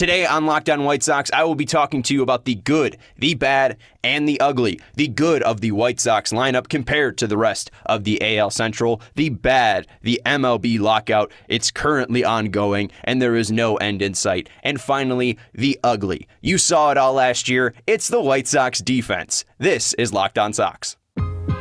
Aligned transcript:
Today 0.00 0.24
on 0.24 0.46
Locked 0.46 0.70
On 0.70 0.84
White 0.84 1.02
Sox, 1.02 1.30
I 1.30 1.44
will 1.44 1.54
be 1.54 1.66
talking 1.66 2.02
to 2.04 2.14
you 2.14 2.22
about 2.22 2.46
the 2.46 2.54
good, 2.54 2.96
the 3.18 3.34
bad, 3.34 3.76
and 4.02 4.26
the 4.26 4.40
ugly. 4.40 4.80
The 4.94 5.08
good 5.08 5.42
of 5.42 5.60
the 5.60 5.72
White 5.72 6.00
Sox 6.00 6.32
lineup 6.32 6.70
compared 6.70 7.18
to 7.18 7.26
the 7.26 7.36
rest 7.36 7.70
of 7.84 8.04
the 8.04 8.38
AL 8.38 8.48
Central. 8.48 9.02
The 9.16 9.28
bad, 9.28 9.86
the 10.00 10.18
MLB 10.24 10.80
lockout. 10.80 11.30
It's 11.48 11.70
currently 11.70 12.24
ongoing 12.24 12.90
and 13.04 13.20
there 13.20 13.36
is 13.36 13.52
no 13.52 13.76
end 13.76 14.00
in 14.00 14.14
sight. 14.14 14.48
And 14.62 14.80
finally, 14.80 15.38
the 15.52 15.78
ugly. 15.84 16.26
You 16.40 16.56
saw 16.56 16.92
it 16.92 16.96
all 16.96 17.12
last 17.12 17.50
year. 17.50 17.74
It's 17.86 18.08
the 18.08 18.22
White 18.22 18.48
Sox 18.48 18.78
defense. 18.78 19.44
This 19.58 19.92
is 19.98 20.14
Locked 20.14 20.38
On 20.38 20.54
Sox. 20.54 20.96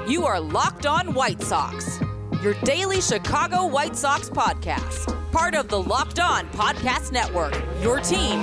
You 0.08 0.26
are 0.26 0.40
Locked 0.40 0.86
On 0.86 1.14
White 1.14 1.42
Sox, 1.42 2.00
your 2.42 2.54
daily 2.64 3.02
Chicago 3.02 3.66
White 3.66 3.98
Sox 3.98 4.30
podcast 4.30 5.19
part 5.32 5.54
of 5.54 5.68
the 5.68 5.82
Locked 5.82 6.20
On 6.20 6.48
Podcast 6.50 7.12
Network. 7.12 7.56
Your 7.82 8.00
team 8.00 8.42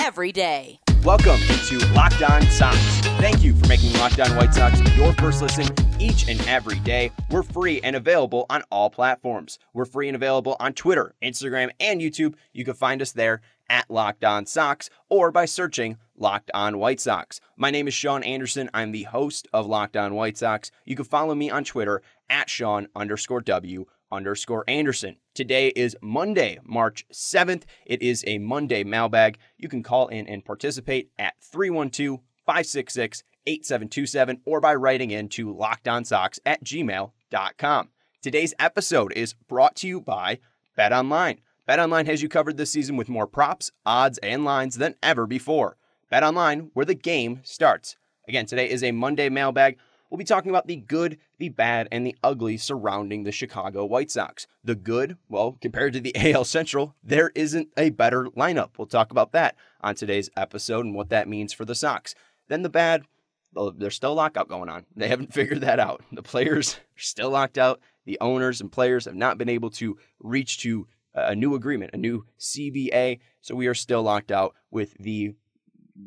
every 0.00 0.32
day. 0.32 0.78
Welcome 1.04 1.38
to 1.38 1.78
Locked 1.92 2.22
On 2.22 2.42
Sox. 2.50 2.78
Thank 3.20 3.42
you 3.42 3.54
for 3.54 3.66
making 3.66 3.92
Locked 3.94 4.20
On 4.20 4.36
White 4.36 4.54
Sox 4.54 4.80
your 4.96 5.12
first 5.14 5.42
listen 5.42 5.66
each 5.98 6.28
and 6.28 6.40
every 6.46 6.78
day. 6.80 7.10
We're 7.30 7.42
free 7.42 7.80
and 7.82 7.96
available 7.96 8.46
on 8.48 8.62
all 8.70 8.90
platforms. 8.90 9.58
We're 9.72 9.84
free 9.84 10.08
and 10.08 10.14
available 10.14 10.56
on 10.60 10.72
Twitter, 10.72 11.14
Instagram, 11.22 11.70
and 11.80 12.00
YouTube. 12.00 12.34
You 12.52 12.64
can 12.64 12.74
find 12.74 13.02
us 13.02 13.12
there 13.12 13.40
at 13.68 13.90
Locked 13.90 14.24
On 14.24 14.46
Sox 14.46 14.90
or 15.08 15.30
by 15.30 15.44
searching 15.44 15.98
Locked 16.16 16.50
On 16.54 16.78
White 16.78 17.00
Sox. 17.00 17.40
My 17.56 17.70
name 17.70 17.88
is 17.88 17.94
Sean 17.94 18.22
Anderson. 18.22 18.70
I'm 18.72 18.92
the 18.92 19.04
host 19.04 19.48
of 19.52 19.66
Locked 19.66 19.96
On 19.96 20.14
White 20.14 20.38
Sox. 20.38 20.70
You 20.84 20.96
can 20.96 21.04
follow 21.04 21.34
me 21.34 21.50
on 21.50 21.64
Twitter 21.64 22.02
at 22.30 22.48
Sean 22.48 22.88
underscore 22.94 23.40
W 23.40 23.86
underscore 24.10 24.64
Anderson. 24.68 25.16
Today 25.34 25.68
is 25.68 25.96
Monday, 26.02 26.58
March 26.64 27.04
7th. 27.12 27.64
It 27.86 28.02
is 28.02 28.24
a 28.26 28.38
Monday 28.38 28.84
mailbag. 28.84 29.38
You 29.56 29.68
can 29.68 29.82
call 29.82 30.08
in 30.08 30.26
and 30.26 30.44
participate 30.44 31.10
at 31.18 31.34
312 31.40 32.20
566 32.46 33.22
8727 33.46 34.40
or 34.44 34.60
by 34.60 34.74
writing 34.74 35.10
in 35.10 35.28
to 35.30 35.52
lockedonsox 35.52 36.38
at 36.44 36.62
gmail.com. 36.62 37.88
Today's 38.20 38.54
episode 38.58 39.12
is 39.14 39.34
brought 39.34 39.76
to 39.76 39.88
you 39.88 40.00
by 40.00 40.38
Bet 40.76 40.92
Online. 40.92 41.40
Bet 41.66 41.78
Online 41.78 42.06
has 42.06 42.22
you 42.22 42.28
covered 42.28 42.56
this 42.56 42.70
season 42.70 42.96
with 42.96 43.08
more 43.08 43.26
props, 43.26 43.70
odds, 43.86 44.18
and 44.18 44.44
lines 44.44 44.76
than 44.76 44.94
ever 45.02 45.26
before. 45.26 45.76
Bet 46.10 46.22
Online, 46.22 46.70
where 46.74 46.86
the 46.86 46.94
game 46.94 47.40
starts. 47.44 47.96
Again, 48.26 48.46
today 48.46 48.68
is 48.68 48.82
a 48.82 48.92
Monday 48.92 49.28
mailbag. 49.28 49.78
We'll 50.10 50.18
be 50.18 50.24
talking 50.24 50.50
about 50.50 50.66
the 50.66 50.76
good, 50.76 51.18
the 51.38 51.50
bad, 51.50 51.88
and 51.92 52.06
the 52.06 52.16
ugly 52.22 52.56
surrounding 52.56 53.24
the 53.24 53.32
Chicago 53.32 53.84
White 53.84 54.10
Sox. 54.10 54.46
The 54.64 54.74
good, 54.74 55.18
well, 55.28 55.58
compared 55.60 55.92
to 55.92 56.00
the 56.00 56.14
AL 56.32 56.44
Central, 56.44 56.94
there 57.02 57.30
isn't 57.34 57.68
a 57.76 57.90
better 57.90 58.24
lineup. 58.36 58.70
We'll 58.78 58.86
talk 58.86 59.10
about 59.10 59.32
that 59.32 59.56
on 59.82 59.94
today's 59.94 60.30
episode 60.36 60.86
and 60.86 60.94
what 60.94 61.10
that 61.10 61.28
means 61.28 61.52
for 61.52 61.64
the 61.64 61.74
Sox. 61.74 62.14
Then 62.48 62.62
the 62.62 62.70
bad, 62.70 63.04
well, 63.52 63.70
there's 63.70 63.96
still 63.96 64.14
lockout 64.14 64.48
going 64.48 64.70
on. 64.70 64.86
They 64.96 65.08
haven't 65.08 65.32
figured 65.34 65.60
that 65.60 65.78
out. 65.78 66.02
The 66.10 66.22
players 66.22 66.76
are 66.76 67.00
still 67.00 67.30
locked 67.30 67.58
out. 67.58 67.80
The 68.06 68.18
owners 68.20 68.62
and 68.62 68.72
players 68.72 69.04
have 69.04 69.14
not 69.14 69.36
been 69.36 69.50
able 69.50 69.70
to 69.72 69.98
reach 70.20 70.60
to 70.60 70.86
a 71.14 71.34
new 71.34 71.54
agreement, 71.54 71.90
a 71.94 71.98
new 71.98 72.24
CBA. 72.38 73.18
So 73.42 73.54
we 73.54 73.66
are 73.66 73.74
still 73.74 74.02
locked 74.02 74.30
out 74.30 74.54
with 74.70 74.94
the 74.98 75.34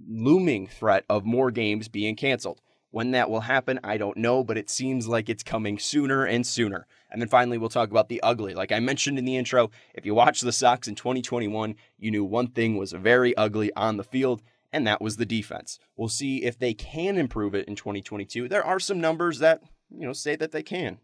looming 0.08 0.68
threat 0.68 1.04
of 1.10 1.26
more 1.26 1.52
games 1.52 1.88
being 1.88 2.16
canceled. 2.16 2.62
When 2.92 3.12
that 3.12 3.30
will 3.30 3.42
happen, 3.42 3.80
I 3.86 3.98
don't 3.98 4.18
know, 4.18 4.44
but 4.44 4.58
it 4.58 4.70
seems 4.70 5.08
like 5.08 5.30
it's 5.30 5.44
coming 5.44 5.80
sooner 5.80 6.26
and 6.26 6.46
sooner. 6.46 6.86
And 7.10 7.22
then 7.22 7.30
finally, 7.30 7.58
we'll 7.58 7.70
talk 7.70 7.90
about 7.90 8.10
the 8.10 8.22
ugly. 8.22 8.54
Like 8.54 8.74
I 8.74 8.82
mentioned 8.82 9.18
in 9.18 9.24
the 9.24 9.38
intro, 9.38 9.72
if 9.94 10.06
you 10.06 10.14
watch 10.14 10.42
the 10.42 10.52
Sox 10.52 10.90
in 10.90 10.96
2021, 10.96 11.76
you 11.98 12.12
knew 12.12 12.26
one 12.26 12.48
thing 12.48 12.76
was 12.76 12.92
very 12.92 13.36
ugly 13.38 13.72
on 13.76 13.96
the 13.96 14.04
field, 14.04 14.42
and 14.74 14.86
that 14.86 15.02
was 15.02 15.16
the 15.16 15.26
defense. 15.26 15.80
We'll 15.96 16.10
see 16.10 16.44
if 16.44 16.60
they 16.60 16.74
can 16.74 17.18
improve 17.18 17.56
it 17.56 17.68
in 17.68 17.78
2022. 17.78 18.50
There 18.50 18.66
are 18.66 18.80
some 18.80 19.00
numbers 19.00 19.40
that, 19.40 19.62
you 19.90 20.06
know, 20.06 20.14
say 20.14 20.36
that 20.36 20.52
they 20.52 20.64
can. 20.64 21.00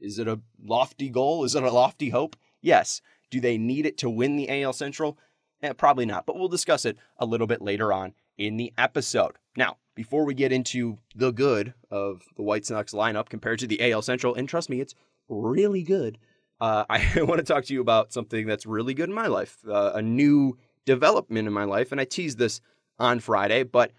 Is 0.00 0.20
it 0.20 0.28
a 0.28 0.40
lofty 0.62 1.08
goal? 1.08 1.42
Is 1.42 1.56
it 1.56 1.64
a 1.64 1.70
lofty 1.70 2.10
hope? 2.10 2.36
Yes. 2.60 3.00
Do 3.30 3.40
they 3.40 3.58
need 3.58 3.86
it 3.86 3.98
to 3.98 4.10
win 4.10 4.36
the 4.36 4.62
AL 4.62 4.74
Central? 4.74 5.18
Eh, 5.62 5.72
probably 5.72 6.06
not, 6.06 6.26
but 6.26 6.36
we'll 6.36 6.48
discuss 6.48 6.84
it 6.84 6.96
a 7.18 7.26
little 7.26 7.48
bit 7.48 7.60
later 7.60 7.92
on 7.92 8.14
in 8.38 8.56
the 8.56 8.72
episode. 8.76 9.36
Now, 9.56 9.76
before 9.94 10.24
we 10.24 10.34
get 10.34 10.52
into 10.52 10.98
the 11.14 11.30
good 11.30 11.74
of 11.90 12.22
the 12.36 12.42
White 12.42 12.66
Sox 12.66 12.92
lineup 12.92 13.28
compared 13.28 13.60
to 13.60 13.66
the 13.66 13.92
AL 13.92 14.02
Central, 14.02 14.34
and 14.34 14.48
trust 14.48 14.68
me, 14.68 14.80
it's 14.80 14.94
really 15.28 15.82
good. 15.82 16.18
Uh, 16.60 16.84
I 16.90 17.22
want 17.22 17.38
to 17.38 17.44
talk 17.44 17.64
to 17.66 17.74
you 17.74 17.80
about 17.80 18.12
something 18.12 18.46
that's 18.46 18.66
really 18.66 18.94
good 18.94 19.08
in 19.08 19.14
my 19.14 19.26
life, 19.28 19.58
uh, 19.68 19.92
a 19.94 20.02
new 20.02 20.58
development 20.86 21.46
in 21.46 21.54
my 21.54 21.64
life. 21.64 21.92
And 21.92 22.00
I 22.00 22.04
teased 22.04 22.38
this 22.38 22.60
on 22.98 23.20
Friday, 23.20 23.62
but 23.62 23.92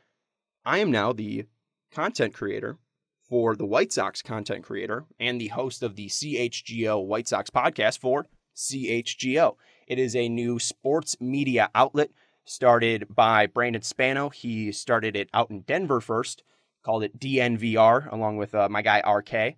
I 0.65 0.79
am 0.79 0.91
now 0.91 1.13
the 1.13 1.45
content 1.91 2.33
creator 2.33 2.77
for 3.27 3.55
the 3.55 3.65
White 3.65 3.91
Sox 3.91 4.21
content 4.21 4.63
creator 4.63 5.05
and 5.19 5.39
the 5.39 5.47
host 5.47 5.81
of 5.81 5.95
the 5.95 6.07
CHGO 6.07 7.05
White 7.05 7.27
Sox 7.27 7.49
podcast 7.49 7.99
for 7.99 8.27
CHGO. 8.55 9.55
It 9.87 9.99
is 9.99 10.15
a 10.15 10.29
new 10.29 10.59
sports 10.59 11.19
media 11.19 11.69
outlet 11.75 12.11
started 12.45 13.07
by 13.13 13.47
Brandon 13.47 13.81
Spano. 13.81 14.29
He 14.29 14.71
started 14.71 15.15
it 15.15 15.29
out 15.33 15.49
in 15.49 15.61
Denver 15.61 15.99
first, 15.99 16.43
called 16.83 17.03
it 17.03 17.19
DNVR, 17.19 18.11
along 18.11 18.37
with 18.37 18.55
uh, 18.55 18.69
my 18.69 18.81
guy 18.81 18.99
RK. 18.99 19.57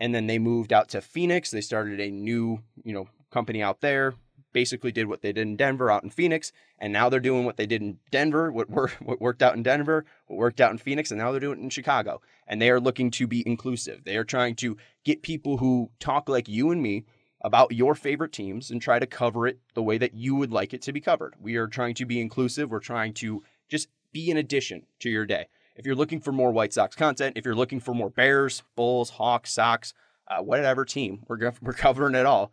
And 0.00 0.14
then 0.14 0.26
they 0.26 0.38
moved 0.38 0.72
out 0.72 0.88
to 0.90 1.00
Phoenix. 1.00 1.50
They 1.50 1.60
started 1.60 2.00
a 2.00 2.10
new, 2.10 2.60
you 2.84 2.94
know, 2.94 3.08
company 3.30 3.62
out 3.62 3.80
there. 3.80 4.14
Basically, 4.52 4.92
did 4.92 5.08
what 5.08 5.20
they 5.20 5.32
did 5.32 5.42
in 5.42 5.56
Denver 5.56 5.90
out 5.90 6.04
in 6.04 6.10
Phoenix, 6.10 6.52
and 6.78 6.90
now 6.90 7.10
they're 7.10 7.20
doing 7.20 7.44
what 7.44 7.58
they 7.58 7.66
did 7.66 7.82
in 7.82 7.98
Denver, 8.10 8.50
what, 8.50 8.70
worked, 8.70 8.94
what 9.02 9.20
worked 9.20 9.42
out 9.42 9.54
in 9.54 9.62
Denver, 9.62 10.06
what 10.26 10.38
worked 10.38 10.60
out 10.60 10.70
in 10.70 10.78
Phoenix, 10.78 11.10
and 11.10 11.18
now 11.18 11.30
they're 11.30 11.40
doing 11.40 11.58
it 11.58 11.62
in 11.62 11.68
Chicago. 11.68 12.22
And 12.46 12.60
they 12.60 12.70
are 12.70 12.80
looking 12.80 13.10
to 13.12 13.26
be 13.26 13.46
inclusive. 13.46 14.04
They 14.04 14.16
are 14.16 14.24
trying 14.24 14.56
to 14.56 14.78
get 15.04 15.22
people 15.22 15.58
who 15.58 15.90
talk 16.00 16.30
like 16.30 16.48
you 16.48 16.70
and 16.70 16.82
me, 16.82 17.04
about 17.40 17.72
your 17.72 17.94
favorite 17.94 18.32
teams 18.32 18.70
and 18.70 18.82
try 18.82 18.98
to 18.98 19.06
cover 19.06 19.46
it 19.46 19.58
the 19.74 19.82
way 19.82 19.98
that 19.98 20.14
you 20.14 20.34
would 20.34 20.52
like 20.52 20.74
it 20.74 20.82
to 20.82 20.92
be 20.92 21.00
covered. 21.00 21.34
We 21.40 21.56
are 21.56 21.68
trying 21.68 21.94
to 21.94 22.06
be 22.06 22.20
inclusive. 22.20 22.70
We're 22.70 22.80
trying 22.80 23.14
to 23.14 23.42
just 23.68 23.88
be 24.12 24.30
an 24.30 24.36
addition 24.36 24.86
to 25.00 25.10
your 25.10 25.26
day. 25.26 25.48
If 25.76 25.86
you're 25.86 25.94
looking 25.94 26.20
for 26.20 26.32
more 26.32 26.50
White 26.50 26.72
Sox 26.72 26.96
content, 26.96 27.36
if 27.36 27.44
you're 27.44 27.54
looking 27.54 27.78
for 27.78 27.94
more 27.94 28.10
Bears, 28.10 28.64
Bulls, 28.74 29.10
Hawks, 29.10 29.52
Sox, 29.52 29.94
uh, 30.26 30.42
whatever 30.42 30.84
team, 30.84 31.24
we're, 31.28 31.52
we're 31.62 31.72
covering 31.72 32.16
it 32.16 32.26
all. 32.26 32.52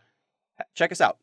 Check 0.75 0.91
us 0.91 1.01
out. 1.01 1.17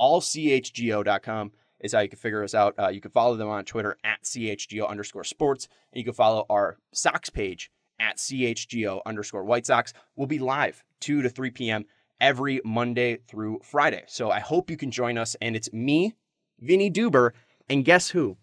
Allchgo.com 0.00 1.52
is 1.80 1.92
how 1.92 2.00
you 2.00 2.08
can 2.08 2.18
figure 2.18 2.44
us 2.44 2.54
out. 2.54 2.74
Uh, 2.78 2.88
you 2.88 3.00
can 3.00 3.10
follow 3.10 3.36
them 3.36 3.48
on 3.48 3.64
Twitter 3.64 3.96
at 4.04 4.22
CHGO 4.22 4.88
underscore 4.88 5.24
sports. 5.24 5.68
And 5.92 5.98
you 5.98 6.04
can 6.04 6.14
follow 6.14 6.46
our 6.48 6.78
Sox 6.92 7.30
page 7.30 7.70
at 7.98 8.16
CHGO 8.18 9.00
underscore 9.04 9.44
White 9.44 9.66
Sox. 9.66 9.92
We'll 10.14 10.28
be 10.28 10.38
live 10.38 10.84
2 11.00 11.22
to 11.22 11.28
3 11.28 11.50
p.m 11.50 11.86
every 12.20 12.60
Monday 12.64 13.18
through 13.26 13.60
Friday. 13.62 14.04
So 14.06 14.30
I 14.30 14.40
hope 14.40 14.70
you 14.70 14.76
can 14.76 14.90
join 14.90 15.18
us. 15.18 15.36
And 15.40 15.56
it's 15.56 15.72
me, 15.72 16.14
Vinny 16.60 16.90
Duber, 16.90 17.32
and 17.68 17.84
guess 17.84 18.10
who? 18.10 18.36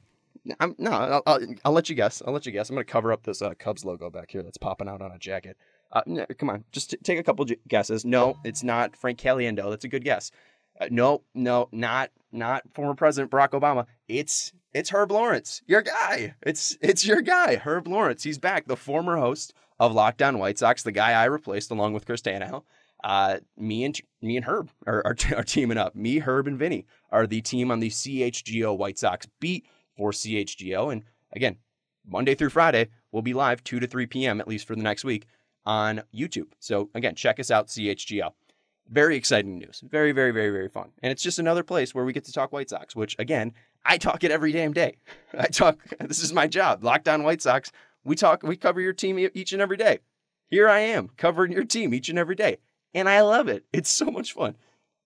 I'm, 0.60 0.76
no, 0.78 0.92
I'll, 0.92 1.24
I'll, 1.26 1.40
I'll, 1.66 1.72
let 1.72 1.90
you 1.90 1.96
guess. 1.96 2.22
I'll 2.26 2.34
let 2.34 2.46
you 2.46 2.52
guess. 2.52 2.70
I'm 2.70 2.76
going 2.76 2.86
to 2.86 2.92
cover 2.92 3.12
up 3.12 3.24
this 3.24 3.42
uh, 3.42 3.54
Cubs 3.58 3.84
logo 3.84 4.10
back 4.10 4.30
here 4.30 4.44
that's 4.44 4.58
popping 4.58 4.88
out 4.88 5.02
on 5.02 5.12
a 5.12 5.18
jacket. 5.18 5.58
Uh, 5.92 6.02
no, 6.06 6.26
come 6.38 6.50
on, 6.50 6.64
just 6.72 6.92
t- 6.92 6.98
take 6.98 7.20
a 7.20 7.24
couple 7.24 7.46
guesses. 7.68 8.06
No, 8.06 8.38
it's 8.44 8.64
not 8.64 8.96
Frank 8.96 9.20
Caliendo. 9.20 9.70
That's 9.70 9.86
a 9.86 9.88
good 9.88 10.04
guess. 10.04 10.32
Uh, 10.80 10.88
no, 10.92 11.22
no, 11.34 11.70
not 11.72 12.12
not 12.32 12.64
former 12.74 12.96
President 12.96 13.32
Barack 13.32 13.52
Obama. 13.52 13.86
It's 14.08 14.52
it's 14.74 14.90
Herb 14.90 15.12
Lawrence, 15.12 15.62
your 15.68 15.82
guy. 15.82 16.36
It's 16.42 16.78
it's 16.82 17.06
your 17.06 17.22
guy, 17.22 17.56
Herb 17.56 17.88
Lawrence. 17.88 18.24
He's 18.24 18.38
back, 18.38 18.68
the 18.68 18.76
former 18.76 19.18
host 19.18 19.54
of 19.80 19.94
Locked 19.94 20.22
On 20.22 20.38
White 20.38 20.60
Sox, 20.60 20.84
the 20.84 20.92
guy 20.92 21.12
I 21.12 21.26
replaced 21.26 21.72
along 21.72 21.94
with 21.94 22.06
Chris 22.06 22.22
Tannehill 22.22 22.64
uh, 23.06 23.38
me 23.56 23.84
and 23.84 24.02
me 24.24 24.36
and 24.36 24.46
Herb 24.46 24.72
are, 24.88 25.04
are, 25.06 25.16
are, 25.38 25.44
teaming 25.44 25.78
up. 25.78 25.96
Me, 25.96 26.18
Herb, 26.18 26.48
and 26.48 26.58
Vinny 26.58 26.88
are 27.12 27.28
the 27.28 27.40
team 27.40 27.70
on 27.70 27.80
the 27.80 27.92
CHGO 27.92 28.76
White 28.76 28.98
Sox 28.98 29.28
beat 29.40 29.68
for 29.96 30.12
CHGO. 30.12 30.92
And 30.92 31.04
again, 31.32 31.58
Monday 32.06 32.34
through 32.34 32.50
Friday, 32.50 32.90
we'll 33.12 33.22
be 33.22 33.36
live 33.36 33.64
2 33.64 33.80
to 33.80 33.88
3 33.88 34.08
p.m., 34.08 34.42
at 34.42 34.48
least 34.48 34.66
for 34.68 34.76
the 34.76 34.82
next 34.82 35.06
week, 35.06 35.28
on 35.68 36.02
YouTube. 36.14 36.48
So 36.60 36.90
again, 36.96 37.14
check 37.14 37.40
us 37.40 37.52
out, 37.52 37.68
CHGO. 37.68 38.32
Very 38.90 39.16
exciting 39.16 39.60
news. 39.60 39.84
Very, 39.88 40.12
very, 40.12 40.32
very, 40.32 40.50
very 40.50 40.70
fun. 40.70 40.90
And 41.04 41.12
it's 41.12 41.24
just 41.24 41.38
another 41.38 41.64
place 41.64 41.94
where 41.94 42.06
we 42.06 42.14
get 42.14 42.26
to 42.26 42.34
talk 42.34 42.52
White 42.52 42.72
Sox, 42.72 42.96
which 42.96 43.16
again, 43.20 43.54
I 43.86 44.00
talk 44.00 44.24
it 44.24 44.32
every 44.32 44.52
damn 44.52 44.74
day. 44.74 44.98
I 45.38 45.46
talk, 45.46 45.78
this 46.00 46.24
is 46.24 46.34
my 46.34 46.48
job. 46.48 46.84
Locked 46.84 47.08
On 47.08 47.22
White 47.22 47.44
Sox. 47.44 47.72
We 48.04 48.16
talk, 48.16 48.42
we 48.42 48.58
cover 48.58 48.82
your 48.82 48.94
team 48.94 49.20
each 49.36 49.54
and 49.54 49.62
every 49.62 49.78
day. 49.78 50.00
Here 50.48 50.68
I 50.68 50.80
am 50.80 51.10
covering 51.18 51.52
your 51.52 51.66
team 51.66 51.94
each 51.94 52.10
and 52.10 52.18
every 52.18 52.36
day 52.36 52.58
and 52.96 53.08
I 53.08 53.22
love 53.22 53.48
it. 53.48 53.66
It's 53.72 53.90
so 53.90 54.06
much 54.06 54.34
fun. 54.34 54.56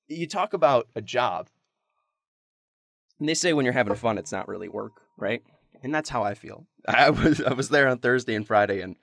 You 0.07 0.27
talk 0.27 0.53
about 0.53 0.87
a 0.95 1.01
job, 1.01 1.49
and 3.19 3.27
they 3.27 3.33
say 3.33 3.51
when 3.51 3.65
you're 3.65 3.73
having 3.73 3.95
fun, 3.95 4.17
it's 4.17 4.31
not 4.31 4.47
really 4.47 4.69
work, 4.69 5.01
right? 5.17 5.43
And 5.83 5.93
that's 5.93 6.09
how 6.09 6.23
I 6.23 6.35
feel. 6.35 6.65
I 6.87 7.09
was 7.09 7.41
I 7.41 7.53
was 7.53 7.69
there 7.69 7.89
on 7.89 7.97
Thursday 7.97 8.35
and 8.35 8.47
Friday, 8.47 8.81
and 8.81 8.95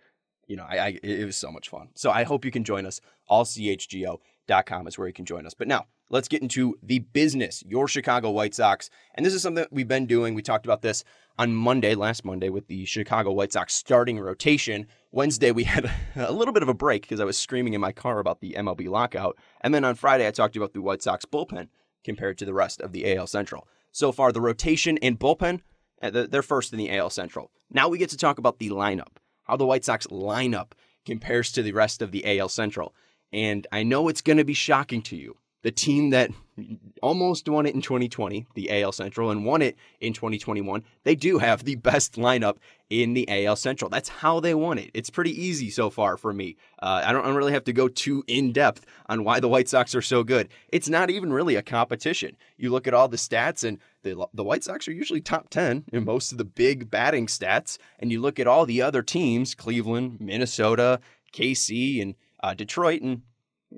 you 0.46 0.56
know, 0.56 0.64
I, 0.66 0.78
I 0.78 0.98
it 1.02 1.26
was 1.26 1.36
so 1.36 1.50
much 1.50 1.68
fun. 1.68 1.88
So 1.94 2.10
I 2.10 2.22
hope 2.22 2.44
you 2.44 2.50
can 2.50 2.64
join 2.64 2.86
us. 2.86 3.00
Allchgo.com 3.28 4.86
is 4.86 4.96
where 4.96 5.06
you 5.08 5.12
can 5.12 5.26
join 5.26 5.44
us. 5.46 5.54
But 5.54 5.68
now 5.68 5.86
let's 6.10 6.28
get 6.28 6.42
into 6.42 6.76
the 6.82 7.00
business, 7.00 7.62
your 7.66 7.88
Chicago 7.88 8.30
White 8.30 8.54
Sox. 8.54 8.90
And 9.14 9.24
this 9.24 9.34
is 9.34 9.42
something 9.42 9.62
that 9.62 9.72
we've 9.72 9.88
been 9.88 10.06
doing. 10.06 10.34
We 10.34 10.42
talked 10.42 10.66
about 10.66 10.82
this 10.82 11.04
on 11.38 11.54
Monday, 11.54 11.94
last 11.94 12.24
Monday, 12.24 12.48
with 12.48 12.68
the 12.68 12.84
Chicago 12.84 13.32
White 13.32 13.52
Sox 13.52 13.74
starting 13.74 14.18
rotation. 14.18 14.86
Wednesday, 15.12 15.50
we 15.50 15.64
had 15.64 15.90
a 16.14 16.32
little 16.32 16.54
bit 16.54 16.62
of 16.62 16.68
a 16.68 16.74
break 16.74 17.02
because 17.02 17.20
I 17.20 17.24
was 17.24 17.36
screaming 17.36 17.74
in 17.74 17.80
my 17.80 17.92
car 17.92 18.18
about 18.18 18.40
the 18.40 18.54
MLB 18.58 18.88
lockout. 18.88 19.36
And 19.60 19.74
then 19.74 19.84
on 19.84 19.94
Friday, 19.94 20.26
I 20.26 20.30
talked 20.30 20.56
about 20.56 20.72
the 20.72 20.82
White 20.82 21.02
Sox 21.02 21.24
bullpen 21.24 21.68
compared 22.04 22.38
to 22.38 22.44
the 22.44 22.54
rest 22.54 22.80
of 22.80 22.92
the 22.92 23.16
AL 23.16 23.26
Central. 23.26 23.66
So 23.92 24.12
far, 24.12 24.30
the 24.30 24.40
rotation 24.40 24.98
and 24.98 25.18
bullpen, 25.18 25.60
uh, 26.02 26.10
they're 26.10 26.42
first 26.42 26.72
in 26.72 26.78
the 26.78 26.96
AL 26.96 27.10
Central. 27.10 27.50
Now 27.70 27.88
we 27.88 27.98
get 27.98 28.10
to 28.10 28.16
talk 28.16 28.38
about 28.38 28.58
the 28.58 28.70
lineup, 28.70 29.16
how 29.44 29.56
the 29.56 29.66
White 29.66 29.84
Sox 29.84 30.06
lineup 30.06 30.72
compares 31.04 31.50
to 31.52 31.62
the 31.62 31.72
rest 31.72 32.02
of 32.02 32.12
the 32.12 32.38
AL 32.38 32.50
Central. 32.50 32.94
And 33.32 33.66
I 33.72 33.82
know 33.82 34.08
it's 34.08 34.20
going 34.20 34.36
to 34.36 34.44
be 34.44 34.54
shocking 34.54 35.02
to 35.02 35.16
you. 35.16 35.36
The 35.66 35.72
team 35.72 36.10
that 36.10 36.30
almost 37.02 37.48
won 37.48 37.66
it 37.66 37.74
in 37.74 37.82
2020, 37.82 38.46
the 38.54 38.70
AL 38.70 38.92
Central, 38.92 39.32
and 39.32 39.44
won 39.44 39.62
it 39.62 39.76
in 40.00 40.12
2021, 40.12 40.84
they 41.02 41.16
do 41.16 41.38
have 41.38 41.64
the 41.64 41.74
best 41.74 42.14
lineup 42.14 42.58
in 42.88 43.14
the 43.14 43.28
AL 43.28 43.56
Central. 43.56 43.90
That's 43.90 44.08
how 44.08 44.38
they 44.38 44.54
won 44.54 44.78
it. 44.78 44.92
It's 44.94 45.10
pretty 45.10 45.32
easy 45.32 45.68
so 45.70 45.90
far 45.90 46.16
for 46.16 46.32
me. 46.32 46.54
Uh, 46.80 47.02
I, 47.04 47.10
don't, 47.10 47.22
I 47.22 47.26
don't 47.26 47.34
really 47.34 47.52
have 47.52 47.64
to 47.64 47.72
go 47.72 47.88
too 47.88 48.22
in 48.28 48.52
depth 48.52 48.86
on 49.08 49.24
why 49.24 49.40
the 49.40 49.48
White 49.48 49.68
Sox 49.68 49.92
are 49.96 50.02
so 50.02 50.22
good. 50.22 50.50
It's 50.68 50.88
not 50.88 51.10
even 51.10 51.32
really 51.32 51.56
a 51.56 51.62
competition. 51.62 52.36
You 52.56 52.70
look 52.70 52.86
at 52.86 52.94
all 52.94 53.08
the 53.08 53.16
stats, 53.16 53.64
and 53.64 53.80
the, 54.04 54.24
the 54.34 54.44
White 54.44 54.62
Sox 54.62 54.86
are 54.86 54.92
usually 54.92 55.20
top 55.20 55.50
10 55.50 55.86
in 55.92 56.04
most 56.04 56.30
of 56.30 56.38
the 56.38 56.44
big 56.44 56.92
batting 56.92 57.26
stats. 57.26 57.76
And 57.98 58.12
you 58.12 58.20
look 58.20 58.38
at 58.38 58.46
all 58.46 58.66
the 58.66 58.82
other 58.82 59.02
teams 59.02 59.56
Cleveland, 59.56 60.20
Minnesota, 60.20 61.00
KC, 61.32 62.00
and 62.00 62.14
uh, 62.40 62.54
Detroit, 62.54 63.02
and 63.02 63.22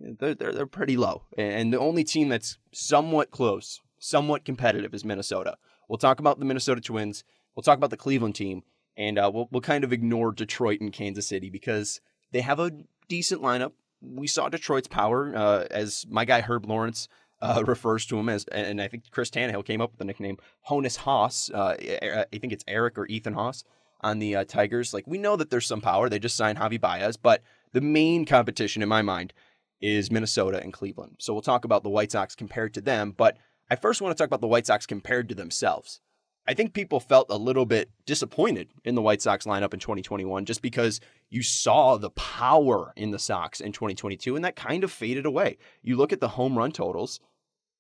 they're, 0.00 0.34
they're, 0.34 0.52
they're 0.52 0.66
pretty 0.66 0.96
low. 0.96 1.24
And 1.36 1.72
the 1.72 1.78
only 1.78 2.04
team 2.04 2.28
that's 2.28 2.58
somewhat 2.72 3.30
close, 3.30 3.80
somewhat 3.98 4.44
competitive 4.44 4.94
is 4.94 5.04
Minnesota. 5.04 5.56
We'll 5.88 5.98
talk 5.98 6.20
about 6.20 6.38
the 6.38 6.44
Minnesota 6.44 6.80
Twins. 6.80 7.24
We'll 7.54 7.62
talk 7.62 7.78
about 7.78 7.90
the 7.90 7.96
Cleveland 7.96 8.34
team. 8.34 8.62
And 8.96 9.18
uh, 9.18 9.30
we'll, 9.32 9.48
we'll 9.50 9.60
kind 9.60 9.84
of 9.84 9.92
ignore 9.92 10.32
Detroit 10.32 10.80
and 10.80 10.92
Kansas 10.92 11.26
City 11.26 11.50
because 11.50 12.00
they 12.32 12.40
have 12.40 12.58
a 12.58 12.72
decent 13.08 13.42
lineup. 13.42 13.72
We 14.00 14.26
saw 14.26 14.48
Detroit's 14.48 14.88
power, 14.88 15.34
uh, 15.34 15.64
as 15.70 16.06
my 16.08 16.24
guy 16.24 16.40
Herb 16.40 16.66
Lawrence 16.66 17.08
uh, 17.40 17.62
refers 17.66 18.06
to 18.06 18.18
him 18.18 18.28
as, 18.28 18.44
and 18.46 18.80
I 18.80 18.88
think 18.88 19.04
Chris 19.10 19.30
Tannehill 19.30 19.64
came 19.64 19.80
up 19.80 19.92
with 19.92 19.98
the 19.98 20.04
nickname 20.04 20.38
Honus 20.68 20.98
Haase. 20.98 21.52
Uh, 21.52 22.24
I 22.32 22.38
think 22.38 22.52
it's 22.52 22.64
Eric 22.68 22.98
or 22.98 23.06
Ethan 23.06 23.34
Haase 23.34 23.64
on 24.00 24.18
the 24.18 24.36
uh, 24.36 24.44
Tigers. 24.44 24.94
Like 24.94 25.06
we 25.06 25.18
know 25.18 25.36
that 25.36 25.50
there's 25.50 25.66
some 25.66 25.80
power. 25.80 26.08
They 26.08 26.18
just 26.18 26.36
signed 26.36 26.58
Javi 26.58 26.80
Baez, 26.80 27.16
but 27.16 27.42
the 27.72 27.80
main 27.80 28.24
competition 28.24 28.82
in 28.82 28.88
my 28.88 29.02
mind 29.02 29.32
is 29.80 30.10
Minnesota 30.10 30.60
and 30.62 30.72
Cleveland. 30.72 31.16
So 31.18 31.32
we'll 31.32 31.42
talk 31.42 31.64
about 31.64 31.82
the 31.82 31.90
White 31.90 32.12
Sox 32.12 32.34
compared 32.34 32.74
to 32.74 32.80
them, 32.80 33.12
but 33.16 33.36
I 33.70 33.76
first 33.76 34.00
want 34.00 34.16
to 34.16 34.20
talk 34.20 34.28
about 34.28 34.40
the 34.40 34.48
White 34.48 34.66
Sox 34.66 34.86
compared 34.86 35.28
to 35.28 35.34
themselves. 35.34 36.00
I 36.46 36.54
think 36.54 36.72
people 36.72 36.98
felt 36.98 37.26
a 37.28 37.36
little 37.36 37.66
bit 37.66 37.90
disappointed 38.06 38.70
in 38.82 38.94
the 38.94 39.02
White 39.02 39.20
Sox 39.20 39.44
lineup 39.44 39.74
in 39.74 39.80
2021 39.80 40.46
just 40.46 40.62
because 40.62 40.98
you 41.28 41.42
saw 41.42 41.98
the 41.98 42.10
power 42.10 42.94
in 42.96 43.10
the 43.10 43.18
Sox 43.18 43.60
in 43.60 43.72
2022 43.72 44.34
and 44.34 44.42
that 44.44 44.56
kind 44.56 44.82
of 44.82 44.90
faded 44.90 45.26
away. 45.26 45.58
You 45.82 45.96
look 45.96 46.10
at 46.10 46.20
the 46.20 46.28
home 46.28 46.56
run 46.56 46.72
totals, 46.72 47.20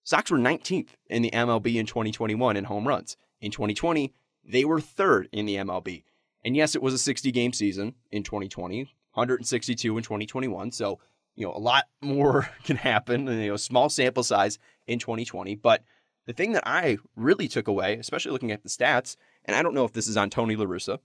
Sox 0.04 0.30
were 0.30 0.38
19th 0.38 0.90
in 1.06 1.22
the 1.22 1.30
MLB 1.30 1.76
in 1.76 1.86
2021 1.86 2.58
in 2.58 2.64
home 2.64 2.86
runs. 2.86 3.16
In 3.40 3.50
2020, 3.50 4.12
they 4.44 4.66
were 4.66 4.80
third 4.80 5.30
in 5.32 5.46
the 5.46 5.56
MLB. 5.56 6.04
And 6.44 6.54
yes, 6.54 6.74
it 6.74 6.82
was 6.82 6.92
a 6.92 6.98
60 6.98 7.32
game 7.32 7.54
season 7.54 7.94
in 8.10 8.22
2020, 8.22 8.84
162 8.84 9.96
in 9.96 10.02
2021. 10.02 10.72
So 10.72 10.98
you 11.38 11.46
know, 11.46 11.54
a 11.54 11.58
lot 11.58 11.84
more 12.02 12.50
can 12.64 12.76
happen, 12.76 13.26
you 13.26 13.48
know, 13.48 13.56
small 13.56 13.88
sample 13.88 14.24
size 14.24 14.58
in 14.86 14.98
2020. 14.98 15.54
But 15.54 15.84
the 16.26 16.32
thing 16.32 16.52
that 16.52 16.66
I 16.66 16.98
really 17.16 17.48
took 17.48 17.68
away, 17.68 17.96
especially 17.96 18.32
looking 18.32 18.52
at 18.52 18.62
the 18.62 18.68
stats, 18.68 19.16
and 19.44 19.56
I 19.56 19.62
don't 19.62 19.74
know 19.74 19.84
if 19.84 19.92
this 19.92 20.08
is 20.08 20.16
on 20.16 20.28
Tony 20.28 20.56
La 20.56 20.66
Russa, 20.66 20.98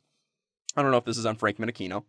I 0.76 0.82
don't 0.82 0.92
know 0.92 0.98
if 0.98 1.06
this 1.06 1.20
is 1.20 1.26
on 1.26 1.36
Frank 1.36 1.60
Menechino, 1.60 2.04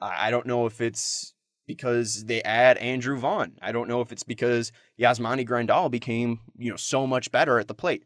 I 0.00 0.30
don't 0.30 0.46
know 0.46 0.66
if 0.66 0.80
it's 0.80 1.34
because 1.66 2.24
they 2.26 2.42
add 2.42 2.78
Andrew 2.78 3.18
Vaughn. 3.18 3.58
I 3.60 3.72
don't 3.72 3.88
know 3.88 4.00
if 4.00 4.12
it's 4.12 4.22
because 4.22 4.70
Yasmani 5.00 5.46
Grandal 5.46 5.90
became, 5.90 6.40
you 6.56 6.70
know, 6.70 6.76
so 6.76 7.06
much 7.06 7.32
better 7.32 7.58
at 7.58 7.66
the 7.66 7.74
plate. 7.74 8.04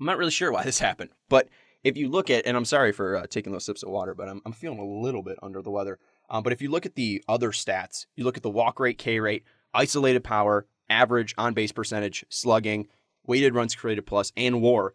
I'm 0.00 0.06
not 0.06 0.18
really 0.18 0.32
sure 0.32 0.50
why 0.50 0.64
this 0.64 0.78
happened, 0.80 1.10
but 1.28 1.48
if 1.84 1.96
you 1.96 2.08
look 2.08 2.30
at, 2.30 2.46
and 2.46 2.56
I'm 2.56 2.64
sorry 2.64 2.92
for 2.92 3.16
uh, 3.16 3.26
taking 3.28 3.52
those 3.52 3.64
sips 3.64 3.82
of 3.82 3.90
water, 3.90 4.14
but 4.14 4.28
I'm, 4.28 4.40
I'm 4.44 4.52
feeling 4.52 4.78
a 4.78 4.84
little 4.84 5.22
bit 5.22 5.38
under 5.42 5.62
the 5.62 5.70
weather. 5.70 5.98
Um, 6.30 6.42
but 6.42 6.52
if 6.52 6.62
you 6.62 6.70
look 6.70 6.86
at 6.86 6.94
the 6.94 7.22
other 7.28 7.50
stats, 7.50 8.06
you 8.16 8.24
look 8.24 8.36
at 8.36 8.42
the 8.42 8.50
walk 8.50 8.80
rate, 8.80 8.98
K 8.98 9.20
rate, 9.20 9.44
isolated 9.74 10.24
power, 10.24 10.66
average 10.88 11.34
on 11.38 11.54
base 11.54 11.72
percentage, 11.72 12.24
slugging, 12.28 12.88
weighted 13.26 13.54
runs 13.54 13.74
created 13.74 14.06
plus, 14.06 14.32
and 14.36 14.62
war. 14.62 14.94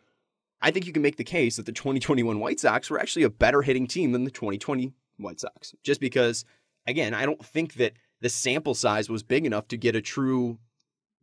I 0.61 0.71
think 0.71 0.87
you 0.87 0.93
can 0.93 1.03
make 1.03 1.17
the 1.17 1.23
case 1.23 1.57
that 1.57 1.65
the 1.65 1.71
2021 1.71 2.39
White 2.39 2.59
Sox 2.59 2.89
were 2.89 2.99
actually 2.99 3.23
a 3.23 3.29
better 3.29 3.61
hitting 3.61 3.87
team 3.87 4.11
than 4.11 4.23
the 4.23 4.31
2020 4.31 4.93
White 5.17 5.39
Sox. 5.39 5.75
Just 5.83 6.01
because, 6.01 6.45
again, 6.87 7.13
I 7.13 7.25
don't 7.25 7.43
think 7.43 7.75
that 7.75 7.93
the 8.21 8.29
sample 8.29 8.73
size 8.73 9.09
was 9.09 9.21
big 9.21 9.45
enough 9.45 9.67
to 9.67 9.77
get 9.77 9.95
a 9.95 10.01
true 10.01 10.57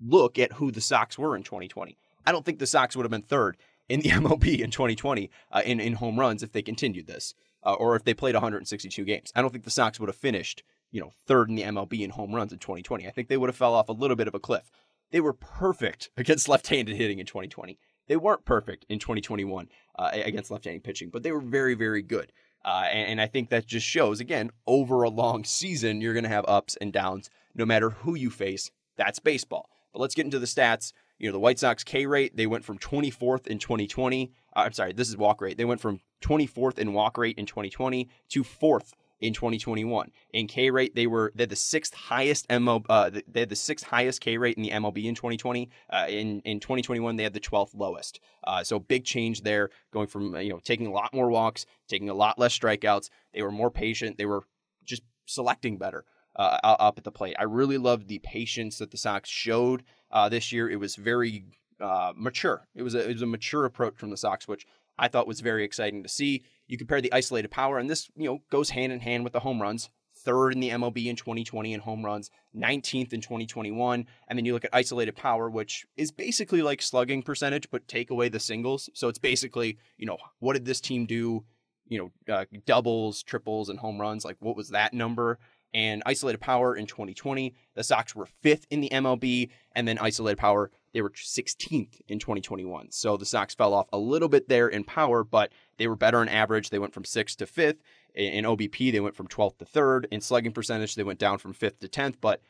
look 0.00 0.38
at 0.38 0.52
who 0.52 0.70
the 0.70 0.80
Sox 0.80 1.18
were 1.18 1.36
in 1.36 1.42
2020. 1.42 1.98
I 2.26 2.32
don't 2.32 2.44
think 2.44 2.58
the 2.58 2.66
Sox 2.66 2.94
would 2.94 3.04
have 3.04 3.10
been 3.10 3.22
third 3.22 3.56
in 3.88 4.00
the 4.00 4.08
MLB 4.10 4.60
in 4.60 4.70
2020 4.70 5.30
uh, 5.50 5.62
in, 5.64 5.80
in 5.80 5.94
home 5.94 6.18
runs 6.18 6.42
if 6.42 6.52
they 6.52 6.62
continued 6.62 7.06
this 7.06 7.34
uh, 7.64 7.74
or 7.74 7.96
if 7.96 8.04
they 8.04 8.14
played 8.14 8.34
162 8.34 9.04
games. 9.04 9.32
I 9.34 9.42
don't 9.42 9.50
think 9.50 9.64
the 9.64 9.70
Sox 9.70 9.98
would 9.98 10.08
have 10.08 10.16
finished, 10.16 10.62
you 10.90 11.00
know, 11.00 11.12
third 11.26 11.48
in 11.48 11.56
the 11.56 11.62
MLB 11.62 12.00
in 12.00 12.10
home 12.10 12.34
runs 12.34 12.52
in 12.52 12.58
2020. 12.58 13.06
I 13.06 13.10
think 13.10 13.28
they 13.28 13.36
would 13.36 13.48
have 13.48 13.56
fell 13.56 13.74
off 13.74 13.88
a 13.88 13.92
little 13.92 14.16
bit 14.16 14.28
of 14.28 14.34
a 14.34 14.40
cliff. 14.40 14.70
They 15.10 15.20
were 15.20 15.32
perfect 15.32 16.10
against 16.16 16.48
left-handed 16.48 16.96
hitting 16.96 17.18
in 17.18 17.26
2020. 17.26 17.78
They 18.06 18.16
weren't 18.16 18.44
perfect 18.44 18.84
in 18.88 18.98
2021 18.98 19.68
uh, 19.98 20.10
against 20.12 20.50
left-handed 20.50 20.84
pitching, 20.84 21.08
but 21.10 21.22
they 21.22 21.32
were 21.32 21.40
very, 21.40 21.74
very 21.74 22.02
good. 22.02 22.32
Uh, 22.64 22.86
and, 22.90 23.12
and 23.12 23.20
I 23.20 23.26
think 23.26 23.50
that 23.50 23.66
just 23.66 23.86
shows, 23.86 24.20
again, 24.20 24.50
over 24.66 25.02
a 25.02 25.10
long 25.10 25.44
season, 25.44 26.00
you're 26.00 26.14
going 26.14 26.24
to 26.24 26.30
have 26.30 26.44
ups 26.48 26.76
and 26.80 26.92
downs 26.92 27.30
no 27.54 27.64
matter 27.64 27.90
who 27.90 28.14
you 28.14 28.30
face. 28.30 28.70
That's 28.96 29.18
baseball. 29.18 29.68
But 29.92 30.00
let's 30.00 30.14
get 30.14 30.24
into 30.24 30.38
the 30.38 30.46
stats. 30.46 30.92
You 31.18 31.28
know, 31.28 31.32
the 31.32 31.40
White 31.40 31.58
Sox 31.58 31.84
K 31.84 32.06
rate, 32.06 32.36
they 32.36 32.46
went 32.46 32.64
from 32.64 32.78
24th 32.78 33.46
in 33.46 33.58
2020. 33.58 34.32
Uh, 34.54 34.60
I'm 34.60 34.72
sorry, 34.72 34.92
this 34.92 35.08
is 35.08 35.16
walk 35.16 35.40
rate. 35.40 35.56
They 35.56 35.64
went 35.64 35.80
from 35.80 36.00
24th 36.22 36.78
in 36.78 36.92
walk 36.92 37.18
rate 37.18 37.38
in 37.38 37.46
2020 37.46 38.08
to 38.30 38.44
fourth 38.44 38.94
in 39.20 39.32
2021. 39.32 40.10
In 40.32 40.46
K 40.46 40.70
rate, 40.70 40.94
they 40.94 41.06
were 41.06 41.32
they 41.34 41.42
had 41.42 41.50
the 41.50 41.56
sixth 41.56 41.94
highest 41.94 42.46
MO 42.50 42.82
uh, 42.88 43.10
they 43.28 43.40
had 43.40 43.48
the 43.48 43.56
sixth 43.56 43.86
highest 43.86 44.20
K 44.20 44.36
rate 44.36 44.56
in 44.56 44.62
the 44.62 44.70
MLB 44.70 45.04
in 45.04 45.14
2020. 45.14 45.70
Uh, 45.90 46.06
in 46.08 46.40
in 46.40 46.60
2021, 46.60 47.16
they 47.16 47.22
had 47.22 47.32
the 47.32 47.40
12th 47.40 47.74
lowest. 47.74 48.20
Uh, 48.44 48.62
so 48.62 48.78
big 48.78 49.04
change 49.04 49.42
there, 49.42 49.70
going 49.92 50.06
from 50.06 50.36
you 50.36 50.50
know 50.50 50.60
taking 50.62 50.86
a 50.86 50.92
lot 50.92 51.14
more 51.14 51.30
walks, 51.30 51.64
taking 51.88 52.08
a 52.08 52.14
lot 52.14 52.38
less 52.38 52.58
strikeouts. 52.58 53.08
They 53.32 53.42
were 53.42 53.52
more 53.52 53.70
patient. 53.70 54.18
They 54.18 54.26
were 54.26 54.42
just 54.84 55.02
selecting 55.26 55.78
better. 55.78 56.04
Uh, 56.36 56.58
up 56.62 56.98
at 56.98 57.04
the 57.04 57.12
plate. 57.12 57.36
I 57.38 57.44
really 57.44 57.78
loved 57.78 58.08
the 58.08 58.18
patience 58.18 58.78
that 58.78 58.90
the 58.90 58.96
Sox 58.96 59.28
showed 59.28 59.84
uh, 60.10 60.28
this 60.28 60.50
year. 60.50 60.68
It 60.68 60.80
was 60.80 60.96
very 60.96 61.44
uh, 61.80 62.12
mature. 62.16 62.66
It 62.74 62.82
was 62.82 62.94
a 62.94 63.08
it 63.08 63.12
was 63.12 63.22
a 63.22 63.26
mature 63.26 63.64
approach 63.64 63.96
from 63.96 64.10
the 64.10 64.16
Sox, 64.16 64.48
which 64.48 64.66
I 64.98 65.08
thought 65.08 65.26
was 65.26 65.40
very 65.40 65.64
exciting 65.64 66.02
to 66.02 66.08
see. 66.08 66.44
You 66.66 66.78
compare 66.78 67.00
the 67.00 67.12
isolated 67.12 67.50
power, 67.50 67.78
and 67.78 67.90
this 67.90 68.08
you 68.16 68.26
know 68.26 68.42
goes 68.50 68.70
hand 68.70 68.92
in 68.92 69.00
hand 69.00 69.24
with 69.24 69.32
the 69.32 69.40
home 69.40 69.60
runs. 69.60 69.90
Third 70.16 70.54
in 70.54 70.60
the 70.60 70.70
MLB 70.70 71.06
in 71.06 71.16
2020 71.16 71.74
in 71.74 71.80
home 71.80 72.04
runs, 72.04 72.30
19th 72.56 73.12
in 73.12 73.20
2021, 73.20 74.06
and 74.28 74.38
then 74.38 74.46
you 74.46 74.54
look 74.54 74.64
at 74.64 74.70
isolated 74.72 75.16
power, 75.16 75.50
which 75.50 75.84
is 75.96 76.12
basically 76.12 76.62
like 76.62 76.80
slugging 76.80 77.22
percentage, 77.22 77.68
but 77.70 77.86
take 77.88 78.10
away 78.10 78.28
the 78.28 78.40
singles. 78.40 78.88
So 78.94 79.08
it's 79.08 79.18
basically 79.18 79.78
you 79.98 80.06
know 80.06 80.18
what 80.38 80.54
did 80.54 80.64
this 80.64 80.80
team 80.80 81.06
do? 81.06 81.44
You 81.86 82.10
know, 82.26 82.34
uh, 82.34 82.44
doubles, 82.64 83.22
triples, 83.22 83.68
and 83.68 83.78
home 83.78 84.00
runs. 84.00 84.24
Like 84.24 84.36
what 84.40 84.56
was 84.56 84.70
that 84.70 84.94
number? 84.94 85.38
And 85.74 86.02
isolated 86.06 86.38
power 86.38 86.76
in 86.76 86.86
2020. 86.86 87.52
The 87.74 87.82
Sox 87.82 88.14
were 88.14 88.26
fifth 88.26 88.66
in 88.70 88.80
the 88.80 88.88
MLB, 88.90 89.50
and 89.72 89.86
then 89.86 89.98
isolated 89.98 90.38
power, 90.38 90.70
they 90.92 91.02
were 91.02 91.10
16th 91.10 92.00
in 92.06 92.20
2021. 92.20 92.92
So 92.92 93.16
the 93.16 93.26
Sox 93.26 93.54
fell 93.54 93.74
off 93.74 93.88
a 93.92 93.98
little 93.98 94.28
bit 94.28 94.48
there 94.48 94.68
in 94.68 94.84
power, 94.84 95.24
but 95.24 95.52
they 95.76 95.88
were 95.88 95.96
better 95.96 96.18
on 96.18 96.28
average. 96.28 96.70
They 96.70 96.78
went 96.78 96.94
from 96.94 97.04
sixth 97.04 97.38
to 97.38 97.46
fifth. 97.46 97.82
In 98.14 98.44
OBP, 98.44 98.92
they 98.92 99.00
went 99.00 99.16
from 99.16 99.26
12th 99.26 99.58
to 99.58 99.64
third. 99.64 100.06
In 100.12 100.20
slugging 100.20 100.52
percentage, 100.52 100.94
they 100.94 101.02
went 101.02 101.18
down 101.18 101.38
from 101.38 101.52
fifth 101.52 101.80
to 101.80 101.88
10th, 101.88 102.14
but 102.20 102.40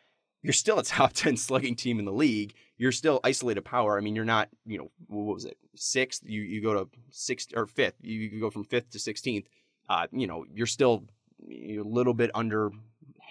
you're 0.43 0.53
still 0.53 0.79
a 0.79 0.83
top 0.85 1.15
10 1.15 1.39
slugging 1.39 1.75
team 1.75 1.99
in 1.99 2.05
the 2.05 2.13
league. 2.13 2.53
You're 2.77 2.93
still 2.93 3.19
isolated 3.25 3.63
power. 3.63 3.97
I 3.97 4.03
mean, 4.03 4.15
you're 4.15 4.27
not, 4.27 4.51
you 4.67 4.77
know, 4.77 4.91
what 5.09 5.35
was 5.35 5.47
it, 5.47 5.57
sixth? 5.75 6.23
You, 6.27 6.43
you 6.43 6.61
go 6.61 6.75
to 6.75 6.89
sixth 7.11 7.53
or 7.57 7.67
fifth. 7.67 7.97
You, 8.03 8.21
you 8.21 8.41
go 8.41 8.51
from 8.51 8.65
fifth 8.65 8.91
to 8.91 8.99
16th. 8.99 9.47
Uh, 9.89 10.07
you 10.13 10.27
know, 10.27 10.45
you're 10.53 10.67
still 10.67 11.05
a 11.51 11.79
little 11.79 12.15
bit 12.15 12.31
under 12.35 12.71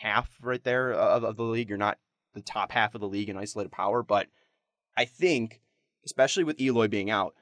half 0.03 0.38
right 0.41 0.63
there 0.63 0.91
of, 0.91 1.24
of 1.24 1.38
the 1.38 1.43
league. 1.43 1.69
You're 1.69 1.77
not 1.77 1.98
the 2.33 2.41
top 2.41 2.72
half 2.72 2.93
of 2.93 3.01
the 3.01 3.07
league 3.07 3.29
in 3.29 3.38
isolated 3.38 3.72
power, 3.72 4.03
but 4.03 4.27
I 4.98 5.05
think, 5.05 5.62
especially 6.05 6.43
with 6.43 6.60
Eloy 6.60 6.88
being 6.88 7.10
out, 7.10 7.36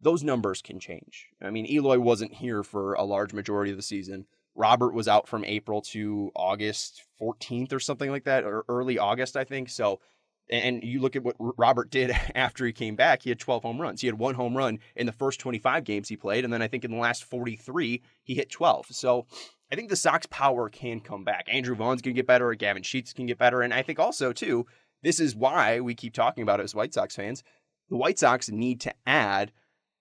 those 0.00 0.22
numbers 0.24 0.62
can 0.62 0.80
change. 0.80 1.28
I 1.42 1.50
mean, 1.50 1.66
Eloy 1.66 1.98
wasn't 1.98 2.32
here 2.32 2.62
for 2.62 2.94
a 2.94 3.02
large 3.02 3.32
majority 3.32 3.70
of 3.70 3.76
the 3.76 3.82
season. 3.82 4.26
Robert 4.54 4.94
was 4.94 5.08
out 5.08 5.28
from 5.28 5.44
April 5.44 5.82
to 5.82 6.30
August 6.34 7.02
14th 7.20 7.72
or 7.72 7.80
something 7.80 8.10
like 8.10 8.24
that, 8.24 8.44
or 8.44 8.64
early 8.68 8.98
August, 8.98 9.36
I 9.36 9.44
think. 9.44 9.68
So 9.68 10.00
And 10.48 10.82
you 10.82 11.00
look 11.00 11.16
at 11.16 11.22
what 11.22 11.36
Robert 11.38 11.90
did 11.90 12.10
after 12.34 12.64
he 12.64 12.72
came 12.72 12.96
back, 12.96 13.22
he 13.22 13.30
had 13.30 13.38
12 13.38 13.62
home 13.62 13.80
runs. 13.80 14.00
He 14.00 14.06
had 14.06 14.18
one 14.18 14.34
home 14.34 14.56
run 14.56 14.78
in 14.94 15.06
the 15.06 15.12
first 15.12 15.40
25 15.40 15.84
games 15.84 16.08
he 16.08 16.16
played. 16.16 16.44
And 16.44 16.52
then 16.52 16.62
I 16.62 16.68
think 16.68 16.84
in 16.84 16.90
the 16.90 16.96
last 16.96 17.24
43, 17.24 18.02
he 18.22 18.34
hit 18.34 18.50
12. 18.50 18.86
So 18.90 19.26
I 19.70 19.76
think 19.76 19.88
the 19.88 19.96
Sox 19.96 20.26
power 20.26 20.68
can 20.68 21.00
come 21.00 21.24
back. 21.24 21.46
Andrew 21.50 21.74
Vaughn's 21.74 22.02
going 22.02 22.14
to 22.14 22.18
get 22.18 22.26
better. 22.26 22.54
Gavin 22.54 22.82
Sheets 22.82 23.12
can 23.12 23.26
get 23.26 23.38
better. 23.38 23.62
And 23.62 23.74
I 23.74 23.82
think 23.82 23.98
also, 23.98 24.32
too, 24.32 24.66
this 25.02 25.18
is 25.18 25.34
why 25.34 25.80
we 25.80 25.94
keep 25.94 26.14
talking 26.14 26.42
about 26.42 26.60
it 26.60 26.64
as 26.64 26.74
White 26.74 26.94
Sox 26.94 27.16
fans. 27.16 27.42
The 27.88 27.96
White 27.96 28.18
Sox 28.18 28.48
need 28.48 28.80
to 28.82 28.94
add 29.06 29.52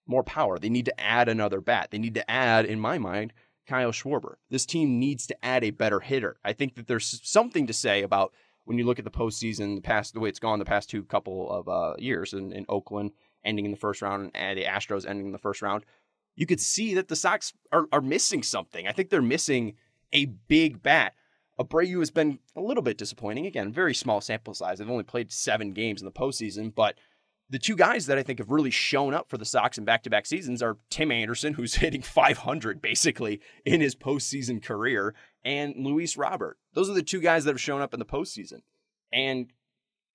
more 0.08 0.24
power. 0.24 0.60
They 0.60 0.70
need 0.70 0.86
to 0.86 1.00
add 1.00 1.30
another 1.30 1.62
bat. 1.62 1.90
They 1.92 1.98
need 1.98 2.16
to 2.16 2.30
add, 2.30 2.66
in 2.66 2.80
my 2.80 2.98
mind, 3.00 3.34
Kyle 3.68 3.92
Schwarber. 3.92 4.36
This 4.50 4.66
team 4.66 5.00
needs 5.00 5.26
to 5.28 5.46
add 5.46 5.64
a 5.64 5.72
better 5.72 6.00
hitter. 6.00 6.38
I 6.44 6.54
think 6.54 6.76
that 6.76 6.88
there's 6.88 7.22
something 7.24 7.66
to 7.68 7.74
say 7.74 8.04
about 8.04 8.34
when 8.66 8.78
you 8.78 8.86
look 8.86 9.00
at 9.00 9.06
the 9.06 9.12
postseason, 9.12 9.76
the 9.76 9.82
past 9.82 10.14
the 10.14 10.20
way 10.20 10.30
it's 10.30 10.40
gone 10.40 10.60
the 10.60 10.66
past 10.66 10.90
two 10.90 11.04
couple 11.04 11.52
of 11.52 11.68
uh, 11.68 11.96
years 11.98 12.34
in, 12.34 12.52
in 12.52 12.66
Oakland 12.70 13.12
ending 13.44 13.66
in 13.66 13.72
the 13.72 13.78
first 13.78 14.02
round 14.02 14.32
and 14.34 14.58
the 14.58 14.64
Astros 14.64 15.08
ending 15.08 15.28
in 15.28 15.32
the 15.32 15.38
first 15.38 15.62
round. 15.62 15.86
You 16.36 16.46
could 16.46 16.62
see 16.62 16.94
that 16.96 17.08
the 17.08 17.16
Sox 17.16 17.54
are, 17.72 17.86
are 17.92 18.02
missing 18.02 18.44
something. 18.44 18.88
I 18.88 18.92
think 18.92 19.10
they're 19.10 19.22
missing 19.22 19.76
a 20.14 20.26
big 20.26 20.84
bat. 20.84 21.14
Abreu 21.60 22.00
has 22.00 22.12
been 22.12 22.40
a 22.56 22.62
little 22.62 22.84
bit 22.84 22.98
disappointing. 22.98 23.46
Again, 23.46 23.72
very 23.72 23.94
small 23.94 24.20
sample 24.20 24.54
size. 24.54 24.80
They've 24.80 24.90
only 24.90 25.04
played 25.04 25.32
seven 25.32 25.72
games 25.72 26.02
in 26.02 26.06
the 26.06 26.12
postseason, 26.12 26.74
but 26.74 26.96
the 27.50 27.60
two 27.60 27.76
guys 27.76 28.08
that 28.08 28.18
I 28.18 28.24
think 28.24 28.40
have 28.40 28.50
really 28.50 28.72
shown 28.72 29.14
up 29.14 29.30
for 29.30 29.38
the 29.38 29.46
Sox 29.46 29.78
in 29.78 29.86
back 29.86 30.04
to 30.04 30.10
back 30.10 30.26
seasons 30.26 30.62
are 30.62 30.78
Tim 30.90 31.12
Anderson, 31.12 31.54
who's 31.54 31.76
hitting 31.76 32.02
500 32.02 32.82
basically 32.82 33.40
in 33.66 33.82
his 33.82 33.96
postseason 33.96 34.62
career, 34.62 35.14
and 35.44 35.76
Luis 35.78 36.18
Robert. 36.18 36.58
Those 36.74 36.90
are 36.90 36.94
the 36.94 37.04
two 37.04 37.22
guys 37.22 37.46
that 37.46 37.52
have 37.52 37.62
shown 37.62 37.82
up 37.82 37.94
in 37.94 38.00
the 38.00 38.06
postseason. 38.06 38.62
And 39.14 39.52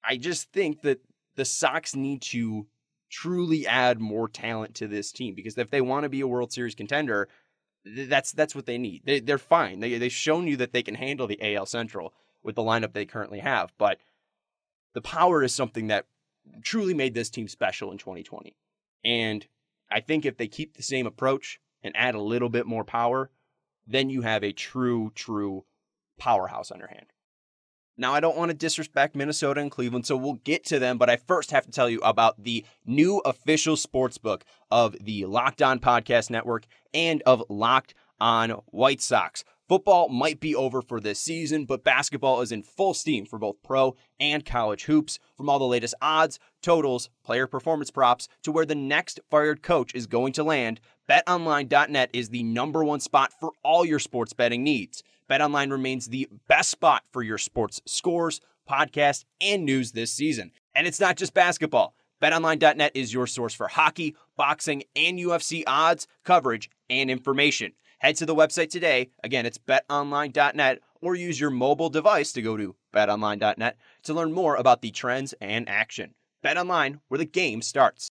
I 0.04 0.16
just 0.16 0.52
think 0.52 0.82
that 0.82 1.00
the 1.36 1.44
Sox 1.44 1.94
need 1.94 2.22
to 2.22 2.66
truly 3.10 3.66
add 3.66 4.00
more 4.00 4.28
talent 4.28 4.74
to 4.76 4.88
this 4.88 5.12
team 5.12 5.34
because 5.34 5.58
if 5.58 5.70
they 5.70 5.80
want 5.80 6.04
to 6.04 6.08
be 6.08 6.20
a 6.20 6.26
World 6.26 6.52
Series 6.52 6.74
contender, 6.74 7.28
that's 7.84 8.32
that's 8.32 8.54
what 8.54 8.66
they 8.66 8.78
need. 8.78 9.02
They, 9.04 9.20
they're 9.20 9.38
fine. 9.38 9.80
They, 9.80 9.98
they've 9.98 10.12
shown 10.12 10.46
you 10.46 10.56
that 10.58 10.72
they 10.72 10.82
can 10.82 10.94
handle 10.94 11.26
the 11.26 11.54
AL 11.54 11.66
Central 11.66 12.14
with 12.42 12.54
the 12.54 12.62
lineup 12.62 12.92
they 12.92 13.06
currently 13.06 13.40
have. 13.40 13.72
But 13.78 13.98
the 14.94 15.02
power 15.02 15.42
is 15.42 15.54
something 15.54 15.88
that 15.88 16.06
truly 16.62 16.94
made 16.94 17.14
this 17.14 17.30
team 17.30 17.48
special 17.48 17.90
in 17.92 17.98
2020. 17.98 18.56
And 19.04 19.46
I 19.90 20.00
think 20.00 20.24
if 20.24 20.36
they 20.36 20.48
keep 20.48 20.76
the 20.76 20.82
same 20.82 21.06
approach 21.06 21.60
and 21.82 21.96
add 21.96 22.14
a 22.14 22.20
little 22.20 22.48
bit 22.48 22.66
more 22.66 22.84
power, 22.84 23.30
then 23.86 24.10
you 24.10 24.22
have 24.22 24.44
a 24.44 24.52
true, 24.52 25.10
true 25.14 25.64
powerhouse 26.18 26.70
on 26.70 26.78
your 26.78 26.88
hand. 26.88 27.06
Now, 28.00 28.14
I 28.14 28.20
don't 28.20 28.38
want 28.38 28.50
to 28.50 28.56
disrespect 28.56 29.14
Minnesota 29.14 29.60
and 29.60 29.70
Cleveland, 29.70 30.06
so 30.06 30.16
we'll 30.16 30.40
get 30.42 30.64
to 30.64 30.78
them, 30.78 30.96
but 30.96 31.10
I 31.10 31.16
first 31.16 31.50
have 31.50 31.66
to 31.66 31.70
tell 31.70 31.90
you 31.90 32.00
about 32.00 32.42
the 32.42 32.64
new 32.86 33.18
official 33.26 33.76
sports 33.76 34.16
book 34.16 34.42
of 34.70 34.96
the 34.98 35.26
Locked 35.26 35.60
On 35.60 35.78
Podcast 35.78 36.30
Network 36.30 36.64
and 36.94 37.22
of 37.26 37.44
Locked 37.50 37.92
On 38.18 38.52
White 38.68 39.02
Sox. 39.02 39.44
Football 39.68 40.08
might 40.08 40.40
be 40.40 40.56
over 40.56 40.80
for 40.80 40.98
this 40.98 41.20
season, 41.20 41.66
but 41.66 41.84
basketball 41.84 42.40
is 42.40 42.52
in 42.52 42.62
full 42.62 42.94
steam 42.94 43.26
for 43.26 43.38
both 43.38 43.62
pro 43.62 43.94
and 44.18 44.46
college 44.46 44.84
hoops. 44.84 45.18
From 45.36 45.50
all 45.50 45.58
the 45.58 45.66
latest 45.66 45.94
odds, 46.00 46.38
totals, 46.62 47.10
player 47.22 47.46
performance 47.46 47.90
props, 47.90 48.28
to 48.44 48.50
where 48.50 48.64
the 48.64 48.74
next 48.74 49.20
fired 49.30 49.62
coach 49.62 49.94
is 49.94 50.06
going 50.06 50.32
to 50.32 50.42
land, 50.42 50.80
betonline.net 51.06 52.08
is 52.14 52.30
the 52.30 52.44
number 52.44 52.82
one 52.82 53.00
spot 53.00 53.30
for 53.38 53.52
all 53.62 53.84
your 53.84 53.98
sports 53.98 54.32
betting 54.32 54.64
needs. 54.64 55.02
BetOnline 55.30 55.70
remains 55.70 56.06
the 56.06 56.28
best 56.48 56.70
spot 56.70 57.04
for 57.12 57.22
your 57.22 57.38
sports 57.38 57.80
scores, 57.86 58.40
podcasts, 58.68 59.24
and 59.40 59.64
news 59.64 59.92
this 59.92 60.12
season. 60.12 60.50
And 60.74 60.86
it's 60.86 61.00
not 61.00 61.16
just 61.16 61.34
basketball. 61.34 61.94
BetOnline.net 62.20 62.92
is 62.94 63.14
your 63.14 63.28
source 63.28 63.54
for 63.54 63.68
hockey, 63.68 64.16
boxing, 64.36 64.82
and 64.96 65.18
UFC 65.18 65.62
odds, 65.66 66.08
coverage, 66.24 66.68
and 66.90 67.10
information. 67.10 67.72
Head 68.00 68.16
to 68.16 68.26
the 68.26 68.34
website 68.34 68.70
today. 68.70 69.10
Again, 69.22 69.46
it's 69.46 69.58
betonline.net 69.58 70.80
or 71.00 71.14
use 71.14 71.38
your 71.38 71.50
mobile 71.50 71.90
device 71.90 72.32
to 72.32 72.42
go 72.42 72.56
to 72.56 72.74
betonline.net 72.92 73.76
to 74.02 74.14
learn 74.14 74.32
more 74.32 74.56
about 74.56 74.82
the 74.82 74.90
trends 74.90 75.32
and 75.40 75.68
action. 75.68 76.14
BetOnline, 76.44 77.00
where 77.08 77.18
the 77.18 77.24
game 77.24 77.62
starts. 77.62 78.10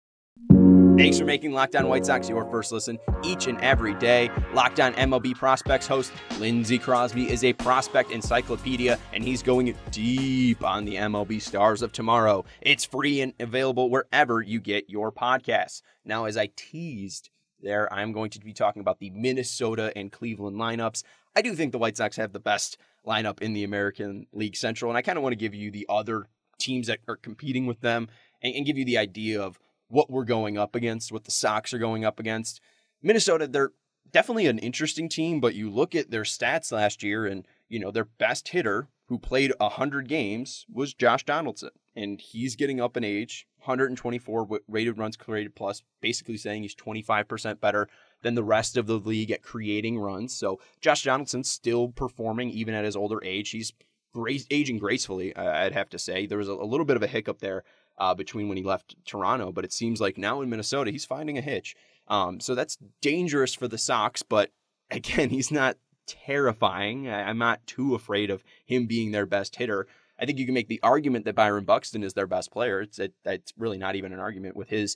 Thanks 0.97 1.17
for 1.17 1.25
making 1.25 1.53
Locked 1.53 1.75
On 1.75 1.87
White 1.87 2.05
Sox 2.05 2.29
your 2.29 2.45
first 2.51 2.71
listen 2.71 2.99
each 3.23 3.47
and 3.47 3.59
every 3.61 3.93
day. 3.95 4.29
Locked 4.53 4.79
On 4.79 4.93
MLB 4.93 5.35
Prospects 5.35 5.87
host 5.87 6.11
Lindsey 6.39 6.77
Crosby 6.77 7.31
is 7.31 7.43
a 7.43 7.53
prospect 7.53 8.11
encyclopedia, 8.11 8.99
and 9.13 9.23
he's 9.23 9.41
going 9.41 9.75
deep 9.91 10.63
on 10.63 10.85
the 10.85 10.95
MLB 10.95 11.41
stars 11.41 11.81
of 11.81 11.91
tomorrow. 11.91 12.45
It's 12.61 12.85
free 12.85 13.21
and 13.21 13.33
available 13.39 13.89
wherever 13.89 14.41
you 14.41 14.59
get 14.59 14.89
your 14.89 15.11
podcasts. 15.11 15.81
Now, 16.05 16.25
as 16.25 16.37
I 16.37 16.49
teased 16.55 17.29
there. 17.61 17.91
I'm 17.93 18.11
going 18.11 18.29
to 18.31 18.39
be 18.39 18.53
talking 18.53 18.81
about 18.81 18.99
the 18.99 19.09
Minnesota 19.11 19.91
and 19.95 20.11
Cleveland 20.11 20.57
lineups. 20.57 21.03
I 21.35 21.41
do 21.41 21.55
think 21.55 21.71
the 21.71 21.77
White 21.77 21.97
Sox 21.97 22.17
have 22.17 22.33
the 22.33 22.39
best 22.39 22.77
lineup 23.05 23.41
in 23.41 23.53
the 23.53 23.63
American 23.63 24.27
League 24.33 24.55
Central, 24.55 24.91
and 24.91 24.97
I 24.97 25.01
kind 25.01 25.17
of 25.17 25.23
want 25.23 25.33
to 25.33 25.37
give 25.37 25.55
you 25.55 25.71
the 25.71 25.85
other 25.89 26.27
teams 26.59 26.87
that 26.87 26.99
are 27.07 27.15
competing 27.15 27.65
with 27.65 27.81
them 27.81 28.07
and, 28.41 28.55
and 28.55 28.65
give 28.65 28.77
you 28.77 28.85
the 28.85 28.97
idea 28.97 29.41
of 29.41 29.59
what 29.91 30.09
we're 30.09 30.25
going 30.25 30.57
up 30.57 30.75
against, 30.75 31.11
what 31.11 31.25
the 31.25 31.31
Sox 31.31 31.73
are 31.73 31.79
going 31.79 32.05
up 32.05 32.19
against. 32.19 32.61
Minnesota, 33.01 33.47
they're 33.47 33.71
definitely 34.11 34.47
an 34.47 34.59
interesting 34.59 35.09
team, 35.09 35.39
but 35.39 35.55
you 35.55 35.69
look 35.69 35.95
at 35.95 36.11
their 36.11 36.23
stats 36.23 36.71
last 36.71 37.03
year, 37.03 37.25
and 37.25 37.47
you 37.69 37.79
know 37.79 37.91
their 37.91 38.05
best 38.05 38.49
hitter, 38.49 38.87
who 39.07 39.17
played 39.17 39.53
hundred 39.59 40.07
games, 40.07 40.65
was 40.71 40.93
Josh 40.93 41.25
Donaldson, 41.25 41.71
and 41.95 42.21
he's 42.21 42.55
getting 42.55 42.79
up 42.79 42.97
in 42.97 43.03
age. 43.03 43.47
124 43.59 44.61
rated 44.67 44.97
runs 44.97 45.17
created 45.17 45.55
plus, 45.55 45.83
basically 46.01 46.37
saying 46.37 46.63
he's 46.63 46.75
25% 46.75 47.59
better 47.59 47.87
than 48.23 48.33
the 48.33 48.43
rest 48.43 48.75
of 48.75 48.87
the 48.87 48.97
league 48.97 49.29
at 49.29 49.43
creating 49.43 49.99
runs. 49.99 50.35
So 50.35 50.59
Josh 50.79 51.03
Donaldson's 51.03 51.49
still 51.49 51.89
performing 51.89 52.49
even 52.49 52.73
at 52.73 52.85
his 52.85 52.95
older 52.95 53.23
age. 53.23 53.51
He's 53.51 53.73
aging 54.49 54.79
gracefully, 54.79 55.35
I'd 55.35 55.73
have 55.73 55.89
to 55.89 55.99
say. 55.99 56.25
There 56.25 56.39
was 56.39 56.47
a 56.47 56.55
little 56.55 56.85
bit 56.85 56.95
of 56.97 57.03
a 57.03 57.07
hiccup 57.07 57.39
there 57.39 57.63
uh, 58.01 58.15
between 58.15 58.47
when 58.49 58.57
he 58.57 58.63
left 58.63 58.95
Toronto, 59.05 59.51
but 59.51 59.63
it 59.63 59.71
seems 59.71 60.01
like 60.01 60.17
now 60.17 60.41
in 60.41 60.49
Minnesota 60.49 60.89
he's 60.89 61.05
finding 61.05 61.37
a 61.37 61.41
hitch. 61.41 61.75
Um, 62.07 62.39
so 62.39 62.55
that's 62.55 62.77
dangerous 62.99 63.53
for 63.53 63.67
the 63.67 63.77
Sox, 63.77 64.23
but 64.23 64.49
again, 64.91 65.29
he's 65.29 65.51
not 65.51 65.77
terrifying. 66.07 67.07
I, 67.07 67.29
I'm 67.29 67.37
not 67.37 67.65
too 67.67 67.93
afraid 67.93 68.31
of 68.31 68.43
him 68.65 68.87
being 68.87 69.11
their 69.11 69.27
best 69.27 69.55
hitter. 69.55 69.87
I 70.19 70.25
think 70.25 70.39
you 70.39 70.45
can 70.45 70.55
make 70.55 70.67
the 70.67 70.79
argument 70.81 71.25
that 71.25 71.35
Byron 71.35 71.63
Buxton 71.63 72.03
is 72.03 72.15
their 72.15 72.27
best 72.27 72.51
player. 72.51 72.81
It's 72.81 72.97
it, 72.97 73.13
it's 73.23 73.53
really 73.55 73.77
not 73.77 73.95
even 73.95 74.13
an 74.13 74.19
argument 74.19 74.55
with 74.55 74.69
his 74.69 74.95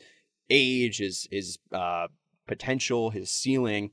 age, 0.50 0.98
his 0.98 1.28
his 1.32 1.60
uh, 1.72 2.08
potential, 2.48 3.12
his 3.12 3.30
ceiling. 3.30 3.92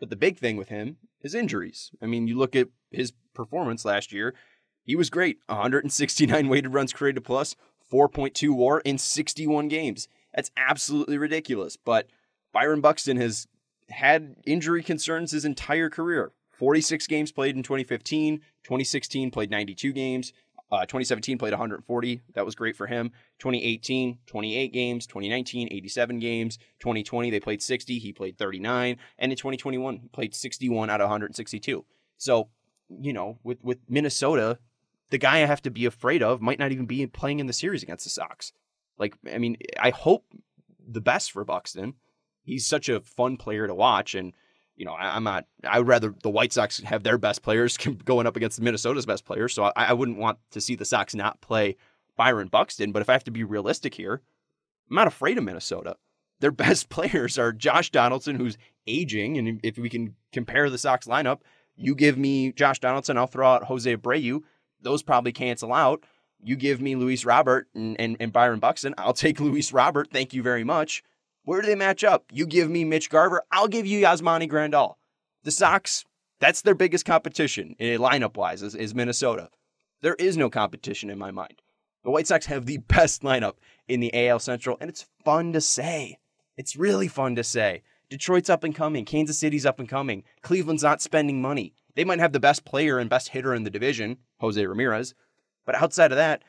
But 0.00 0.08
the 0.08 0.16
big 0.16 0.38
thing 0.38 0.56
with 0.56 0.68
him 0.68 0.96
is 1.20 1.34
injuries. 1.34 1.90
I 2.02 2.06
mean, 2.06 2.26
you 2.26 2.38
look 2.38 2.56
at 2.56 2.68
his 2.90 3.12
performance 3.34 3.84
last 3.84 4.12
year. 4.12 4.34
He 4.82 4.96
was 4.96 5.10
great. 5.10 5.38
169 5.46 6.48
weighted 6.48 6.72
runs 6.72 6.92
created 6.92 7.22
plus, 7.22 7.56
4.2 7.92 8.54
WAR 8.54 8.80
in 8.80 8.98
61 8.98 9.68
games. 9.68 10.08
That's 10.34 10.50
absolutely 10.56 11.18
ridiculous. 11.18 11.76
But 11.76 12.08
Byron 12.52 12.80
Buxton 12.80 13.16
has 13.16 13.46
had 13.88 14.36
injury 14.44 14.82
concerns 14.82 15.32
his 15.32 15.44
entire 15.44 15.90
career. 15.90 16.32
46 16.52 17.06
games 17.06 17.32
played 17.32 17.54
in 17.54 17.62
2015, 17.62 18.38
2016 18.64 19.30
played 19.30 19.50
92 19.50 19.92
games, 19.92 20.32
uh, 20.70 20.80
2017 20.80 21.38
played 21.38 21.52
140. 21.52 22.22
That 22.34 22.44
was 22.44 22.54
great 22.56 22.76
for 22.76 22.86
him. 22.86 23.12
2018, 23.38 24.18
28 24.26 24.72
games. 24.72 25.06
2019, 25.06 25.68
87 25.70 26.18
games. 26.18 26.58
2020, 26.80 27.30
they 27.30 27.40
played 27.40 27.62
60. 27.62 27.98
He 27.98 28.12
played 28.12 28.36
39. 28.36 28.96
And 29.18 29.32
in 29.32 29.36
2021, 29.36 29.98
he 29.98 30.08
played 30.08 30.34
61 30.34 30.90
out 30.90 31.00
of 31.00 31.04
162. 31.04 31.84
So, 32.16 32.48
you 32.88 33.12
know, 33.12 33.38
with, 33.44 33.62
with 33.62 33.78
Minnesota, 33.88 34.58
the 35.10 35.18
guy 35.18 35.36
I 35.36 35.46
have 35.46 35.62
to 35.62 35.70
be 35.70 35.86
afraid 35.86 36.22
of 36.22 36.40
might 36.40 36.58
not 36.58 36.72
even 36.72 36.86
be 36.86 37.06
playing 37.06 37.40
in 37.40 37.46
the 37.46 37.52
series 37.52 37.82
against 37.82 38.04
the 38.04 38.10
Sox. 38.10 38.52
Like, 38.98 39.14
I 39.32 39.38
mean, 39.38 39.56
I 39.78 39.90
hope 39.90 40.24
the 40.86 41.00
best 41.00 41.32
for 41.32 41.44
Buxton. 41.44 41.94
He's 42.42 42.66
such 42.66 42.88
a 42.88 43.00
fun 43.00 43.36
player 43.36 43.66
to 43.66 43.74
watch. 43.74 44.14
And, 44.14 44.32
you 44.76 44.84
know, 44.84 44.92
I, 44.92 45.16
am 45.16 45.24
not. 45.24 45.46
I 45.64 45.78
would 45.78 45.88
rather 45.88 46.14
the 46.22 46.30
White 46.30 46.52
Sox 46.52 46.80
have 46.80 47.02
their 47.02 47.18
best 47.18 47.42
players 47.42 47.76
going 48.04 48.26
up 48.26 48.36
against 48.36 48.60
Minnesota's 48.60 49.06
best 49.06 49.24
players. 49.24 49.54
So 49.54 49.64
I, 49.64 49.72
I 49.76 49.92
wouldn't 49.92 50.18
want 50.18 50.38
to 50.52 50.60
see 50.60 50.74
the 50.74 50.84
Sox 50.84 51.14
not 51.14 51.40
play 51.40 51.76
Byron 52.16 52.48
Buxton. 52.48 52.92
But 52.92 53.02
if 53.02 53.08
I 53.08 53.12
have 53.12 53.24
to 53.24 53.30
be 53.30 53.44
realistic 53.44 53.94
here, 53.94 54.22
I'm 54.90 54.96
not 54.96 55.06
afraid 55.06 55.38
of 55.38 55.44
Minnesota. 55.44 55.96
Their 56.40 56.50
best 56.52 56.88
players 56.88 57.38
are 57.38 57.52
Josh 57.52 57.90
Donaldson, 57.90 58.36
who's 58.36 58.58
aging, 58.86 59.36
and 59.36 59.60
if 59.62 59.78
we 59.78 59.88
can 59.88 60.14
compare 60.32 60.70
the 60.70 60.78
Sox 60.78 61.06
lineup, 61.06 61.40
you 61.76 61.94
give 61.94 62.16
me 62.16 62.52
Josh 62.52 62.78
Donaldson, 62.78 63.18
I'll 63.18 63.26
throw 63.26 63.48
out 63.48 63.64
Jose 63.64 63.94
Abreu. 63.96 64.42
Those 64.80 65.02
probably 65.02 65.32
cancel 65.32 65.72
out. 65.72 66.04
You 66.42 66.56
give 66.56 66.80
me 66.80 66.96
Luis 66.96 67.24
Robert 67.24 67.68
and, 67.74 67.98
and, 68.00 68.16
and 68.20 68.32
Byron 68.32 68.60
Buxton, 68.60 68.94
I'll 68.98 69.12
take 69.12 69.40
Luis 69.40 69.72
Robert. 69.72 70.08
Thank 70.12 70.34
you 70.34 70.42
very 70.42 70.64
much. 70.64 71.02
Where 71.44 71.60
do 71.60 71.66
they 71.66 71.74
match 71.76 72.02
up? 72.04 72.24
You 72.32 72.46
give 72.46 72.68
me 72.68 72.84
Mitch 72.84 73.08
Garver, 73.08 73.42
I'll 73.52 73.68
give 73.68 73.86
you 73.86 74.04
Yasmani 74.04 74.50
Grandal. 74.50 74.94
The 75.44 75.50
Sox, 75.52 76.04
that's 76.40 76.62
their 76.62 76.74
biggest 76.74 77.04
competition, 77.04 77.76
eh, 77.78 77.96
lineup 77.96 78.36
wise, 78.36 78.62
is, 78.62 78.74
is 78.74 78.94
Minnesota. 78.94 79.48
There 80.02 80.16
is 80.18 80.36
no 80.36 80.50
competition 80.50 81.08
in 81.08 81.18
my 81.18 81.30
mind. 81.30 81.62
The 82.04 82.10
White 82.10 82.26
Sox 82.26 82.46
have 82.46 82.66
the 82.66 82.78
best 82.88 83.22
lineup 83.22 83.54
in 83.88 84.00
the 84.00 84.28
AL 84.28 84.40
Central, 84.40 84.76
and 84.80 84.90
it's 84.90 85.06
fun 85.24 85.52
to 85.52 85.60
say. 85.60 86.18
It's 86.56 86.76
really 86.76 87.08
fun 87.08 87.36
to 87.36 87.44
say. 87.44 87.82
Detroit's 88.08 88.50
up 88.50 88.62
and 88.62 88.74
coming. 88.74 89.04
Kansas 89.04 89.38
City's 89.38 89.66
up 89.66 89.80
and 89.80 89.88
coming. 89.88 90.22
Cleveland's 90.42 90.82
not 90.82 91.02
spending 91.02 91.42
money. 91.42 91.74
They 91.94 92.04
might 92.04 92.20
have 92.20 92.32
the 92.32 92.40
best 92.40 92.64
player 92.64 92.98
and 92.98 93.10
best 93.10 93.30
hitter 93.30 93.54
in 93.54 93.64
the 93.64 93.70
division, 93.70 94.18
Jose 94.38 94.64
Ramirez, 94.64 95.14
but 95.64 95.74
outside 95.74 96.12
of 96.12 96.16
that, 96.16 96.42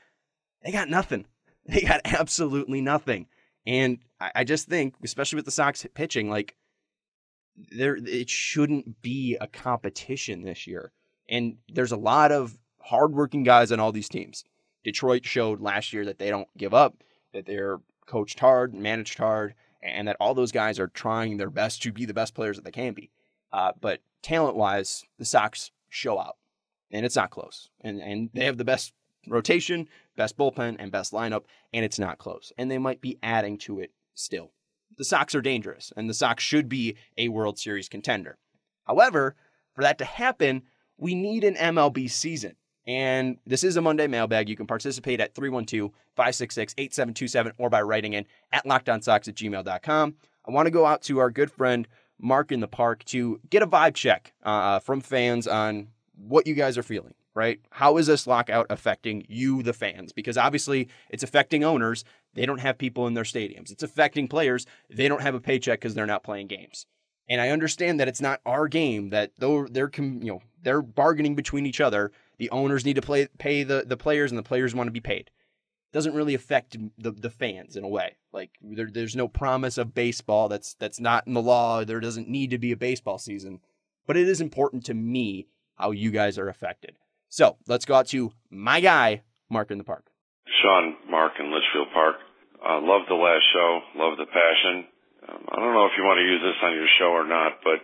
they 0.64 0.72
got 0.72 0.90
nothing. 0.90 1.26
They 1.70 1.82
got 1.82 2.00
absolutely 2.06 2.80
nothing. 2.80 3.28
And 3.66 3.98
I 4.22 4.46
just 4.46 4.70
think, 4.70 4.96
especially 5.04 5.36
with 5.36 5.44
the 5.44 5.52
Sox 5.52 5.86
pitching, 5.94 6.30
like 6.30 6.56
there 7.72 7.98
it 7.98 8.30
shouldn't 8.30 9.02
be 9.02 9.36
a 9.42 9.48
competition 9.48 10.44
this 10.44 10.66
year. 10.66 10.94
And 11.28 11.58
there's 11.68 11.92
a 11.92 11.98
lot 11.98 12.32
of 12.32 12.58
hardworking 12.80 13.44
guys 13.44 13.74
on 13.74 13.82
all 13.82 13.92
these 13.92 14.08
teams. 14.08 14.46
Detroit 14.84 15.26
showed 15.26 15.60
last 15.60 15.92
year 15.92 16.06
that 16.06 16.20
they 16.20 16.30
don't 16.30 16.48
give 16.58 16.74
up, 16.74 17.04
that 17.34 17.46
they're 17.46 17.80
coached 18.06 18.40
hard, 18.40 18.74
managed 18.74 19.18
hard, 19.18 19.54
and 19.82 20.08
that 20.08 20.16
all 20.20 20.34
those 20.34 20.54
guys 20.54 20.80
are 20.80 20.88
trying 20.88 21.36
their 21.36 21.50
best 21.50 21.84
to 21.84 21.92
be 21.92 22.06
the 22.06 22.14
best 22.14 22.34
players 22.34 22.56
that 22.56 22.64
they 22.64 22.72
can 22.72 22.94
be. 22.94 23.12
Uh, 23.52 23.74
but 23.82 24.00
talent 24.22 24.56
wise, 24.56 25.04
the 25.20 25.26
Sox 25.26 25.72
show 25.90 26.18
out, 26.20 26.38
and 26.92 27.06
it's 27.06 27.16
not 27.16 27.32
close. 27.32 27.70
And 27.82 28.02
and 28.02 28.30
they 28.34 28.46
have 28.46 28.58
the 28.58 28.66
best 28.66 28.94
rotation, 29.28 29.88
best 30.16 30.38
bullpen, 30.38 30.78
and 30.80 30.92
best 30.92 31.12
lineup, 31.14 31.44
and 31.74 31.84
it's 31.84 32.00
not 32.00 32.18
close. 32.18 32.52
And 32.58 32.72
they 32.72 32.78
might 32.78 33.02
be 33.02 33.18
adding 33.22 33.58
to 33.60 33.80
it 33.80 33.92
still. 34.16 34.52
The 34.98 35.06
Sox 35.06 35.36
are 35.36 35.42
dangerous, 35.42 35.92
and 35.96 36.10
the 36.10 36.14
Sox 36.14 36.44
should 36.44 36.70
be 36.70 36.96
a 37.18 37.30
World 37.30 37.60
Series 37.60 37.90
contender. 37.90 38.38
However, 38.86 39.36
for 39.76 39.82
that 39.82 39.98
to 40.00 40.06
happen, 40.06 40.64
we 40.98 41.14
need 41.14 41.44
an 41.44 41.56
MLB 41.56 42.10
season. 42.10 42.56
And 42.88 43.38
this 43.46 43.66
is 43.66 43.76
a 43.76 43.82
Monday 43.82 44.08
mailbag. 44.08 44.48
You 44.48 44.56
can 44.56 44.66
participate 44.66 45.20
at 45.20 45.36
312 45.36 45.92
566 46.16 46.74
8727 46.78 47.52
or 47.58 47.70
by 47.70 47.82
writing 47.82 48.14
in 48.14 48.26
at 48.54 48.66
lockedonsox 48.66 49.28
at 49.28 49.36
gmail.com. 49.36 50.16
I 50.48 50.52
want 50.52 50.68
to 50.68 50.72
go 50.72 50.86
out 50.86 51.02
to 51.04 51.20
our 51.20 51.30
good 51.30 51.52
friend 51.52 51.88
Mark 52.20 52.52
in 52.52 52.62
the 52.62 52.68
park 52.68 53.04
to 53.06 53.40
get 53.50 53.62
a 53.62 53.68
vibe 53.68 53.94
check 53.94 54.34
uh, 54.42 54.80
from 54.80 55.02
fans 55.02 55.48
on 55.48 55.90
what 56.18 56.48
you 56.48 56.56
guys 56.56 56.78
are 56.78 56.84
feeling, 56.84 57.14
right? 57.36 57.60
How 57.70 57.98
is 57.98 58.08
this 58.08 58.28
lockout 58.28 58.68
affecting 58.70 59.26
you, 59.30 59.64
the 59.64 59.74
fans? 59.74 60.12
Because 60.12 60.38
obviously 60.38 60.90
it's 61.10 61.24
affecting 61.24 61.64
owners. 61.64 62.04
They 62.34 62.46
don't 62.46 62.60
have 62.60 62.78
people 62.78 63.08
in 63.08 63.14
their 63.14 63.24
stadiums. 63.24 63.72
It's 63.72 63.84
affecting 63.84 64.28
players. 64.28 64.66
They 64.90 65.08
don't 65.08 65.22
have 65.22 65.36
a 65.36 65.40
paycheck 65.40 65.80
because 65.80 65.94
they're 65.94 66.06
not 66.06 66.24
playing 66.24 66.48
games. 66.48 66.86
And 67.30 67.42
I 67.42 67.50
understand 67.50 68.00
that 68.00 68.08
it's 68.08 68.22
not 68.22 68.42
our 68.46 68.68
game 68.68 69.10
that 69.10 69.32
though 69.38 69.68
they're 69.68 69.92
you 69.98 70.20
know 70.20 70.42
they're 70.62 70.82
bargaining 70.82 71.36
between 71.36 71.66
each 71.66 71.82
other 71.82 72.12
the 72.38 72.50
owners 72.52 72.86
need 72.86 72.96
to 72.96 73.02
play, 73.02 73.28
pay 73.38 73.64
the, 73.64 73.84
the 73.86 73.98
players, 73.98 74.32
and 74.32 74.38
the 74.38 74.44
players 74.44 74.76
want 74.76 74.88
to 74.88 74.92
be 74.92 75.02
paid. 75.02 75.32
It 75.92 75.94
Doesn't 75.94 76.14
really 76.14 76.36
affect 76.36 76.78
the, 76.98 77.12
the 77.12 77.30
fans 77.30 77.76
in 77.76 77.84
a 77.84 77.88
way. 77.88 78.18
Like 78.32 78.52
there, 78.62 78.90
there's 78.92 79.16
no 79.16 79.28
promise 79.28 79.78
of 79.78 79.96
baseball 79.96 80.48
that's 80.48 80.76
that's 80.76 81.00
not 81.00 81.26
in 81.28 81.34
the 81.34 81.42
law. 81.42 81.84
There 81.84 82.00
doesn't 82.00 82.30
need 82.30 82.52
to 82.52 82.58
be 82.58 82.72
a 82.72 82.78
baseball 82.78 83.18
season, 83.18 83.60
but 84.06 84.18
it 84.18 84.28
is 84.28 84.42
important 84.42 84.86
to 84.86 84.94
me 84.94 85.48
how 85.78 85.92
you 85.92 86.12
guys 86.12 86.38
are 86.38 86.50
affected. 86.50 86.98
So 87.30 87.58
let's 87.68 87.86
go 87.86 87.96
out 87.96 88.08
to 88.10 88.32
my 88.50 88.82
guy, 88.82 89.22
Mark 89.50 89.72
in 89.72 89.78
the 89.78 89.84
Park. 89.84 90.06
Sean, 90.62 90.96
Mark 91.10 91.34
in 91.40 91.54
Litchfield 91.54 91.94
Park. 91.94 92.18
Uh, 92.58 92.82
love 92.82 93.06
the 93.08 93.16
last 93.16 93.46
show. 93.54 93.80
Love 93.96 94.18
the 94.18 94.26
passion. 94.26 94.90
Um, 95.28 95.42
I 95.52 95.56
don't 95.60 95.74
know 95.76 95.86
if 95.86 95.96
you 95.98 96.04
want 96.04 96.18
to 96.18 96.28
use 96.28 96.42
this 96.42 96.60
on 96.64 96.74
your 96.74 96.90
show 96.98 97.12
or 97.14 97.28
not, 97.28 97.60
but 97.62 97.84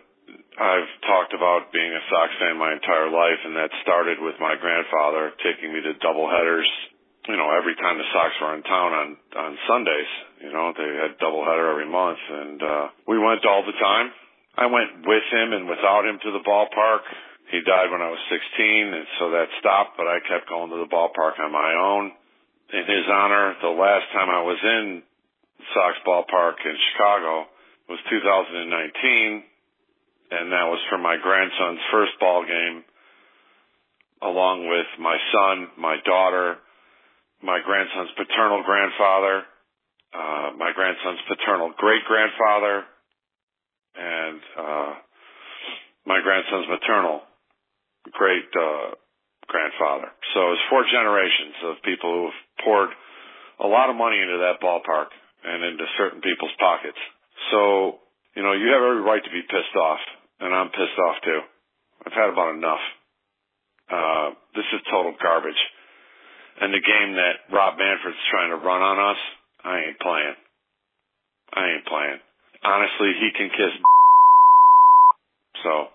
I've 0.54 0.90
talked 1.02 1.34
about 1.34 1.74
being 1.74 1.90
a 1.90 2.02
Sox 2.10 2.30
fan 2.38 2.58
my 2.58 2.72
entire 2.72 3.10
life, 3.10 3.40
and 3.44 3.54
that 3.58 3.70
started 3.82 4.18
with 4.22 4.38
my 4.38 4.54
grandfather 4.54 5.34
taking 5.42 5.74
me 5.74 5.82
to 5.82 5.98
double 5.98 6.30
headers. 6.30 6.66
You 7.26 7.36
know, 7.36 7.50
every 7.50 7.74
time 7.74 7.98
the 7.98 8.06
Sox 8.12 8.30
were 8.38 8.54
in 8.54 8.62
town 8.62 8.90
on 8.92 9.08
on 9.34 9.50
Sundays, 9.66 10.10
you 10.44 10.52
know, 10.52 10.72
they 10.76 10.88
had 11.00 11.18
double 11.18 11.42
header 11.42 11.70
every 11.70 11.88
month, 11.88 12.20
and 12.20 12.58
uh, 12.62 12.86
we 13.08 13.18
went 13.18 13.42
all 13.44 13.64
the 13.66 13.76
time. 13.76 14.12
I 14.54 14.66
went 14.70 15.02
with 15.02 15.26
him 15.34 15.52
and 15.52 15.66
without 15.66 16.06
him 16.06 16.22
to 16.22 16.30
the 16.30 16.44
ballpark. 16.46 17.02
He 17.52 17.60
died 17.60 17.92
when 17.92 18.00
I 18.00 18.10
was 18.10 18.22
16, 18.30 18.94
and 18.94 19.06
so 19.20 19.30
that 19.30 19.48
stopped. 19.60 19.96
But 19.96 20.08
I 20.08 20.18
kept 20.24 20.48
going 20.48 20.70
to 20.70 20.80
the 20.80 20.90
ballpark 20.90 21.38
on 21.38 21.52
my 21.52 21.72
own. 21.74 22.12
In 22.72 22.84
his 22.88 23.06
honor, 23.10 23.54
the 23.60 23.74
last 23.74 24.08
time 24.12 24.30
I 24.30 24.42
was 24.42 24.58
in 24.62 25.02
Sox 25.72 25.94
ballpark 26.06 26.58
in 26.64 26.76
Chicago 26.92 27.46
was 27.88 28.00
2019 28.08 29.44
and 30.30 30.52
that 30.52 30.66
was 30.66 30.80
for 30.88 30.98
my 30.98 31.16
grandson's 31.20 31.80
first 31.92 32.12
ball 32.18 32.44
game, 32.44 32.84
along 34.22 34.66
with 34.68 34.88
my 34.98 35.16
son, 35.32 35.68
my 35.78 35.96
daughter, 36.04 36.56
my 37.42 37.60
grandson's 37.64 38.10
paternal 38.16 38.62
grandfather, 38.64 39.44
uh, 40.14 40.56
my 40.56 40.72
grandson's 40.74 41.20
paternal 41.28 41.72
great 41.76 42.02
grandfather, 42.08 42.84
and 43.94 44.40
uh, 44.58 44.92
my 46.06 46.18
grandson's 46.22 46.66
maternal 46.68 47.20
great 48.14 48.48
uh, 48.54 48.94
grandfather. 49.46 50.08
So 50.32 50.40
it's 50.52 50.64
four 50.70 50.84
generations 50.88 51.54
of 51.70 51.82
people 51.84 52.10
who 52.10 52.22
have 52.30 52.40
poured 52.64 52.90
a 53.60 53.68
lot 53.68 53.90
of 53.90 53.96
money 53.96 54.18
into 54.18 54.38
that 54.42 54.58
ballpark 54.62 55.12
and 55.44 55.62
into 55.62 55.84
certain 55.98 56.20
people's 56.20 56.54
pockets. 56.58 56.98
So, 57.50 58.00
you 58.34 58.42
know, 58.42 58.54
you 58.56 58.72
have 58.72 58.82
every 58.82 59.04
right 59.04 59.22
to 59.22 59.30
be 59.30 59.42
pissed 59.42 59.76
off 59.76 60.00
and 60.40 60.54
I'm 60.54 60.70
pissed 60.70 60.98
off 60.98 61.16
too. 61.22 61.40
I've 62.06 62.16
had 62.16 62.30
about 62.30 62.54
enough. 62.56 62.84
Uh, 63.90 64.28
this 64.56 64.66
is 64.72 64.80
total 64.90 65.14
garbage. 65.20 65.60
And 66.60 66.72
the 66.72 66.80
game 66.80 67.18
that 67.18 67.50
Rob 67.50 67.78
Manfred's 67.78 68.20
trying 68.30 68.50
to 68.50 68.56
run 68.56 68.80
on 68.80 68.98
us, 68.98 69.20
I 69.64 69.90
ain't 69.90 69.98
playing. 69.98 70.38
I 71.54 71.62
ain't 71.74 71.86
playing. 71.86 72.20
Honestly, 72.62 73.10
he 73.20 73.28
can 73.36 73.50
kiss. 73.50 73.74
So, 75.62 75.88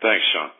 thanks, 0.00 0.24
Sean. 0.32 0.50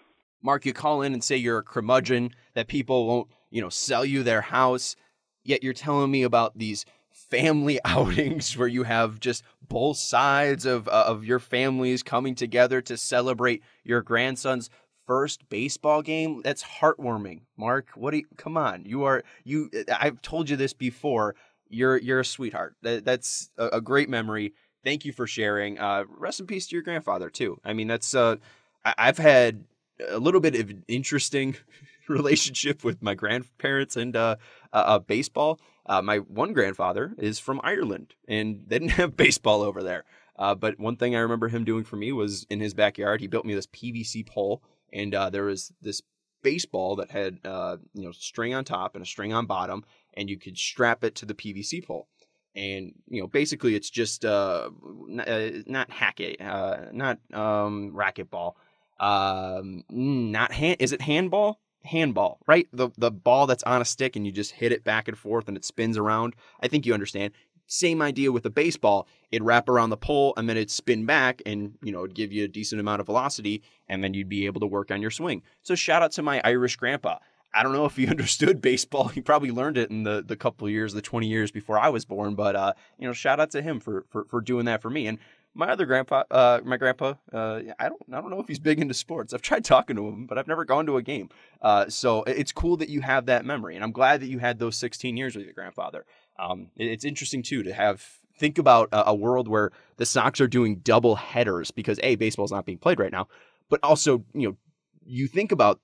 Mark, 0.42 0.66
you 0.66 0.72
call 0.72 1.02
in 1.02 1.12
and 1.12 1.22
say 1.22 1.36
you're 1.36 1.58
a 1.58 1.62
curmudgeon, 1.62 2.30
that 2.54 2.68
people 2.68 3.06
won't, 3.06 3.28
you 3.50 3.60
know, 3.60 3.68
sell 3.68 4.04
you 4.04 4.22
their 4.22 4.40
house, 4.40 4.96
yet 5.44 5.62
you're 5.62 5.72
telling 5.72 6.10
me 6.10 6.22
about 6.22 6.58
these 6.58 6.84
family 7.12 7.78
outings 7.84 8.56
where 8.56 8.68
you 8.68 8.82
have 8.82 9.20
just 9.20 9.42
both 9.68 9.96
sides 9.96 10.66
of 10.66 10.88
uh, 10.88 11.04
of 11.06 11.24
your 11.24 11.38
families 11.38 12.02
coming 12.02 12.34
together 12.34 12.80
to 12.82 12.96
celebrate 12.96 13.62
your 13.84 14.02
grandson's 14.02 14.70
first 15.06 15.48
baseball 15.48 16.02
game. 16.02 16.42
That's 16.42 16.62
heartwarming. 16.62 17.42
Mark, 17.56 17.88
what 17.94 18.12
do 18.12 18.18
you 18.18 18.26
come 18.36 18.56
on? 18.56 18.84
You 18.84 19.04
are 19.04 19.22
you 19.44 19.70
I've 19.98 20.22
told 20.22 20.50
you 20.50 20.56
this 20.56 20.72
before. 20.72 21.34
You're 21.68 21.96
you're 21.98 22.20
a 22.20 22.24
sweetheart. 22.24 22.76
That, 22.82 23.04
that's 23.04 23.50
a, 23.56 23.68
a, 23.68 23.80
great 23.80 24.10
memory. 24.10 24.52
Thank 24.84 25.06
you 25.06 25.12
for 25.12 25.26
sharing. 25.26 25.78
Uh, 25.78 26.04
rest 26.08 26.40
in 26.40 26.46
peace 26.46 26.66
to 26.66 26.76
your 26.76 26.82
grandfather 26.82 27.30
too. 27.30 27.58
I 27.64 27.72
mean, 27.72 27.88
that's 27.88 28.14
uh, 28.14 28.36
I, 28.84 28.94
I've 28.98 29.18
had 29.18 29.64
a 30.08 30.18
little 30.18 30.40
bit 30.40 30.54
of 30.54 30.70
an 30.70 30.84
interesting 30.88 31.56
relationship 32.08 32.84
with 32.84 33.02
my 33.02 33.14
grandparents 33.14 33.96
and 33.96 34.16
uh, 34.16 34.36
uh, 34.72 34.98
baseball. 34.98 35.60
Uh, 35.86 36.00
my 36.00 36.18
one 36.18 36.52
grandfather 36.52 37.12
is 37.18 37.38
from 37.38 37.60
Ireland, 37.64 38.14
and 38.28 38.64
they 38.66 38.78
didn't 38.78 38.92
have 38.92 39.16
baseball 39.16 39.62
over 39.62 39.82
there. 39.82 40.04
Uh, 40.36 40.54
but 40.54 40.78
one 40.78 40.96
thing 40.96 41.14
I 41.14 41.20
remember 41.20 41.48
him 41.48 41.64
doing 41.64 41.84
for 41.84 41.96
me 41.96 42.12
was 42.12 42.46
in 42.48 42.60
his 42.60 42.74
backyard, 42.74 43.20
he 43.20 43.26
built 43.26 43.44
me 43.44 43.54
this 43.54 43.66
PVC 43.66 44.26
pole, 44.26 44.62
and 44.92 45.14
uh, 45.14 45.30
there 45.30 45.44
was 45.44 45.72
this 45.82 46.02
baseball 46.42 46.96
that 46.96 47.10
had 47.10 47.38
uh, 47.44 47.76
you 47.94 48.04
know 48.04 48.12
string 48.12 48.54
on 48.54 48.64
top 48.64 48.94
and 48.94 49.02
a 49.02 49.06
string 49.06 49.32
on 49.32 49.46
bottom, 49.46 49.84
and 50.14 50.30
you 50.30 50.38
could 50.38 50.56
strap 50.56 51.04
it 51.04 51.14
to 51.16 51.26
the 51.26 51.34
PVC 51.34 51.84
pole. 51.84 52.08
And 52.54 52.92
you 53.08 53.20
know, 53.20 53.26
basically, 53.26 53.74
it's 53.74 53.90
just 53.90 54.24
uh, 54.24 54.70
not, 55.06 55.28
uh, 55.28 55.50
not 55.66 55.90
hacket, 55.90 56.40
not 56.40 57.18
um, 57.32 57.92
racquetball, 57.94 58.54
um, 59.02 59.84
not 59.90 60.52
hand. 60.52 60.76
Is 60.80 60.92
it 60.92 61.02
handball? 61.02 61.58
handball, 61.84 62.38
right? 62.46 62.68
The 62.72 62.90
the 62.96 63.10
ball 63.10 63.46
that's 63.48 63.64
on 63.64 63.82
a 63.82 63.84
stick 63.84 64.14
and 64.14 64.24
you 64.24 64.32
just 64.32 64.52
hit 64.52 64.70
it 64.70 64.84
back 64.84 65.08
and 65.08 65.18
forth 65.18 65.48
and 65.48 65.56
it 65.56 65.64
spins 65.64 65.98
around. 65.98 66.34
I 66.60 66.68
think 66.68 66.86
you 66.86 66.94
understand. 66.94 67.32
Same 67.66 68.02
idea 68.02 68.30
with 68.30 68.44
a 68.44 68.50
baseball. 68.50 69.08
It'd 69.30 69.44
wrap 69.44 69.68
around 69.68 69.90
the 69.90 69.96
pole 69.96 70.34
and 70.36 70.48
then 70.48 70.56
it'd 70.56 70.70
spin 70.70 71.06
back 71.06 71.40
and, 71.46 71.72
you 71.82 71.90
know, 71.90 72.04
it'd 72.04 72.14
give 72.14 72.32
you 72.32 72.44
a 72.44 72.48
decent 72.48 72.80
amount 72.80 73.00
of 73.00 73.06
velocity 73.06 73.62
and 73.88 74.04
then 74.04 74.12
you'd 74.12 74.28
be 74.28 74.46
able 74.46 74.60
to 74.60 74.66
work 74.66 74.90
on 74.90 75.00
your 75.00 75.10
swing. 75.10 75.42
So 75.62 75.74
shout 75.74 76.02
out 76.02 76.12
to 76.12 76.22
my 76.22 76.40
Irish 76.44 76.76
grandpa. 76.76 77.18
I 77.54 77.62
don't 77.62 77.72
know 77.72 77.86
if 77.86 77.96
he 77.96 78.06
understood 78.08 78.60
baseball. 78.60 79.08
He 79.08 79.22
probably 79.22 79.50
learned 79.50 79.78
it 79.78 79.90
in 79.90 80.02
the, 80.02 80.22
the 80.26 80.36
couple 80.36 80.68
years, 80.68 80.92
the 80.92 81.00
20 81.00 81.26
years 81.26 81.50
before 81.50 81.78
I 81.78 81.88
was 81.88 82.04
born. 82.04 82.34
But, 82.34 82.56
uh, 82.56 82.72
you 82.98 83.06
know, 83.06 83.14
shout 83.14 83.40
out 83.40 83.50
to 83.52 83.62
him 83.62 83.80
for, 83.80 84.04
for, 84.10 84.24
for 84.26 84.42
doing 84.42 84.66
that 84.66 84.82
for 84.82 84.90
me. 84.90 85.06
And 85.06 85.18
my 85.54 85.68
other 85.68 85.84
grandpa, 85.84 86.24
uh, 86.30 86.60
my 86.64 86.76
grandpa, 86.76 87.14
uh, 87.32 87.60
I 87.78 87.88
don't, 87.88 88.02
I 88.12 88.20
don't 88.20 88.30
know 88.30 88.40
if 88.40 88.48
he's 88.48 88.58
big 88.58 88.80
into 88.80 88.94
sports. 88.94 89.34
I've 89.34 89.42
tried 89.42 89.64
talking 89.64 89.96
to 89.96 90.08
him, 90.08 90.26
but 90.26 90.38
I've 90.38 90.48
never 90.48 90.64
gone 90.64 90.86
to 90.86 90.96
a 90.96 91.02
game. 91.02 91.28
Uh, 91.60 91.88
so 91.88 92.22
it's 92.22 92.52
cool 92.52 92.76
that 92.78 92.88
you 92.88 93.02
have 93.02 93.26
that 93.26 93.44
memory, 93.44 93.74
and 93.74 93.84
I'm 93.84 93.92
glad 93.92 94.20
that 94.20 94.28
you 94.28 94.38
had 94.38 94.58
those 94.58 94.76
16 94.76 95.16
years 95.16 95.36
with 95.36 95.44
your 95.44 95.54
grandfather. 95.54 96.06
Um, 96.38 96.70
it's 96.76 97.04
interesting 97.04 97.42
too 97.42 97.62
to 97.62 97.72
have 97.74 98.02
think 98.38 98.58
about 98.58 98.88
a, 98.92 99.14
world 99.14 99.46
where 99.46 99.70
the 99.98 100.06
Sox 100.06 100.40
are 100.40 100.48
doing 100.48 100.76
double 100.76 101.16
headers 101.16 101.70
because 101.70 102.00
a 102.02 102.16
baseball's 102.16 102.50
not 102.50 102.64
being 102.64 102.78
played 102.78 102.98
right 102.98 103.12
now, 103.12 103.28
but 103.68 103.78
also 103.82 104.24
you 104.34 104.48
know 104.48 104.56
you 105.04 105.28
think 105.28 105.52
about 105.52 105.80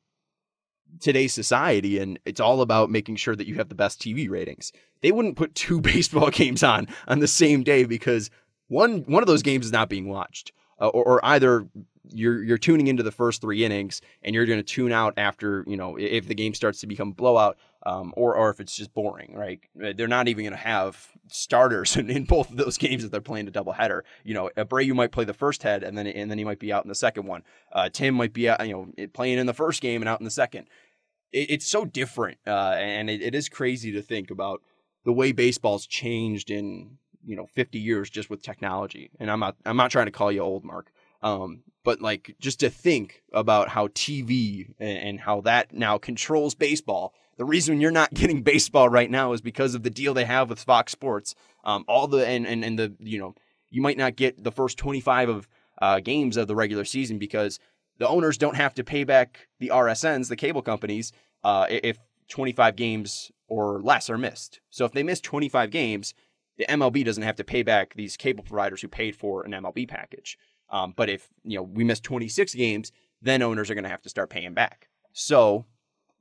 today's 1.01 1.35
society 1.35 1.99
and 1.99 2.19
it's 2.25 2.41
all 2.41 2.63
about 2.63 2.91
making 2.91 3.17
sure 3.17 3.37
that 3.37 3.47
you 3.47 3.57
have 3.57 3.69
the 3.69 3.75
best 3.75 4.01
TV 4.01 4.29
ratings. 4.29 4.73
They 5.03 5.13
wouldn't 5.13 5.37
put 5.37 5.55
two 5.55 5.81
baseball 5.93 6.31
games 6.31 6.63
on 6.63 6.89
on 7.07 7.19
the 7.19 7.29
same 7.29 7.63
day 7.63 7.85
because 7.85 8.31
one 8.69 9.01
one 9.07 9.23
of 9.23 9.27
those 9.27 9.43
games 9.43 9.67
is 9.67 9.73
not 9.73 9.89
being 9.89 10.09
watched. 10.09 10.53
Uh, 10.81 10.89
or, 10.89 11.05
or 11.05 11.25
either 11.25 11.67
you're 12.13 12.43
you're 12.43 12.59
tuning 12.59 12.87
into 12.87 13.03
the 13.03 13.11
first 13.11 13.41
three 13.41 13.65
innings 13.65 14.01
and 14.23 14.35
you're 14.35 14.47
going 14.47 14.59
to 14.59 14.63
tune 14.63 14.93
out 14.93 15.15
after 15.17 15.65
you 15.67 15.77
know 15.77 15.97
if 15.99 16.29
the 16.29 16.35
game 16.35 16.55
starts 16.55 16.81
to 16.81 16.87
become 16.87 17.13
blowout 17.13 17.59
um, 17.85 18.13
or 18.17 18.37
or 18.37 18.51
if 18.51 18.61
it's 18.61 18.77
just 18.77 18.93
boring 18.95 19.35
right? 19.35 19.61
They're 19.75 20.09
not 20.09 20.29
even 20.29 20.45
going 20.45 20.53
to 20.53 20.57
have 20.57 21.09
starters 21.29 21.97
in, 21.99 22.11
in, 22.11 22.25
both 22.25 22.51
of 22.51 22.57
those 22.57 22.79
games 22.79 23.03
that 23.03 23.11
they're 23.11 23.21
playing 23.21 23.49
a 23.49 23.51
doubleheader. 23.51 24.03
You 24.25 24.35
know 24.35 24.51
Abreu 24.57 24.95
might 24.95 25.13
play 25.13 25.25
the 25.25 25.35
first 25.35 25.63
head 25.63 25.83
and 25.83 25.97
then 25.97 26.07
and 26.07 26.31
then 26.31 26.39
he 26.39 26.45
might 26.45 26.61
be 26.61 26.73
out 26.73 26.85
in 26.85 26.89
the 26.89 26.95
second 26.95 27.27
one. 27.27 27.43
Uh, 27.73 27.89
Tim 27.89 28.15
might 28.15 28.33
be 28.33 28.49
out, 28.49 28.67
you 28.67 28.73
know 28.73 29.07
playing 29.13 29.39
in 29.39 29.47
the 29.47 29.55
first 29.55 29.81
game 29.81 30.03
and 30.03 30.09
out 30.09 30.21
in 30.21 30.25
the 30.25 30.31
second. 30.31 30.69
It, 31.33 31.51
it's 31.51 31.67
so 31.67 31.85
different 31.85 32.39
uh, 32.47 32.77
and 32.79 33.11
it, 33.11 33.23
it 33.23 33.35
is 33.35 33.49
crazy 33.49 33.93
to 33.93 34.03
think 34.03 34.31
about 34.31 34.63
the 35.05 35.13
way 35.13 35.33
baseball's 35.33 35.87
changed 35.87 36.51
in 36.51 36.99
you 37.29 37.37
know 37.37 37.47
50 37.47 37.79
years 37.79 38.11
just 38.11 38.31
with 38.31 38.43
technology 38.43 39.11
and 39.21 39.31
I'm 39.31 39.41
not 39.41 39.57
I'm 39.65 39.77
not 39.77 39.91
trying 39.91 40.07
to 40.07 40.13
call 40.13 40.33
you 40.33 40.41
old 40.41 40.65
Mark 40.65 40.91
um, 41.23 41.63
but 41.85 42.01
like 42.01 42.37
just 42.41 42.61
to 42.61 42.71
think 42.71 43.23
about 43.33 43.69
how 43.69 43.89
TV 43.89 44.75
and, 44.79 44.99
and 44.99 45.21
how 45.21 45.41
that 45.43 45.73
now 45.73 45.99
controls 45.99 46.55
baseball. 46.55 47.15
The 47.37 47.45
reason 47.45 47.81
you're 47.81 47.91
not 47.91 48.13
getting 48.15 48.43
baseball 48.43 48.89
right 48.89 49.11
now 49.11 49.33
is 49.33 49.41
because 49.41 49.75
of 49.75 49.83
the 49.83 49.91
deal 49.91 50.15
they 50.15 50.25
have 50.25 50.49
with 50.49 50.63
Fox 50.63 50.93
Sports. 50.93 51.35
Um, 51.65 51.85
all 51.89 52.07
the 52.07 52.27
and, 52.27 52.47
and 52.47 52.65
and 52.65 52.79
the 52.79 52.95
you 53.01 53.19
know 53.19 53.35
you 53.71 53.83
might 53.83 53.99
not 53.99 54.17
get 54.17 54.43
the 54.43 54.53
first 54.53 54.79
25 54.79 55.29
of 55.29 55.49
uh, 55.81 56.01
games 56.01 56.37
of 56.37 56.49
the 56.49 56.57
regular 56.57 56.85
season 56.85 57.19
because 57.19 57.59
the 57.99 58.09
owners 58.09 58.39
don't 58.39 58.57
have 58.57 58.75
to 58.75 58.85
pay 58.85 59.05
back 59.05 59.49
the 59.59 59.69
RSNs, 59.69 60.29
the 60.29 60.37
cable 60.37 60.63
companies, 60.63 61.13
uh, 61.45 61.67
if 61.69 61.99
25 62.29 62.77
games 62.77 63.31
or 63.49 63.81
less 63.83 64.09
are 64.09 64.19
missed. 64.19 64.61
So 64.71 64.85
if 64.85 64.93
they 64.93 65.03
miss 65.03 65.21
25 65.21 65.71
games, 65.71 66.15
the 66.59 66.67
MLB 66.67 67.05
doesn't 67.05 67.23
have 67.23 67.37
to 67.37 67.45
pay 67.45 67.63
back 67.63 67.95
these 67.95 68.17
cable 68.17 68.45
providers 68.45 68.83
who 68.83 68.89
paid 68.89 69.17
for 69.17 69.45
an 69.45 69.53
MLB 69.53 69.89
package. 69.89 70.37
Um, 70.71 70.93
but 70.97 71.09
if 71.09 71.29
you 71.45 71.57
know 71.57 71.63
we 71.63 71.85
miss 71.85 72.01
26 72.01 72.55
games, 72.55 72.93
then 73.23 73.43
owners 73.43 73.71
are 73.71 73.75
going 73.75 73.85
to 73.85 73.91
have 73.91 74.03
to 74.03 74.09
start 74.09 74.31
paying 74.31 74.55
back. 74.55 74.89
So 75.13 75.65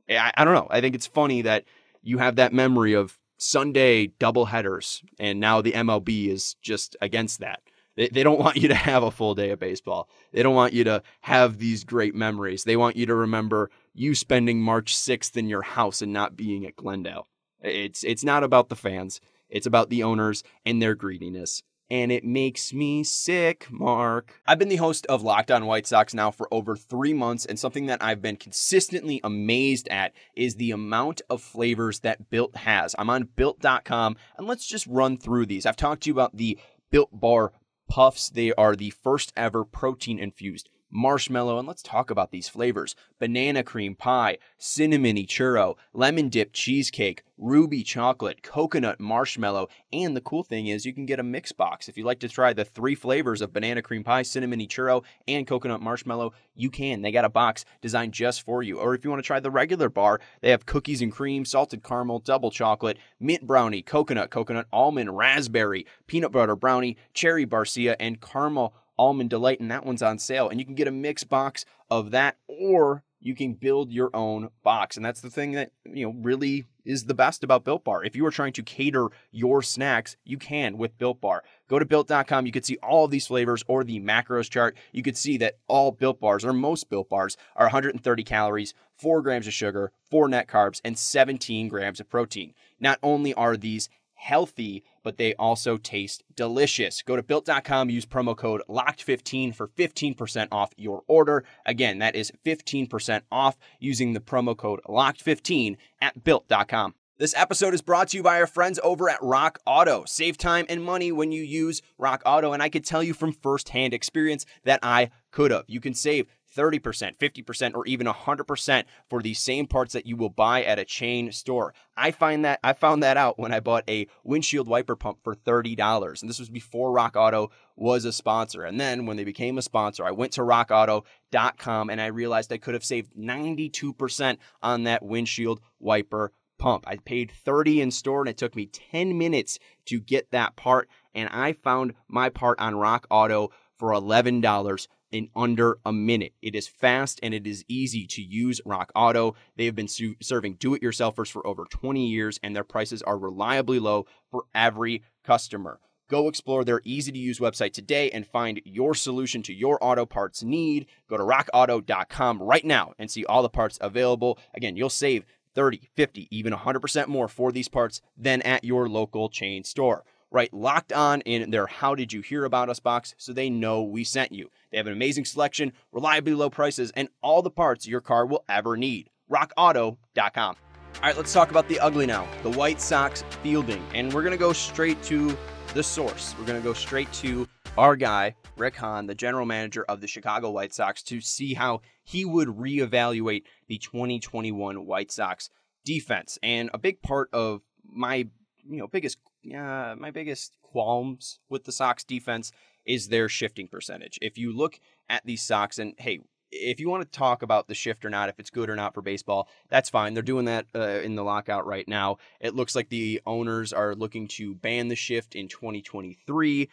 I, 0.09 0.31
I 0.35 0.45
don't 0.45 0.53
know. 0.53 0.67
I 0.69 0.79
think 0.79 0.95
it's 0.95 1.07
funny 1.07 1.41
that 1.41 1.65
you 2.01 2.19
have 2.19 2.37
that 2.37 2.53
memory 2.53 2.93
of 2.93 3.19
Sunday 3.37 4.07
double 4.07 4.45
headers, 4.45 5.03
and 5.19 5.39
now 5.39 5.61
the 5.61 5.73
MLB 5.73 6.29
is 6.29 6.55
just 6.61 6.95
against 7.01 7.39
that. 7.39 7.61
They, 7.95 8.07
they 8.07 8.23
don't 8.23 8.39
want 8.39 8.57
you 8.57 8.67
to 8.69 8.75
have 8.75 9.03
a 9.03 9.11
full 9.11 9.35
day 9.35 9.49
of 9.49 9.59
baseball. 9.59 10.09
They 10.31 10.43
don't 10.43 10.55
want 10.55 10.73
you 10.73 10.83
to 10.85 11.03
have 11.21 11.57
these 11.57 11.83
great 11.83 12.15
memories. 12.15 12.63
They 12.63 12.77
want 12.77 12.95
you 12.95 13.05
to 13.07 13.15
remember 13.15 13.69
you 13.93 14.15
spending 14.15 14.61
March 14.61 14.95
6th 14.95 15.35
in 15.35 15.49
your 15.49 15.63
house 15.63 16.01
and 16.01 16.13
not 16.13 16.37
being 16.37 16.65
at 16.65 16.75
Glendale. 16.75 17.27
It's 17.61 18.03
it's 18.03 18.23
not 18.23 18.43
about 18.43 18.69
the 18.69 18.75
fans. 18.75 19.19
It's 19.49 19.67
about 19.67 19.89
the 19.89 20.03
owners 20.03 20.43
and 20.65 20.81
their 20.81 20.95
greediness 20.95 21.63
and 21.89 22.11
it 22.11 22.23
makes 22.23 22.73
me 22.73 23.03
sick, 23.03 23.67
Mark. 23.71 24.41
I've 24.45 24.59
been 24.59 24.67
the 24.69 24.75
host 24.75 25.05
of 25.05 25.23
Locked 25.23 25.51
On 25.51 25.65
White 25.65 25.87
Sox 25.87 26.13
now 26.13 26.31
for 26.31 26.53
over 26.53 26.75
three 26.75 27.13
months, 27.13 27.45
and 27.45 27.57
something 27.57 27.85
that 27.85 28.03
I've 28.03 28.21
been 28.21 28.35
consistently 28.35 29.21
amazed 29.23 29.87
at 29.87 30.13
is 30.35 30.55
the 30.55 30.71
amount 30.71 31.21
of 31.29 31.41
flavors 31.41 32.01
that 32.01 32.29
Built 32.29 32.57
has. 32.57 32.93
I'm 32.97 33.09
on 33.09 33.29
built.com, 33.35 34.17
and 34.37 34.47
let's 34.47 34.67
just 34.67 34.85
run 34.87 35.17
through 35.17 35.45
these. 35.45 35.65
I've 35.65 35.77
talked 35.77 36.03
to 36.03 36.09
you 36.09 36.13
about 36.13 36.35
the 36.35 36.59
Built 36.91 37.09
Bar 37.13 37.53
Puffs, 37.87 38.29
they 38.29 38.51
are 38.53 38.75
the 38.75 38.89
first 38.89 39.31
ever 39.37 39.63
protein 39.63 40.19
infused 40.19 40.69
marshmallow, 40.89 41.59
and 41.59 41.67
let's 41.67 41.83
talk 41.83 42.09
about 42.09 42.31
these 42.31 42.49
flavors 42.49 42.95
banana 43.19 43.63
cream 43.63 43.95
pie, 43.95 44.37
cinnamony 44.59 45.27
churro, 45.27 45.75
lemon 45.93 46.29
dip 46.29 46.53
cheesecake, 46.53 47.23
ruby 47.37 47.83
chocolate, 47.83 48.41
coconut 48.41 48.99
marshmallow, 48.99 49.67
and 49.91 50.15
the 50.15 50.21
cool 50.21 50.43
thing 50.43 50.67
is 50.67 50.85
you 50.85 50.93
can 50.93 51.05
get 51.05 51.19
a 51.19 51.23
mix 51.23 51.51
box. 51.51 51.87
If 51.87 51.97
you'd 51.97 52.05
like 52.05 52.19
to 52.19 52.29
try 52.29 52.53
the 52.53 52.65
three 52.65 52.95
flavors 52.95 53.41
of 53.41 53.53
banana 53.53 53.81
cream 53.81 54.03
pie, 54.03 54.23
cinnamony 54.23 54.67
churro, 54.67 55.03
and 55.27 55.45
coconut 55.45 55.81
marshmallow, 55.81 56.33
you 56.55 56.69
can. 56.69 57.01
They 57.01 57.11
got 57.11 57.25
a 57.25 57.29
box 57.29 57.65
designed 57.81 58.13
just 58.13 58.43
for 58.43 58.63
you. 58.63 58.79
Or 58.79 58.95
if 58.95 59.03
you 59.03 59.09
want 59.09 59.21
to 59.21 59.27
try 59.27 59.39
the 59.39 59.51
regular 59.51 59.89
bar, 59.89 60.19
they 60.41 60.51
have 60.51 60.65
cookies 60.65 61.01
and 61.01 61.11
cream, 61.11 61.45
salted 61.45 61.83
caramel, 61.83 62.19
double 62.19 62.51
chocolate, 62.51 62.97
mint 63.19 63.45
brownie, 63.45 63.81
coconut, 63.81 64.29
coconut 64.29 64.67
almond, 64.71 65.17
raspberry, 65.17 65.85
peanut 66.07 66.31
butter 66.31 66.55
brownie, 66.55 66.97
cherry 67.13 67.45
barcia, 67.45 67.95
and 67.99 68.21
caramel 68.21 68.73
Almond 68.97 69.29
Delight, 69.29 69.59
and 69.59 69.71
that 69.71 69.85
one's 69.85 70.01
on 70.01 70.19
sale. 70.19 70.49
And 70.49 70.59
you 70.59 70.65
can 70.65 70.75
get 70.75 70.87
a 70.87 70.91
mix 70.91 71.23
box 71.23 71.65
of 71.89 72.11
that, 72.11 72.37
or 72.47 73.03
you 73.19 73.35
can 73.35 73.53
build 73.53 73.91
your 73.91 74.09
own 74.13 74.49
box. 74.63 74.95
And 74.95 75.05
that's 75.05 75.21
the 75.21 75.29
thing 75.29 75.53
that, 75.53 75.71
you 75.85 76.05
know, 76.05 76.15
really 76.21 76.65
is 76.85 77.05
the 77.05 77.15
best 77.15 77.43
about 77.43 77.65
Built 77.65 77.83
Bar. 77.83 78.03
If 78.03 78.15
you 78.15 78.25
are 78.25 78.31
trying 78.31 78.53
to 78.53 78.63
cater 78.63 79.09
your 79.31 79.61
snacks, 79.61 80.15
you 80.23 80.37
can 80.37 80.77
with 80.77 80.97
Built 80.97 81.19
Bar. 81.19 81.43
Go 81.67 81.79
to 81.79 81.85
built.com. 81.85 82.45
You 82.45 82.51
can 82.51 82.63
see 82.63 82.77
all 82.83 83.05
of 83.05 83.11
these 83.11 83.27
flavors 83.27 83.63
or 83.67 83.83
the 83.83 83.99
macros 83.99 84.49
chart. 84.49 84.77
You 84.91 85.03
can 85.03 85.15
see 85.15 85.35
that 85.37 85.57
all 85.67 85.91
Built 85.91 86.19
Bars, 86.19 86.45
or 86.45 86.53
most 86.53 86.89
Built 86.89 87.09
Bars, 87.09 87.35
are 87.55 87.65
130 87.65 88.23
calories, 88.23 88.73
4 88.95 89.21
grams 89.21 89.47
of 89.47 89.53
sugar, 89.53 89.91
4 90.09 90.29
net 90.29 90.47
carbs, 90.47 90.79
and 90.85 90.97
17 90.97 91.67
grams 91.67 91.99
of 91.99 92.09
protein. 92.09 92.53
Not 92.79 92.99
only 93.01 93.33
are 93.33 93.57
these 93.57 93.89
healthy, 94.13 94.83
but 95.07 95.15
they 95.15 95.33
also 95.35 95.77
taste 95.77 96.21
delicious. 96.35 97.01
Go 97.01 97.15
to 97.15 97.23
built.com, 97.23 97.89
use 97.89 98.05
promo 98.05 98.35
code 98.35 98.61
LOCKED15 98.67 99.55
for 99.55 99.69
15% 99.69 100.49
off 100.51 100.73
your 100.75 101.03
order. 101.07 101.45
Again, 101.65 101.99
that 101.99 102.13
is 102.13 102.29
15% 102.45 103.21
off 103.31 103.55
using 103.79 104.11
the 104.11 104.19
promo 104.19 104.57
code 104.57 104.81
LOCKED15 104.85 105.77
at 106.01 106.25
built.com. 106.25 106.93
This 107.19 107.33
episode 107.37 107.73
is 107.73 107.81
brought 107.81 108.09
to 108.09 108.17
you 108.17 108.21
by 108.21 108.39
our 108.41 108.47
friends 108.47 108.81
over 108.83 109.09
at 109.09 109.23
Rock 109.23 109.59
Auto. 109.65 110.03
Save 110.05 110.37
time 110.37 110.65
and 110.67 110.83
money 110.83 111.13
when 111.13 111.31
you 111.31 111.41
use 111.41 111.81
Rock 111.97 112.21
Auto, 112.25 112.51
and 112.51 112.61
I 112.61 112.67
could 112.67 112.83
tell 112.83 113.01
you 113.01 113.13
from 113.13 113.31
firsthand 113.31 113.93
experience 113.93 114.45
that 114.65 114.81
I 114.83 115.11
could 115.31 115.51
have. 115.51 115.63
You 115.67 115.79
can 115.79 115.93
save 115.93 116.27
30%, 116.57 117.17
50%, 117.17 117.75
or 117.75 117.85
even 117.85 118.07
100% 118.07 118.83
for 119.09 119.21
the 119.21 119.33
same 119.33 119.67
parts 119.67 119.93
that 119.93 120.05
you 120.05 120.17
will 120.17 120.29
buy 120.29 120.63
at 120.63 120.79
a 120.79 120.85
chain 120.85 121.31
store. 121.31 121.73
I 121.95 122.11
find 122.11 122.43
that 122.43 122.59
I 122.63 122.73
found 122.73 123.03
that 123.03 123.17
out 123.17 123.37
when 123.37 123.53
I 123.53 123.59
bought 123.59 123.83
a 123.87 124.07
windshield 124.23 124.67
wiper 124.67 124.95
pump 124.95 125.19
for 125.23 125.35
$30. 125.35 126.21
And 126.21 126.29
this 126.29 126.39
was 126.39 126.49
before 126.49 126.91
Rock 126.91 127.15
Auto 127.15 127.51
was 127.75 128.05
a 128.05 128.11
sponsor. 128.11 128.63
And 128.63 128.79
then 128.79 129.05
when 129.05 129.17
they 129.17 129.23
became 129.23 129.57
a 129.57 129.61
sponsor, 129.61 130.03
I 130.05 130.11
went 130.11 130.33
to 130.33 130.41
rockauto.com 130.41 131.89
and 131.89 132.01
I 132.01 132.07
realized 132.07 132.51
I 132.51 132.57
could 132.57 132.73
have 132.73 132.85
saved 132.85 133.15
92% 133.15 134.37
on 134.63 134.83
that 134.83 135.03
windshield 135.03 135.61
wiper 135.79 136.31
pump. 136.57 136.85
I 136.87 136.97
paid 136.97 137.31
30 137.31 137.81
in 137.81 137.91
store 137.91 138.21
and 138.21 138.29
it 138.29 138.37
took 138.37 138.55
me 138.55 138.65
10 138.65 139.17
minutes 139.17 139.59
to 139.85 139.99
get 139.99 140.31
that 140.31 140.55
part 140.55 140.89
and 141.13 141.29
I 141.29 141.53
found 141.53 141.93
my 142.07 142.29
part 142.29 142.59
on 142.59 142.75
Rock 142.75 143.05
Auto 143.09 143.51
for 143.77 143.91
$11 143.91 144.87
in 145.11 145.29
under 145.35 145.79
a 145.85 145.93
minute. 145.93 146.33
It 146.41 146.55
is 146.55 146.67
fast 146.67 147.19
and 147.23 147.33
it 147.33 147.47
is 147.47 147.65
easy 147.67 148.05
to 148.07 148.21
use 148.21 148.61
Rock 148.65 148.91
Auto. 148.95 149.35
They 149.55 149.65
have 149.65 149.75
been 149.75 149.87
su- 149.87 150.15
serving 150.21 150.55
do 150.55 150.73
it 150.73 150.81
yourselfers 150.81 151.31
for 151.31 151.45
over 151.45 151.65
20 151.69 152.07
years 152.07 152.39
and 152.43 152.55
their 152.55 152.63
prices 152.63 153.01
are 153.03 153.17
reliably 153.17 153.79
low 153.79 154.05
for 154.29 154.43
every 154.53 155.03
customer. 155.23 155.79
Go 156.09 156.29
explore 156.29 156.63
their 156.63 156.81
easy 156.85 157.11
to 157.11 157.19
use 157.19 157.39
website 157.39 157.73
today 157.73 158.09
and 158.11 158.25
find 158.25 158.61
your 158.63 158.95
solution 158.95 159.43
to 159.43 159.53
your 159.53 159.77
auto 159.83 160.05
parts 160.05 160.41
need. 160.41 160.87
Go 161.09 161.17
to 161.17 161.23
rockauto.com 161.23 162.41
right 162.41 162.63
now 162.63 162.93
and 162.97 163.11
see 163.11 163.25
all 163.25 163.41
the 163.41 163.49
parts 163.49 163.77
available. 163.81 164.39
Again, 164.53 164.77
you'll 164.77 164.89
save 164.89 165.25
30, 165.53 165.89
50, 165.95 166.27
even 166.31 166.53
100% 166.53 167.07
more 167.07 167.27
for 167.27 167.51
these 167.51 167.67
parts 167.67 168.01
than 168.15 168.41
at 168.43 168.63
your 168.63 168.87
local 168.87 169.27
chain 169.27 169.63
store 169.63 170.05
right 170.31 170.53
locked 170.53 170.91
on 170.93 171.21
in 171.21 171.51
their 171.51 171.67
How 171.67 171.95
Did 171.95 172.13
You 172.13 172.21
Hear 172.21 172.45
About 172.45 172.69
Us 172.69 172.79
box 172.79 173.15
so 173.17 173.33
they 173.33 173.49
know 173.49 173.83
we 173.83 174.03
sent 174.03 174.31
you. 174.31 174.49
They 174.71 174.77
have 174.77 174.87
an 174.87 174.93
amazing 174.93 175.25
selection, 175.25 175.73
reliably 175.91 176.33
low 176.33 176.49
prices, 176.49 176.91
and 176.95 177.09
all 177.21 177.41
the 177.41 177.51
parts 177.51 177.87
your 177.87 178.01
car 178.01 178.25
will 178.25 178.43
ever 178.49 178.77
need. 178.77 179.09
RockAuto.com. 179.31 180.55
All 180.95 181.03
right, 181.03 181.15
let's 181.15 181.33
talk 181.33 181.51
about 181.51 181.67
the 181.67 181.79
ugly 181.79 182.05
now 182.05 182.27
the 182.43 182.51
White 182.51 182.81
Sox 182.81 183.23
fielding. 183.43 183.85
And 183.93 184.11
we're 184.11 184.23
going 184.23 184.31
to 184.31 184.37
go 184.37 184.53
straight 184.53 185.01
to 185.03 185.37
the 185.73 185.83
source. 185.83 186.33
We're 186.39 186.45
going 186.45 186.59
to 186.59 186.67
go 186.67 186.73
straight 186.73 187.11
to 187.13 187.47
our 187.77 187.95
guy, 187.95 188.35
Rick 188.57 188.75
Hahn, 188.77 189.05
the 189.05 189.13
general 189.13 189.45
manager 189.45 189.85
of 189.87 190.01
the 190.01 190.07
Chicago 190.07 190.49
White 190.49 190.73
Sox, 190.73 191.03
to 191.03 191.21
see 191.21 191.53
how 191.53 191.81
he 192.03 192.25
would 192.25 192.47
reevaluate 192.47 193.43
the 193.67 193.77
2021 193.77 194.85
White 194.85 195.11
Sox 195.11 195.51
defense. 195.85 196.39
And 196.41 196.71
a 196.73 196.79
big 196.79 197.01
part 197.01 197.29
of 197.31 197.61
my 197.85 198.27
you 198.69 198.77
know 198.77 198.87
biggest 198.87 199.17
uh, 199.55 199.95
my 199.97 200.11
biggest 200.11 200.57
qualms 200.61 201.39
with 201.49 201.65
the 201.65 201.71
Sox 201.71 202.03
defense 202.03 202.51
is 202.85 203.09
their 203.09 203.29
shifting 203.29 203.67
percentage. 203.67 204.17
If 204.21 204.37
you 204.37 204.55
look 204.55 204.79
at 205.09 205.25
these 205.25 205.41
Sox, 205.43 205.79
and 205.79 205.93
hey, 205.97 206.19
if 206.51 206.79
you 206.79 206.89
want 206.89 207.03
to 207.03 207.17
talk 207.17 207.41
about 207.41 207.67
the 207.67 207.75
shift 207.75 208.05
or 208.05 208.09
not, 208.09 208.29
if 208.29 208.39
it's 208.39 208.49
good 208.49 208.69
or 208.69 208.75
not 208.75 208.93
for 208.93 209.01
baseball, 209.01 209.49
that's 209.69 209.89
fine. 209.89 210.13
They're 210.13 210.23
doing 210.23 210.45
that 210.45 210.67
uh, 210.73 211.01
in 211.03 211.15
the 211.15 211.23
lockout 211.23 211.65
right 211.65 211.87
now. 211.87 212.17
It 212.39 212.55
looks 212.55 212.75
like 212.75 212.89
the 212.89 213.21
owners 213.25 213.73
are 213.73 213.95
looking 213.95 214.27
to 214.29 214.55
ban 214.55 214.87
the 214.87 214.95
shift 214.95 215.35
in 215.35 215.47
2023. 215.47 216.69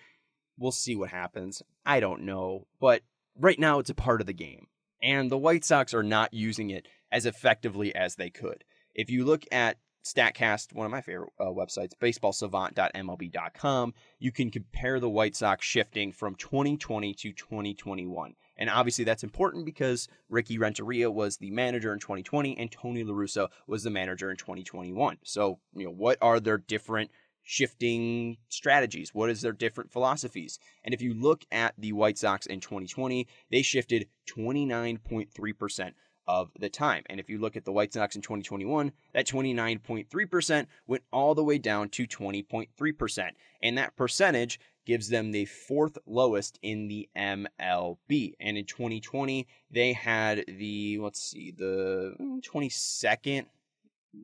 We'll 0.56 0.72
see 0.72 0.94
what 0.94 1.10
happens. 1.10 1.62
I 1.84 2.00
don't 2.00 2.22
know. 2.22 2.66
But 2.80 3.02
right 3.38 3.58
now, 3.58 3.80
it's 3.80 3.90
a 3.90 3.94
part 3.94 4.20
of 4.20 4.26
the 4.26 4.32
game. 4.32 4.68
And 5.02 5.30
the 5.30 5.38
White 5.38 5.64
Sox 5.64 5.92
are 5.92 6.02
not 6.02 6.32
using 6.32 6.70
it 6.70 6.87
as 7.10 7.26
effectively 7.26 7.94
as 7.94 8.14
they 8.14 8.30
could. 8.30 8.64
If 8.94 9.10
you 9.10 9.24
look 9.24 9.44
at 9.50 9.76
StatCast, 10.04 10.74
one 10.74 10.84
of 10.84 10.92
my 10.92 11.00
favorite 11.00 11.30
uh, 11.40 11.46
websites, 11.46 11.92
baseballsavant.mlb.com, 12.00 13.94
you 14.18 14.32
can 14.32 14.50
compare 14.50 15.00
the 15.00 15.08
White 15.08 15.34
Sox 15.34 15.64
shifting 15.64 16.12
from 16.12 16.34
2020 16.34 17.14
to 17.14 17.32
2021. 17.32 18.34
And 18.56 18.70
obviously 18.70 19.04
that's 19.04 19.24
important 19.24 19.64
because 19.64 20.08
Ricky 20.28 20.58
Renteria 20.58 21.10
was 21.10 21.38
the 21.38 21.50
manager 21.50 21.92
in 21.92 21.98
2020 21.98 22.56
and 22.58 22.70
Tony 22.70 23.02
La 23.02 23.14
Russa 23.14 23.48
was 23.66 23.82
the 23.82 23.90
manager 23.90 24.30
in 24.30 24.36
2021. 24.36 25.18
So, 25.24 25.58
you 25.74 25.86
know, 25.86 25.90
what 25.90 26.18
are 26.20 26.38
their 26.38 26.58
different 26.58 27.10
shifting 27.42 28.36
strategies? 28.48 29.14
What 29.14 29.30
is 29.30 29.42
their 29.42 29.52
different 29.52 29.92
philosophies? 29.92 30.58
And 30.84 30.94
if 30.94 31.02
you 31.02 31.14
look 31.14 31.44
at 31.50 31.74
the 31.78 31.92
White 31.92 32.18
Sox 32.18 32.46
in 32.46 32.60
2020, 32.60 33.26
they 33.50 33.62
shifted 33.62 34.08
29.3% 34.28 35.92
of 36.26 36.50
the 36.58 36.68
time. 36.68 37.02
And 37.06 37.20
if 37.20 37.28
you 37.28 37.38
look 37.38 37.56
at 37.56 37.64
the 37.64 37.72
White 37.72 37.92
Sox 37.92 38.16
in 38.16 38.22
2021, 38.22 38.92
that 39.12 39.26
29.3% 39.26 40.66
went 40.87 41.02
all 41.12 41.34
the 41.34 41.44
way 41.44 41.58
down 41.58 41.88
to 41.90 42.06
20.3%. 42.06 43.30
And 43.62 43.78
that 43.78 43.96
percentage 43.96 44.60
gives 44.87 45.08
them 45.08 45.32
the 45.32 45.46
fourth 45.46 45.98
lowest 46.06 46.58
in 46.62 46.88
the 46.88 47.08
MLB. 47.16 48.34
And 48.40 48.58
in 48.58 48.64
2020, 48.64 49.46
they 49.70 49.92
had 49.92 50.44
the, 50.46 50.98
let's 50.98 51.22
see, 51.22 51.50
the 51.50 52.14
22nd 52.20 53.46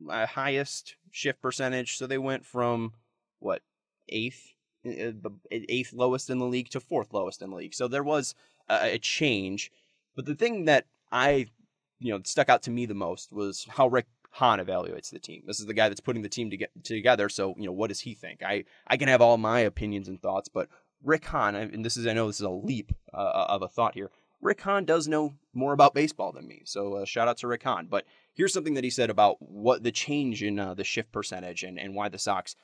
uh, 0.09 0.25
highest 0.25 0.95
shift 1.11 1.41
percentage. 1.41 1.97
So 1.97 2.07
they 2.07 2.17
went 2.17 2.45
from 2.45 2.93
what, 3.39 3.61
eighth? 4.09 4.53
Uh, 4.85 5.11
eighth 5.51 5.93
lowest 5.93 6.29
in 6.31 6.39
the 6.39 6.45
league 6.45 6.69
to 6.69 6.79
fourth 6.79 7.13
lowest 7.13 7.41
in 7.41 7.51
the 7.51 7.55
league. 7.55 7.73
So 7.73 7.87
there 7.87 8.03
was 8.03 8.33
a, 8.67 8.95
a 8.95 8.97
change. 8.97 9.71
But 10.15 10.25
the 10.25 10.35
thing 10.35 10.65
that 10.65 10.85
I 11.11 11.47
you 12.01 12.11
know 12.11 12.21
stuck 12.25 12.49
out 12.49 12.63
to 12.63 12.71
me 12.71 12.85
the 12.85 12.93
most 12.93 13.31
was 13.31 13.65
how 13.69 13.87
Rick 13.87 14.07
Hahn 14.31 14.59
evaluates 14.59 15.11
the 15.11 15.19
team. 15.19 15.43
This 15.45 15.59
is 15.59 15.65
the 15.65 15.73
guy 15.73 15.87
that's 15.87 16.01
putting 16.01 16.23
the 16.23 16.29
team 16.29 16.49
to 16.49 16.57
get 16.57 16.71
together. 16.83 17.29
So 17.29 17.53
you 17.57 17.65
know 17.65 17.71
what 17.71 17.87
does 17.87 18.01
he 18.01 18.13
think? 18.13 18.43
I 18.43 18.65
I 18.87 18.97
can 18.97 19.07
have 19.07 19.21
all 19.21 19.37
my 19.37 19.59
opinions 19.59 20.07
and 20.07 20.21
thoughts, 20.21 20.49
but 20.49 20.67
Rick 21.03 21.25
Hahn, 21.25 21.55
and 21.55 21.85
this 21.85 21.97
is 21.97 22.07
I 22.07 22.13
know 22.13 22.27
this 22.27 22.37
is 22.39 22.45
a 22.45 22.49
leap 22.49 22.91
uh, 23.13 23.45
of 23.49 23.61
a 23.61 23.67
thought 23.67 23.93
here. 23.93 24.11
Rick 24.41 24.61
Hahn 24.61 24.85
does 24.85 25.07
know 25.07 25.35
more 25.53 25.73
about 25.73 25.93
baseball 25.93 26.31
than 26.31 26.47
me, 26.47 26.63
so 26.65 26.95
uh, 26.95 27.05
shout 27.05 27.27
out 27.27 27.37
to 27.37 27.47
Rick 27.47 27.63
Hahn. 27.63 27.87
But 27.87 28.05
here's 28.33 28.53
something 28.53 28.73
that 28.73 28.83
he 28.83 28.89
said 28.89 29.11
about 29.11 29.37
what 29.39 29.83
the 29.83 29.91
change 29.91 30.41
in 30.41 30.59
uh, 30.59 30.73
the 30.73 30.83
shift 30.83 31.11
percentage 31.11 31.61
and, 31.61 31.79
and 31.79 31.93
why 31.93 32.09
the 32.09 32.17
Sox 32.17 32.55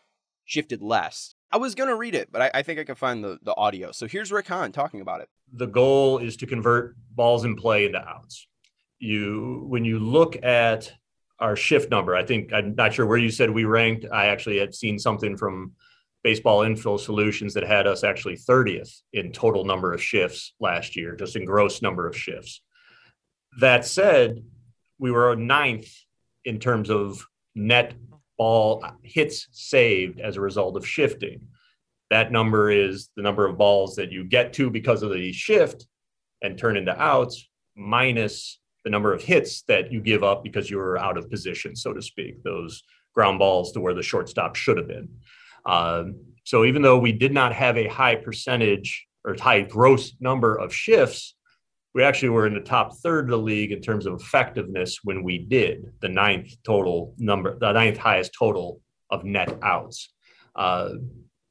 shifted 0.44 0.82
less. 0.82 1.36
I 1.52 1.58
was 1.58 1.76
going 1.76 1.90
to 1.90 1.96
read 1.96 2.16
it, 2.16 2.30
but 2.32 2.42
I, 2.42 2.52
I, 2.56 2.64
think 2.64 2.80
I 2.80 2.84
can 2.84 2.96
find 2.96 3.24
the, 3.24 3.38
the 3.44 3.56
audio. 3.56 3.92
So 3.92 4.08
here's 4.08 4.32
Rick 4.32 4.48
Hahn 4.48 4.72
talking 4.72 5.02
about 5.02 5.22
it. 5.22 5.30
The 5.54 5.68
goal 5.68 6.18
is 6.18 6.36
to 6.38 6.48
convert 6.48 6.96
balls 7.16 7.46
in 7.46 7.56
play 7.56 7.86
into 7.86 8.00
outs 8.00 8.48
you 9.00 9.66
when 9.68 9.86
you 9.86 10.00
look 10.00 10.42
at 10.44 10.92
our 11.40 11.56
shift 11.56 11.92
number, 11.92 12.16
I 12.16 12.26
think 12.26 12.52
I'm 12.52 12.76
not 12.76 12.94
sure 12.94 13.06
where 13.06 13.18
you 13.18 13.30
said 13.30 13.50
we 13.50 13.66
ranked. 13.66 14.06
I 14.12 14.28
actually 14.28 14.58
had 14.58 14.74
seen 14.74 14.98
something 14.98 15.38
from 15.38 15.74
Baseball 16.24 16.64
Info 16.64 16.98
Solutions 16.98 17.54
that 17.54 17.64
had 17.64 17.88
us 17.88 18.04
actually 18.04 18.38
30th 18.38 19.02
in 19.14 19.32
total 19.32 19.64
number 19.64 19.94
of 19.94 20.02
shifts 20.02 20.54
last 20.60 20.96
year, 20.96 21.16
just 21.16 21.36
in 21.36 21.46
gross 21.46 21.82
number 21.82 22.08
of 22.08 22.18
shifts. 22.18 22.62
That 23.60 23.86
said, 23.86 24.44
we 25.00 25.12
were 25.12 25.36
ninth 25.36 25.90
in 26.44 26.60
terms 26.60 26.90
of 26.90 27.26
net 27.56 27.94
ball 28.38 28.84
hits 29.04 29.48
saved 29.52 30.20
as 30.20 30.38
a 30.38 30.42
result 30.42 30.76
of 30.76 30.88
shifting. 30.88 31.42
That 32.10 32.32
number 32.32 32.72
is 32.72 33.10
the 33.16 33.24
number 33.24 33.46
of 33.46 33.58
balls 33.58 33.96
that 33.96 34.12
you 34.12 34.24
get 34.24 34.54
to 34.54 34.70
because 34.70 35.04
of 35.04 35.12
the 35.12 35.32
shift 35.34 35.86
and 36.42 36.58
turn 36.58 36.78
into 36.78 37.00
outs 37.00 37.48
minus 37.76 38.60
the 38.88 38.92
number 38.92 39.12
of 39.12 39.22
hits 39.22 39.64
that 39.64 39.92
you 39.92 40.00
give 40.00 40.24
up 40.24 40.46
because 40.46 40.70
you 40.70 40.78
were 40.78 40.98
out 40.98 41.18
of 41.18 41.30
position, 41.30 41.76
so 41.76 41.92
to 41.92 42.02
speak, 42.02 42.42
those 42.42 42.84
ground 43.14 43.38
balls 43.38 43.74
to 43.74 43.82
where 43.82 43.94
the 43.94 44.02
shortstop 44.02 44.56
should 44.56 44.78
have 44.78 44.88
been. 44.88 45.10
Um, 45.66 46.16
so 46.46 46.64
even 46.64 46.82
though 46.82 46.98
we 46.98 47.12
did 47.12 47.34
not 47.34 47.52
have 47.52 47.78
a 47.78 47.90
high 47.90 48.16
percentage 48.16 49.06
or 49.26 49.36
high 49.38 49.60
gross 49.64 50.14
number 50.22 50.56
of 50.56 50.74
shifts, 50.74 51.36
we 51.94 52.02
actually 52.02 52.30
were 52.30 52.48
in 52.48 52.54
the 52.54 52.62
top 52.62 52.96
third 53.00 53.26
of 53.26 53.32
the 53.32 53.38
league 53.38 53.74
in 53.74 53.82
terms 53.82 54.06
of 54.06 54.14
effectiveness 54.14 55.00
when 55.04 55.22
we 55.22 55.38
did 55.38 55.92
the 56.00 56.08
ninth 56.08 56.56
total 56.64 57.14
number, 57.18 57.60
the 57.60 57.74
ninth 57.74 57.98
highest 57.98 58.32
total 58.40 58.80
of 59.10 59.26
net 59.26 59.54
outs. 59.64 60.14
Uh, 60.56 60.92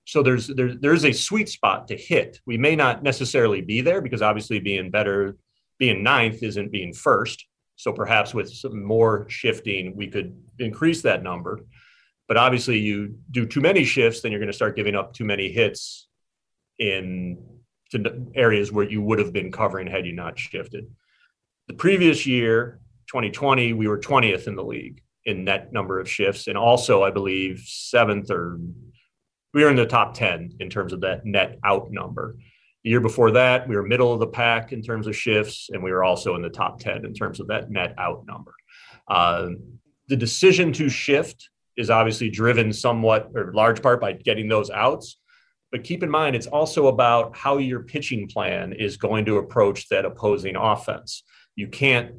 so 0.06 0.22
there's 0.22 0.46
there, 0.46 0.74
there's 0.74 1.04
a 1.04 1.12
sweet 1.12 1.50
spot 1.50 1.88
to 1.88 1.96
hit. 1.98 2.40
We 2.46 2.56
may 2.56 2.76
not 2.76 3.02
necessarily 3.02 3.60
be 3.60 3.82
there 3.82 4.00
because 4.00 4.22
obviously 4.22 4.58
being 4.58 4.90
better 4.90 5.36
being 5.78 6.02
ninth 6.02 6.42
isn't 6.42 6.72
being 6.72 6.92
first. 6.92 7.46
So 7.76 7.92
perhaps 7.92 8.32
with 8.32 8.52
some 8.52 8.82
more 8.82 9.26
shifting, 9.28 9.94
we 9.96 10.08
could 10.08 10.36
increase 10.58 11.02
that 11.02 11.22
number. 11.22 11.60
But 12.28 12.36
obviously, 12.36 12.78
you 12.78 13.18
do 13.30 13.46
too 13.46 13.60
many 13.60 13.84
shifts, 13.84 14.20
then 14.20 14.32
you're 14.32 14.40
going 14.40 14.50
to 14.50 14.56
start 14.56 14.76
giving 14.76 14.96
up 14.96 15.12
too 15.12 15.24
many 15.24 15.50
hits 15.50 16.08
in 16.78 17.38
areas 18.34 18.72
where 18.72 18.88
you 18.88 19.00
would 19.00 19.18
have 19.18 19.32
been 19.32 19.52
covering 19.52 19.86
had 19.86 20.06
you 20.06 20.12
not 20.12 20.38
shifted. 20.38 20.90
The 21.68 21.74
previous 21.74 22.26
year, 22.26 22.80
2020, 23.08 23.72
we 23.74 23.88
were 23.88 23.98
20th 23.98 24.48
in 24.48 24.56
the 24.56 24.64
league 24.64 25.02
in 25.24 25.44
net 25.44 25.72
number 25.72 26.00
of 26.00 26.10
shifts, 26.10 26.46
and 26.46 26.56
also 26.56 27.02
I 27.02 27.10
believe 27.10 27.60
seventh 27.64 28.30
or 28.30 28.58
we 29.54 29.64
were 29.64 29.70
in 29.70 29.76
the 29.76 29.86
top 29.86 30.14
10 30.14 30.56
in 30.60 30.68
terms 30.68 30.92
of 30.92 31.00
that 31.00 31.24
net 31.24 31.58
out 31.64 31.90
number. 31.90 32.36
The 32.86 32.90
year 32.90 33.00
before 33.00 33.32
that, 33.32 33.66
we 33.66 33.74
were 33.74 33.82
middle 33.82 34.12
of 34.12 34.20
the 34.20 34.28
pack 34.28 34.72
in 34.72 34.80
terms 34.80 35.08
of 35.08 35.16
shifts, 35.16 35.70
and 35.72 35.82
we 35.82 35.90
were 35.90 36.04
also 36.04 36.36
in 36.36 36.42
the 36.42 36.48
top 36.48 36.78
10 36.78 37.04
in 37.04 37.14
terms 37.14 37.40
of 37.40 37.48
that 37.48 37.68
net 37.68 37.96
out 37.98 38.24
number. 38.28 38.54
Uh, 39.08 39.48
the 40.06 40.14
decision 40.14 40.72
to 40.74 40.88
shift 40.88 41.50
is 41.76 41.90
obviously 41.90 42.30
driven 42.30 42.72
somewhat 42.72 43.32
or 43.34 43.52
large 43.54 43.82
part 43.82 44.00
by 44.00 44.12
getting 44.12 44.48
those 44.48 44.70
outs. 44.70 45.18
But 45.72 45.82
keep 45.82 46.04
in 46.04 46.10
mind, 46.10 46.36
it's 46.36 46.46
also 46.46 46.86
about 46.86 47.36
how 47.36 47.58
your 47.58 47.80
pitching 47.80 48.28
plan 48.28 48.72
is 48.72 48.96
going 48.96 49.24
to 49.24 49.38
approach 49.38 49.88
that 49.88 50.04
opposing 50.04 50.54
offense. 50.54 51.24
You 51.56 51.66
can't 51.66 52.12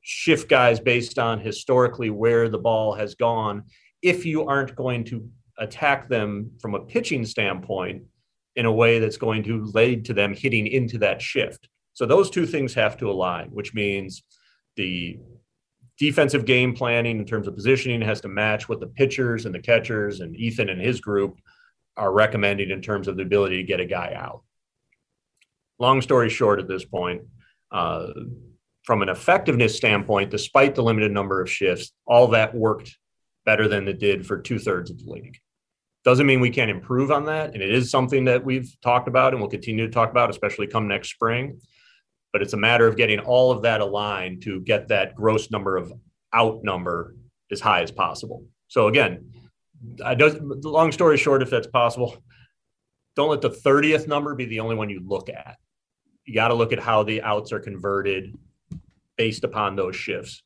shift 0.00 0.48
guys 0.48 0.80
based 0.80 1.20
on 1.20 1.38
historically 1.38 2.10
where 2.10 2.48
the 2.48 2.58
ball 2.58 2.92
has 2.92 3.14
gone 3.14 3.66
if 4.02 4.26
you 4.26 4.48
aren't 4.48 4.74
going 4.74 5.04
to 5.04 5.30
attack 5.58 6.08
them 6.08 6.50
from 6.60 6.74
a 6.74 6.80
pitching 6.80 7.24
standpoint 7.24 8.02
in 8.58 8.66
a 8.66 8.72
way 8.72 8.98
that's 8.98 9.16
going 9.16 9.44
to 9.44 9.64
lead 9.66 10.04
to 10.04 10.12
them 10.12 10.34
hitting 10.34 10.66
into 10.66 10.98
that 10.98 11.22
shift. 11.22 11.68
So 11.92 12.06
those 12.06 12.28
two 12.28 12.44
things 12.44 12.74
have 12.74 12.96
to 12.96 13.08
align, 13.08 13.50
which 13.50 13.72
means 13.72 14.24
the 14.74 15.20
defensive 15.96 16.44
game 16.44 16.74
planning 16.74 17.20
in 17.20 17.24
terms 17.24 17.46
of 17.46 17.54
positioning 17.54 18.00
has 18.02 18.20
to 18.22 18.28
match 18.28 18.68
what 18.68 18.80
the 18.80 18.88
pitchers 18.88 19.46
and 19.46 19.54
the 19.54 19.60
catchers 19.60 20.18
and 20.18 20.34
Ethan 20.34 20.70
and 20.70 20.80
his 20.80 21.00
group 21.00 21.38
are 21.96 22.12
recommending 22.12 22.70
in 22.70 22.82
terms 22.82 23.06
of 23.06 23.16
the 23.16 23.22
ability 23.22 23.58
to 23.58 23.62
get 23.62 23.78
a 23.78 23.84
guy 23.84 24.12
out. 24.16 24.42
Long 25.78 26.02
story 26.02 26.28
short, 26.28 26.58
at 26.58 26.66
this 26.66 26.84
point, 26.84 27.22
uh, 27.70 28.08
from 28.82 29.02
an 29.02 29.08
effectiveness 29.08 29.76
standpoint, 29.76 30.32
despite 30.32 30.74
the 30.74 30.82
limited 30.82 31.12
number 31.12 31.40
of 31.40 31.48
shifts, 31.48 31.92
all 32.08 32.26
that 32.28 32.56
worked 32.56 32.98
better 33.46 33.68
than 33.68 33.86
it 33.86 34.00
did 34.00 34.26
for 34.26 34.40
two 34.40 34.58
thirds 34.58 34.90
of 34.90 34.98
the 34.98 35.08
league. 35.08 35.38
Doesn't 36.08 36.24
mean 36.24 36.40
we 36.40 36.48
can't 36.48 36.70
improve 36.70 37.10
on 37.10 37.26
that. 37.26 37.52
And 37.52 37.62
it 37.62 37.68
is 37.68 37.90
something 37.90 38.24
that 38.24 38.42
we've 38.42 38.74
talked 38.80 39.08
about 39.08 39.34
and 39.34 39.42
we'll 39.42 39.50
continue 39.50 39.86
to 39.86 39.92
talk 39.92 40.10
about, 40.10 40.30
especially 40.30 40.66
come 40.66 40.88
next 40.88 41.10
spring. 41.10 41.60
But 42.32 42.40
it's 42.40 42.54
a 42.54 42.56
matter 42.56 42.86
of 42.86 42.96
getting 42.96 43.18
all 43.18 43.50
of 43.50 43.60
that 43.64 43.82
aligned 43.82 44.40
to 44.44 44.58
get 44.62 44.88
that 44.88 45.14
gross 45.14 45.50
number 45.50 45.76
of 45.76 45.92
out 46.32 46.64
number 46.64 47.14
as 47.50 47.60
high 47.60 47.82
as 47.82 47.90
possible. 47.90 48.46
So 48.68 48.88
again, 48.88 49.32
I 50.02 50.14
does 50.14 50.38
long 50.40 50.92
story 50.92 51.18
short, 51.18 51.42
if 51.42 51.50
that's 51.50 51.66
possible, 51.66 52.16
don't 53.14 53.28
let 53.28 53.42
the 53.42 53.50
30th 53.50 54.08
number 54.08 54.34
be 54.34 54.46
the 54.46 54.60
only 54.60 54.76
one 54.76 54.88
you 54.88 55.02
look 55.06 55.28
at. 55.28 55.58
You 56.24 56.32
got 56.32 56.48
to 56.48 56.54
look 56.54 56.72
at 56.72 56.80
how 56.80 57.02
the 57.02 57.20
outs 57.20 57.52
are 57.52 57.60
converted 57.60 58.34
based 59.18 59.44
upon 59.44 59.76
those 59.76 59.94
shifts. 59.94 60.42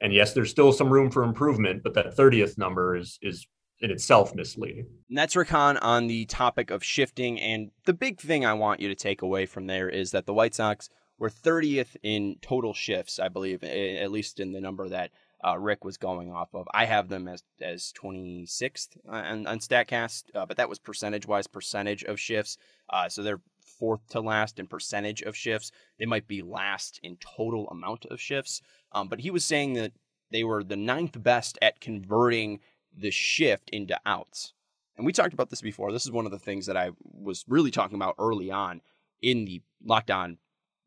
And 0.00 0.12
yes, 0.12 0.32
there's 0.32 0.50
still 0.50 0.72
some 0.72 0.92
room 0.92 1.10
for 1.10 1.24
improvement, 1.24 1.82
but 1.82 1.94
that 1.94 2.16
30th 2.16 2.56
number 2.56 2.94
is 2.94 3.18
is 3.20 3.48
in 3.82 3.90
itself 3.90 4.34
misleading. 4.34 4.86
And 5.08 5.18
that's 5.18 5.36
Rick 5.36 5.48
Hahn 5.48 5.76
on 5.78 6.06
the 6.06 6.24
topic 6.26 6.70
of 6.70 6.84
shifting. 6.84 7.40
And 7.40 7.72
the 7.84 7.92
big 7.92 8.20
thing 8.20 8.46
I 8.46 8.54
want 8.54 8.80
you 8.80 8.88
to 8.88 8.94
take 8.94 9.22
away 9.22 9.44
from 9.44 9.66
there 9.66 9.88
is 9.88 10.12
that 10.12 10.24
the 10.24 10.32
White 10.32 10.54
Sox 10.54 10.88
were 11.18 11.28
30th 11.28 11.96
in 12.02 12.36
total 12.40 12.74
shifts, 12.74 13.18
I 13.18 13.28
believe, 13.28 13.62
at 13.64 14.10
least 14.10 14.40
in 14.40 14.52
the 14.52 14.60
number 14.60 14.88
that 14.88 15.10
uh, 15.44 15.58
Rick 15.58 15.84
was 15.84 15.96
going 15.96 16.32
off 16.32 16.54
of. 16.54 16.66
I 16.72 16.84
have 16.84 17.08
them 17.08 17.26
as 17.26 17.42
as 17.60 17.92
26th 18.00 18.96
on, 19.08 19.46
on 19.46 19.58
Statcast, 19.58 20.24
uh, 20.34 20.46
but 20.46 20.56
that 20.56 20.68
was 20.68 20.78
percentage 20.78 21.26
wise, 21.26 21.46
percentage 21.46 22.04
of 22.04 22.20
shifts. 22.20 22.58
Uh, 22.88 23.08
so 23.08 23.22
they're 23.22 23.40
fourth 23.78 24.06
to 24.10 24.20
last 24.20 24.58
in 24.60 24.66
percentage 24.66 25.22
of 25.22 25.36
shifts. 25.36 25.72
They 25.98 26.06
might 26.06 26.28
be 26.28 26.42
last 26.42 27.00
in 27.02 27.16
total 27.16 27.68
amount 27.68 28.06
of 28.06 28.20
shifts. 28.20 28.62
Um, 28.92 29.08
but 29.08 29.20
he 29.20 29.30
was 29.30 29.44
saying 29.44 29.72
that 29.74 29.92
they 30.30 30.44
were 30.44 30.64
the 30.64 30.76
ninth 30.76 31.22
best 31.22 31.58
at 31.60 31.80
converting 31.80 32.60
the 32.96 33.10
shift 33.10 33.70
into 33.70 33.98
outs. 34.06 34.52
And 34.96 35.06
we 35.06 35.12
talked 35.12 35.32
about 35.32 35.50
this 35.50 35.62
before. 35.62 35.90
This 35.90 36.04
is 36.04 36.12
one 36.12 36.26
of 36.26 36.32
the 36.32 36.38
things 36.38 36.66
that 36.66 36.76
I 36.76 36.90
was 37.02 37.44
really 37.48 37.70
talking 37.70 37.96
about 37.96 38.14
early 38.18 38.50
on 38.50 38.82
in 39.20 39.44
the 39.44 39.62
Locked 39.84 40.10
On 40.10 40.38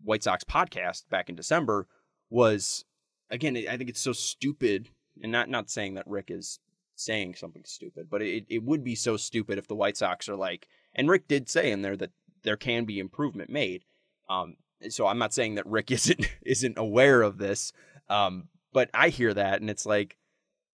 White 0.03 0.23
Sox 0.23 0.43
podcast 0.43 1.09
back 1.09 1.29
in 1.29 1.35
December 1.35 1.87
was 2.29 2.85
again, 3.29 3.57
I 3.57 3.77
think 3.77 3.89
it's 3.89 4.01
so 4.01 4.13
stupid, 4.13 4.89
and 5.21 5.31
not 5.31 5.49
not 5.49 5.69
saying 5.69 5.95
that 5.95 6.07
Rick 6.07 6.29
is 6.29 6.59
saying 6.95 7.35
something 7.35 7.63
stupid, 7.65 8.07
but 8.09 8.21
it 8.21 8.45
it 8.49 8.63
would 8.63 8.83
be 8.83 8.95
so 8.95 9.17
stupid 9.17 9.57
if 9.57 9.67
the 9.67 9.75
White 9.75 9.97
Sox 9.97 10.29
are 10.29 10.35
like, 10.35 10.67
and 10.93 11.09
Rick 11.09 11.27
did 11.27 11.49
say 11.49 11.71
in 11.71 11.81
there 11.81 11.97
that 11.97 12.11
there 12.43 12.57
can 12.57 12.85
be 12.85 12.99
improvement 12.99 13.49
made. 13.49 13.83
Um, 14.29 14.55
so 14.89 15.07
I'm 15.07 15.17
not 15.17 15.33
saying 15.33 15.55
that 15.55 15.65
Rick 15.65 15.91
isn't 15.91 16.29
isn't 16.45 16.77
aware 16.77 17.21
of 17.21 17.37
this, 17.37 17.73
um, 18.09 18.49
but 18.73 18.89
I 18.93 19.09
hear 19.09 19.33
that, 19.33 19.61
and 19.61 19.69
it's 19.69 19.85
like, 19.85 20.17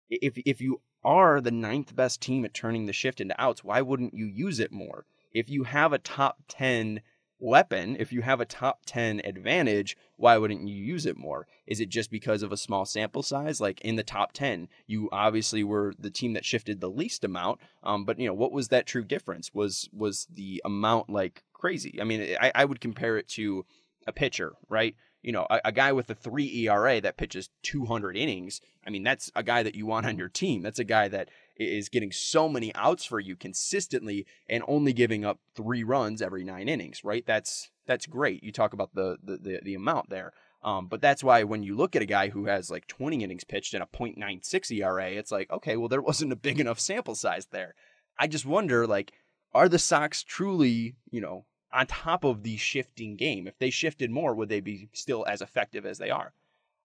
if 0.10 0.38
if 0.46 0.62
you 0.62 0.82
are 1.06 1.40
the 1.40 1.52
ninth 1.52 1.96
best 1.96 2.20
team 2.20 2.44
at 2.44 2.54
turning 2.54 2.86
the 2.86 2.94
shift 2.94 3.22
into 3.22 3.40
outs, 3.42 3.64
why 3.64 3.82
wouldn't 3.82 4.14
you 4.14 4.26
use 4.26 4.60
it 4.60 4.72
more? 4.72 5.06
If 5.32 5.50
you 5.50 5.64
have 5.64 5.94
a 5.94 5.98
top 5.98 6.40
ten 6.48 7.02
weapon, 7.40 7.96
if 8.00 8.14
you 8.14 8.22
have 8.22 8.40
a 8.40 8.46
top 8.46 8.82
10 8.86 9.22
advantage, 9.24 9.98
why 10.16 10.38
wouldn't 10.38 10.68
you 10.68 10.76
use 10.76 11.06
it 11.06 11.18
more? 11.18 11.48
Is 11.68 11.80
it 11.80 11.90
just 11.90 12.10
because 12.10 12.44
of 12.44 12.52
a 12.52 12.58
small 12.58 12.86
sample 12.86 13.24
size? 13.24 13.60
Like 13.60 13.82
in 13.82 13.96
the 13.96 14.04
top 14.04 14.32
10, 14.34 14.68
you 14.88 15.10
obviously 15.12 15.64
were 15.64 15.94
the 16.00 16.10
team 16.10 16.34
that 16.34 16.46
shifted 16.46 16.80
the 16.80 16.90
least 16.90 17.24
amount. 17.24 17.60
Um, 17.84 18.06
but 18.06 18.20
you 18.20 18.28
know, 18.28 18.34
what 18.34 18.52
was 18.52 18.70
that 18.70 18.88
true 18.88 19.04
difference? 19.04 19.54
Was 19.54 19.90
was 19.92 20.28
the 20.32 20.62
amount 20.66 21.10
like 21.10 21.44
crazy? 21.54 22.00
I 22.02 22.04
mean, 22.04 22.36
I, 22.40 22.52
I 22.56 22.66
would 22.66 22.80
compare 22.82 23.18
it 23.18 23.28
to 23.30 23.66
a 24.08 24.12
pitcher, 24.12 24.54
right? 24.70 24.96
You 25.26 25.32
know, 25.32 25.48
a, 25.50 25.60
a 25.66 25.72
guy 25.72 25.92
with 25.92 26.08
a 26.12 26.14
three 26.14 26.68
ERA 26.68 27.02
that 27.02 27.18
pitches 27.18 27.50
200 27.64 28.16
innings. 28.16 28.62
I 28.86 28.92
mean, 28.92 29.02
that's 29.02 29.32
a 29.36 29.42
guy 29.42 29.64
that 29.64 29.74
you 29.74 29.88
want 29.88 30.06
on 30.06 30.20
your 30.20 30.30
team. 30.30 30.62
That's 30.62 30.78
a 30.78 30.84
guy 30.84 31.08
that 31.08 31.30
is 31.58 31.90
getting 31.90 32.12
so 32.12 32.48
many 32.48 32.74
outs 32.76 33.06
for 33.06 33.20
you 33.20 33.36
consistently 33.36 34.28
and 34.48 34.64
only 34.68 34.94
giving 34.94 35.26
up 35.26 35.40
three 35.56 35.84
runs 35.84 36.22
every 36.22 36.44
nine 36.44 36.70
innings, 36.70 37.04
right? 37.04 37.26
That's 37.26 37.72
that's 37.88 38.06
great. 38.06 38.44
You 38.44 38.52
talk 38.52 38.74
about 38.74 38.94
the 38.94 39.18
the 39.24 39.38
the, 39.38 39.60
the 39.64 39.74
amount 39.74 40.12
there. 40.12 40.32
Um, 40.62 40.88
but 40.88 41.02
that's 41.02 41.24
why 41.24 41.44
when 41.44 41.64
you 41.64 41.76
look 41.76 41.96
at 41.96 42.02
a 42.02 42.08
guy 42.08 42.30
who 42.30 42.46
has 42.46 42.70
like 42.70 42.88
20 42.88 43.24
innings 43.24 43.44
pitched 43.44 43.74
and 43.74 43.84
a 43.84 43.88
.96 43.88 44.72
ERA, 44.72 45.12
it's 45.12 45.32
like, 45.32 45.50
okay, 45.52 45.76
well, 45.78 45.90
there 45.90 46.02
wasn't 46.04 46.34
a 46.34 46.36
big 46.36 46.60
enough 46.60 46.80
sample 46.80 47.16
size 47.16 47.48
there. 47.48 47.74
I 48.20 48.28
just 48.28 48.46
wonder, 48.46 48.86
like, 48.88 49.14
are 49.54 49.70
the 49.70 49.80
Sox 49.80 50.24
truly, 50.24 50.96
you 51.10 51.22
know, 51.22 51.46
on 51.76 51.88
top 51.88 52.24
of 52.24 52.44
the 52.44 52.58
shifting 52.58 53.16
game? 53.16 53.48
If 53.48 53.58
they 53.60 53.70
shifted 53.70 54.10
more, 54.10 54.34
would 54.34 54.50
they 54.50 54.62
be 54.62 54.90
still 54.94 55.26
as 55.28 55.42
effective 55.42 55.86
as 55.86 55.98
they 55.98 56.10
are? 56.10 56.34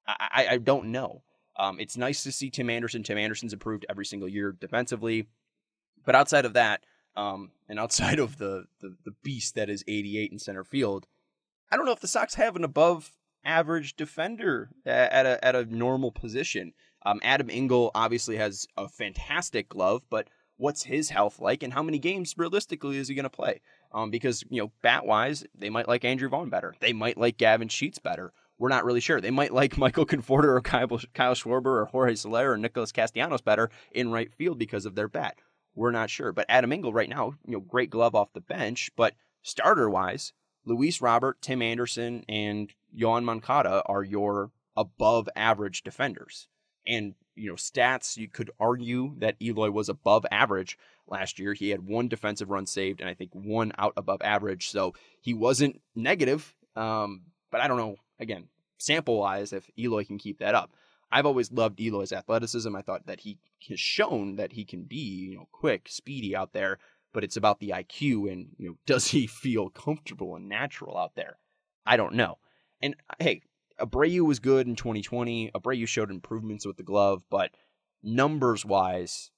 I, 0.07 0.48
I, 0.50 0.59
don't 0.59 0.87
know. 0.87 1.22
Um, 1.57 1.79
it's 1.79 1.96
nice 1.96 2.22
to 2.24 2.33
see 2.33 2.50
Tim 2.50 2.70
Anderson. 2.70 3.03
Tim 3.03 3.18
Anderson's 3.18 3.53
improved 3.53 3.87
every 3.88 4.05
single 4.05 4.29
year 4.29 4.53
defensively, 4.53 5.26
but 6.05 6.14
outside 6.14 6.44
of 6.44 6.55
that, 6.55 6.83
um, 7.16 7.50
and 7.68 7.79
outside 7.79 8.18
of 8.18 8.38
the, 8.38 8.64
the 8.81 8.96
the 9.05 9.14
beast 9.22 9.55
that 9.55 9.70
is 9.70 9.85
88 9.87 10.33
in 10.33 10.38
center 10.38 10.64
field, 10.64 11.07
I 11.70 11.76
don't 11.76 11.87
know 11.87 11.92
if 11.92 12.00
the 12.00 12.09
Sox 12.09 12.35
have 12.35 12.57
an 12.57 12.64
above 12.64 13.12
average 13.44 13.96
defender 13.96 14.70
at 14.85 15.26
a 15.26 15.44
at 15.44 15.55
a 15.55 15.64
normal 15.64 16.11
position. 16.12 16.72
Um, 17.05 17.20
Adam 17.22 17.48
Engel 17.50 17.90
obviously 17.94 18.37
has 18.37 18.66
a 18.76 18.88
fantastic 18.88 19.68
glove, 19.68 20.03
but 20.11 20.29
what's 20.57 20.83
his 20.85 21.11
health 21.11 21.40
like, 21.40 21.62
and 21.62 21.72
how 21.72 21.83
many 21.83 21.98
games 21.98 22.35
realistically 22.37 22.98
is 22.98 23.09
he 23.09 23.14
going 23.14 23.24
to 23.24 23.31
play? 23.31 23.61
Um, 23.92 24.11
because 24.11 24.44
you 24.48 24.62
know, 24.62 24.70
bat 24.83 25.05
wise, 25.05 25.44
they 25.55 25.70
might 25.70 25.88
like 25.88 26.05
Andrew 26.05 26.29
Vaughn 26.29 26.48
better. 26.48 26.74
They 26.81 26.92
might 26.92 27.18
like 27.18 27.37
Gavin 27.37 27.68
Sheets 27.68 27.98
better. 27.98 28.33
We're 28.59 28.68
not 28.68 28.85
really 28.85 29.00
sure. 29.00 29.20
They 29.20 29.31
might 29.31 29.53
like 29.53 29.79
Michael 29.79 30.07
Conforto 30.07 30.44
or 30.44 30.61
Kyle, 30.61 30.87
Schwarber 31.35 31.66
or 31.66 31.87
Jorge 31.87 32.14
Soler 32.14 32.53
or 32.53 32.57
Nicholas 32.57 32.92
Castellanos 32.92 33.40
better 33.40 33.70
in 33.90 34.12
right 34.12 34.33
field 34.33 34.59
because 34.59 34.87
of 34.87 34.94
their 34.94 35.09
bat. 35.09 35.38
We're 35.74 35.90
not 35.90 36.11
sure. 36.11 36.33
But 36.33 36.46
Adam 36.48 36.72
Engel 36.72 36.92
right 36.92 37.09
now, 37.09 37.35
you 37.46 37.53
know, 37.53 37.61
great 37.61 37.90
glove 37.90 38.14
off 38.14 38.33
the 38.33 38.40
bench. 38.40 38.90
But 38.96 39.14
starter 39.42 39.88
wise, 39.88 40.33
Luis 40.64 41.00
Robert, 41.00 41.40
Tim 41.40 41.62
Anderson, 41.62 42.24
and 42.29 42.72
Yoan 42.96 43.24
Moncada 43.24 43.83
are 43.87 44.05
your 44.05 44.50
above 44.76 45.29
average 45.35 45.83
defenders. 45.83 46.48
And, 46.87 47.14
you 47.40 47.48
know, 47.48 47.57
stats, 47.57 48.16
you 48.16 48.29
could 48.29 48.50
argue 48.61 49.14
that 49.18 49.37
Eloy 49.40 49.70
was 49.70 49.88
above 49.88 50.26
average 50.31 50.79
last 51.09 51.38
year. 51.38 51.55
He 51.55 51.70
had 51.70 51.87
one 51.87 52.09
defensive 52.09 52.50
run 52.50 52.66
saved 52.66 53.00
and 53.00 53.09
I 53.09 53.14
think 53.14 53.31
one 53.33 53.72
out 53.79 53.94
above 53.96 54.20
average. 54.22 54.70
So 54.70 54.94
he 55.20 55.35
wasn't 55.35 55.81
negative. 55.94 56.55
Um, 56.76 57.22
but 57.50 57.61
I 57.61 57.68
don't 57.68 57.79
know 57.79 57.96
again, 58.18 58.48
sample 58.79 59.18
wise, 59.18 59.53
if 59.53 59.68
Eloy 59.79 60.05
can 60.05 60.18
keep 60.18 60.38
that 60.38 60.55
up. 60.55 60.72
I've 61.11 61.26
always 61.26 61.50
loved 61.50 61.81
Eloy's 61.81 62.12
athleticism. 62.12 62.74
I 62.76 62.83
thought 62.83 63.07
that 63.07 63.20
he 63.20 63.38
has 63.68 63.81
shown 63.81 64.37
that 64.37 64.53
he 64.53 64.64
can 64.64 64.83
be, 64.83 65.31
you 65.31 65.37
know, 65.37 65.48
quick, 65.50 65.88
speedy 65.88 66.37
out 66.37 66.53
there, 66.53 66.79
but 67.12 67.24
it's 67.24 67.37
about 67.37 67.59
the 67.59 67.70
IQ 67.70 68.31
and, 68.31 68.50
you 68.59 68.68
know, 68.68 68.76
does 68.87 69.09
he 69.09 69.26
feel 69.26 69.70
comfortable 69.70 70.37
and 70.37 70.48
natural 70.48 70.96
out 70.96 71.16
there? 71.16 71.38
I 71.85 71.96
don't 71.96 72.14
know. 72.14 72.38
And 72.83 72.94
hey, 73.18 73.42
Abreu 73.81 74.21
was 74.21 74.38
good 74.38 74.66
in 74.66 74.77
2020. 74.77 75.51
Abreu 75.55 75.87
showed 75.87 76.11
improvements 76.11 76.66
with 76.66 76.77
the 76.77 76.83
glove, 76.83 77.25
but 77.31 77.51
numbers 78.03 78.64
wise, 78.64 79.31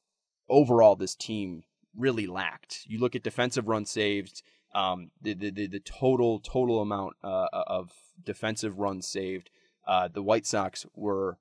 overall, 0.48 0.96
this 0.96 1.14
team 1.14 1.62
really 1.96 2.26
lacked. 2.26 2.80
You 2.86 2.98
look 2.98 3.14
at 3.14 3.22
defensive 3.22 3.68
run 3.68 3.84
saved, 3.84 4.42
um, 4.74 5.10
the, 5.20 5.34
the, 5.34 5.50
the, 5.50 5.66
the 5.66 5.80
total 5.80 6.40
total 6.40 6.80
amount 6.80 7.14
uh, 7.22 7.48
of 7.52 7.92
defensive 8.22 8.78
runs 8.78 9.06
saved. 9.06 9.50
Uh, 9.86 10.08
the 10.08 10.22
White 10.22 10.46
Sox 10.46 10.86
were 10.94 11.38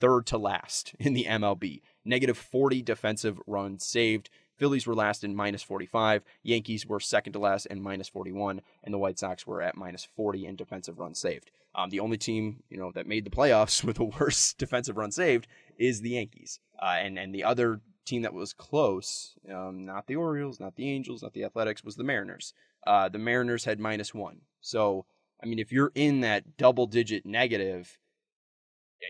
third 0.00 0.26
to 0.26 0.38
last 0.38 0.94
in 0.98 1.14
the 1.14 1.24
MLB. 1.24 1.82
Negative 2.04 2.36
40 2.36 2.82
defensive 2.82 3.40
runs 3.46 3.84
saved. 3.84 4.30
Phillies 4.58 4.86
were 4.86 4.94
last 4.94 5.24
in 5.24 5.34
minus 5.34 5.62
45. 5.62 6.22
Yankees 6.42 6.86
were 6.86 7.00
second 7.00 7.32
to 7.34 7.38
last 7.38 7.66
in 7.66 7.80
minus 7.80 8.08
41, 8.08 8.60
and 8.84 8.92
the 8.92 8.98
White 8.98 9.18
Sox 9.18 9.46
were 9.46 9.62
at 9.62 9.76
minus 9.76 10.06
40 10.16 10.46
in 10.46 10.56
defensive 10.56 10.98
runs 10.98 11.18
saved. 11.18 11.50
Um, 11.74 11.90
the 11.90 12.00
only 12.00 12.16
team 12.16 12.62
you 12.68 12.76
know 12.76 12.90
that 12.94 13.06
made 13.06 13.24
the 13.24 13.30
playoffs 13.30 13.84
with 13.84 13.96
the 13.96 14.04
worst 14.04 14.58
defensive 14.58 14.96
run 14.96 15.12
saved 15.12 15.46
is 15.78 16.00
the 16.00 16.10
Yankees, 16.10 16.60
uh, 16.82 16.96
and 16.98 17.18
and 17.18 17.34
the 17.34 17.44
other 17.44 17.80
team 18.04 18.22
that 18.22 18.34
was 18.34 18.52
close, 18.52 19.34
um, 19.54 19.84
not 19.84 20.06
the 20.06 20.16
Orioles, 20.16 20.58
not 20.58 20.76
the 20.76 20.88
Angels, 20.90 21.22
not 21.22 21.34
the 21.34 21.44
Athletics, 21.44 21.84
was 21.84 21.96
the 21.96 22.04
Mariners. 22.04 22.54
Uh, 22.86 23.08
the 23.08 23.18
Mariners 23.18 23.64
had 23.64 23.78
minus 23.78 24.14
one. 24.14 24.40
So 24.60 25.04
I 25.42 25.46
mean, 25.46 25.58
if 25.58 25.72
you're 25.72 25.92
in 25.94 26.20
that 26.20 26.56
double 26.56 26.86
digit 26.86 27.24
negative, 27.24 27.98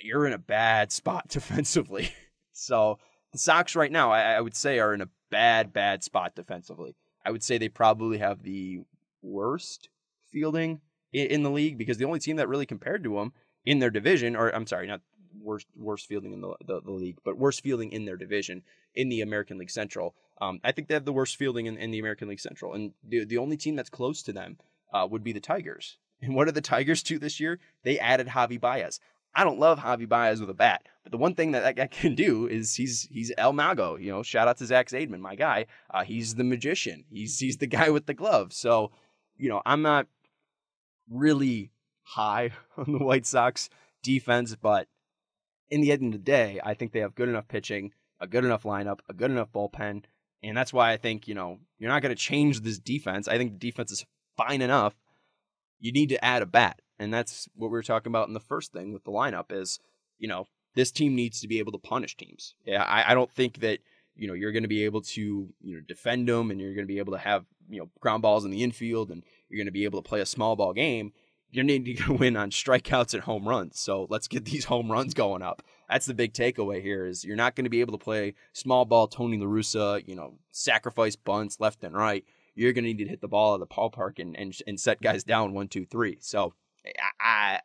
you're 0.03 0.27
in 0.27 0.33
a 0.33 0.39
bad 0.39 0.93
spot 0.93 1.29
defensively. 1.29 2.13
so 2.53 2.99
the 3.33 3.39
Sox 3.39 3.77
right 3.77 3.93
now, 3.93 4.11
I, 4.11 4.35
I, 4.35 4.41
would 4.41 4.57
say, 4.57 4.79
are 4.79 4.95
in 4.95 5.01
a 5.01 5.09
bad, 5.31 5.73
bad 5.73 6.03
spot 6.03 6.35
defensively. 6.35 6.97
I 7.25 7.31
would 7.31 7.43
say 7.43 7.59
they 7.59 7.69
probably 7.69 8.19
have 8.19 8.43
the 8.43 8.81
worst 9.23 9.89
fielding 10.31 10.81
in, 11.13 11.43
the 11.43 11.51
league 11.51 11.79
because 11.79 11.99
the 11.99 12.05
only 12.05 12.21
team 12.21 12.37
that 12.37 12.49
really 12.49 12.67
compared 12.67 13.03
to 13.05 13.15
them 13.15 13.33
in 13.65 13.79
their 13.79 13.91
division, 13.91 14.37
or 14.37 14.55
I'm 14.55 14.67
sorry, 14.67 14.87
not 14.87 15.01
worst 15.41 15.67
worst 15.77 16.07
fielding 16.07 16.33
in 16.33 16.41
the, 16.41 16.55
the, 16.67 16.81
the, 16.81 16.91
league, 16.91 17.19
but 17.25 17.39
worst 17.39 17.63
fielding 17.63 17.93
in 17.93 18.05
their 18.05 18.17
division 18.17 18.63
in 18.95 19.09
the 19.09 19.21
American 19.21 19.59
League 19.59 19.71
Central. 19.71 20.15
Um, 20.41 20.61
I 20.65 20.73
think 20.73 20.89
they 20.89 20.95
have 20.95 21.05
the 21.05 21.13
worst 21.13 21.37
fielding 21.37 21.67
in, 21.67 21.77
in 21.77 21.91
the 21.91 21.99
American 21.99 22.29
League 22.29 22.41
Central, 22.41 22.75
and 22.75 22.93
the 23.03 23.25
the 23.25 23.39
only 23.39 23.57
team 23.57 23.77
that's 23.77 23.91
close 23.91 24.23
to 24.23 24.33
them 24.33 24.59
uh, 24.93 25.07
would 25.11 25.25
be 25.25 25.33
the 25.33 25.41
Tigers. 25.41 25.99
And 26.21 26.35
what 26.35 26.47
did 26.47 26.55
the 26.55 26.61
Tigers 26.61 27.03
do 27.03 27.19
this 27.19 27.39
year? 27.39 27.61
They 27.85 27.99
added 27.99 28.29
Javi 28.29 28.61
Baez. 28.61 29.01
I 29.39 29.45
don't 29.45 29.61
love 29.61 29.79
Javi 29.79 30.09
Baez 30.09 30.41
with 30.41 30.51
a 30.51 30.55
bat, 30.55 30.89
but 31.05 31.13
the 31.13 31.19
one 31.19 31.37
thing 31.37 31.53
that 31.53 31.63
that 31.63 31.77
guy 31.77 31.87
can 32.01 32.17
do 32.17 32.49
is 32.49 32.75
he's 32.75 33.03
he's 33.09 33.31
El 33.39 33.53
Mago. 33.53 33.95
You 33.95 34.11
know, 34.11 34.25
shout 34.25 34.49
out 34.49 34.59
to 34.59 34.67
Zach 34.67 34.89
Zaidman, 34.89 35.21
my 35.21 35.37
guy. 35.37 35.67
Uh, 35.95 36.03
he's 36.03 36.35
the 36.35 36.43
magician. 36.43 37.05
He's 37.09 37.39
he's 37.39 37.59
the 37.59 37.67
guy 37.79 37.91
with 37.91 38.07
the 38.07 38.15
glove. 38.15 38.53
So, 38.53 38.91
you 39.37 39.49
know, 39.49 39.63
I'm 39.65 39.81
not 39.81 40.09
really 41.09 41.71
high 42.03 42.51
on 42.77 42.91
the 42.91 42.99
White 42.99 43.27
Sox 43.27 43.71
defense, 44.03 44.57
but 44.61 44.89
in 45.71 45.83
the 45.83 45.93
end 45.93 46.03
of 46.03 46.13
the 46.13 46.19
day, 46.19 46.61
I 46.65 46.75
think 46.75 46.91
they 46.91 47.01
have 47.01 47.15
good 47.15 47.29
enough 47.29 47.47
pitching, 47.47 47.93
a 48.19 48.27
good 48.27 48.45
enough 48.45 48.65
lineup, 48.65 48.99
a 49.09 49.15
good 49.15 49.31
enough 49.31 49.53
bullpen, 49.53 50.03
and 50.43 50.57
that's 50.57 50.73
why 50.73 50.91
I 50.91 50.97
think 50.97 51.29
you 51.29 51.35
know 51.35 51.61
you're 51.79 51.93
not 51.93 52.03
going 52.03 52.15
to 52.15 52.21
change 52.21 52.63
this 52.63 52.81
defense. 52.81 53.29
I 53.29 53.39
think 53.39 53.53
the 53.53 53.71
defense 53.71 53.93
is 53.93 54.05
fine 54.37 54.63
enough 54.63 54.97
you 55.81 55.93
need 55.93 56.09
to 56.11 56.25
add 56.25 56.43
a 56.43 56.47
bat. 56.47 56.81
And 56.99 57.13
that's 57.13 57.49
what 57.55 57.69
we 57.69 57.73
were 57.73 57.83
talking 57.83 58.11
about 58.11 58.29
in 58.29 58.35
the 58.35 58.41
first 58.41 58.73
thing 58.73 58.93
with 58.93 59.05
the 59.05 59.11
lineup 59.11 59.51
is, 59.51 59.79
you 60.19 60.29
know, 60.29 60.47
this 60.75 60.91
team 60.91 61.15
needs 61.15 61.41
to 61.41 61.49
be 61.49 61.59
able 61.59 61.73
to 61.73 61.79
punish 61.79 62.17
teams. 62.17 62.55
Yeah, 62.65 62.83
I, 62.83 63.13
I 63.13 63.15
don't 63.15 63.31
think 63.31 63.61
that, 63.61 63.81
you 64.17 64.27
know, 64.27 64.35
you're 64.35 64.53
going 64.53 64.65
to 64.65 64.69
be 64.69 64.85
able 64.85 65.01
to, 65.03 65.49
you 65.61 65.75
know, 65.75 65.81
defend 65.87 66.29
them 66.29 66.51
and 66.51 66.61
you're 66.61 66.75
going 66.75 66.87
to 66.87 66.93
be 66.93 66.99
able 66.99 67.13
to 67.13 67.19
have, 67.19 67.45
you 67.69 67.81
know, 67.81 67.89
ground 68.01 68.23
balls 68.23 68.45
in 68.45 68.51
the 68.51 68.63
infield 68.63 69.11
and 69.11 69.23
you're 69.49 69.59
going 69.59 69.67
to 69.67 69.73
be 69.73 69.85
able 69.85 70.03
to 70.03 70.09
play 70.09 70.21
a 70.21 70.27
small 70.27 70.57
ball 70.57 70.73
game. 70.73 71.13
You're 71.51 71.65
needing 71.65 71.97
to 71.97 72.13
win 72.19 72.37
on 72.37 72.51
strikeouts 72.51 73.15
and 73.15 73.23
home 73.23 73.49
runs. 73.49 73.81
So 73.81 74.07
let's 74.11 74.29
get 74.29 74.45
these 74.45 74.67
home 74.67 74.91
runs 74.91 75.15
going 75.15 75.43
up. 75.43 75.63
That's 75.89 76.07
the 76.07 76.15
big 76.15 76.35
takeaway 76.35 76.83
here 76.83 77.07
is 77.07 77.25
you're 77.25 77.37
not 77.37 77.55
going 77.55 77.65
to 77.65 77.71
be 77.71 77.81
able 77.81 77.97
to 77.97 78.05
play 78.05 78.35
small 78.53 78.85
ball 78.85 79.07
Tony 79.07 79.39
La 79.39 79.47
Russa, 79.47 80.07
you 80.07 80.15
know, 80.15 80.35
sacrifice 80.51 81.17
bunts 81.17 81.61
left 81.61 81.85
and 81.85 81.95
right 81.95 82.25
you're 82.59 82.73
going 82.73 82.83
to 82.83 82.89
need 82.89 82.99
to 82.99 83.09
hit 83.09 83.21
the 83.21 83.29
ball 83.29 83.55
at 83.55 83.61
the 83.61 83.67
ballpark 83.67 84.19
and, 84.19 84.37
and, 84.37 84.57
and 84.67 84.81
set 84.81 85.01
guys 85.01 85.23
down 85.23 85.55
one, 85.55 85.69
two, 85.69 85.87
three. 85.87 86.19
So 86.21 86.55
I, 87.21 87.61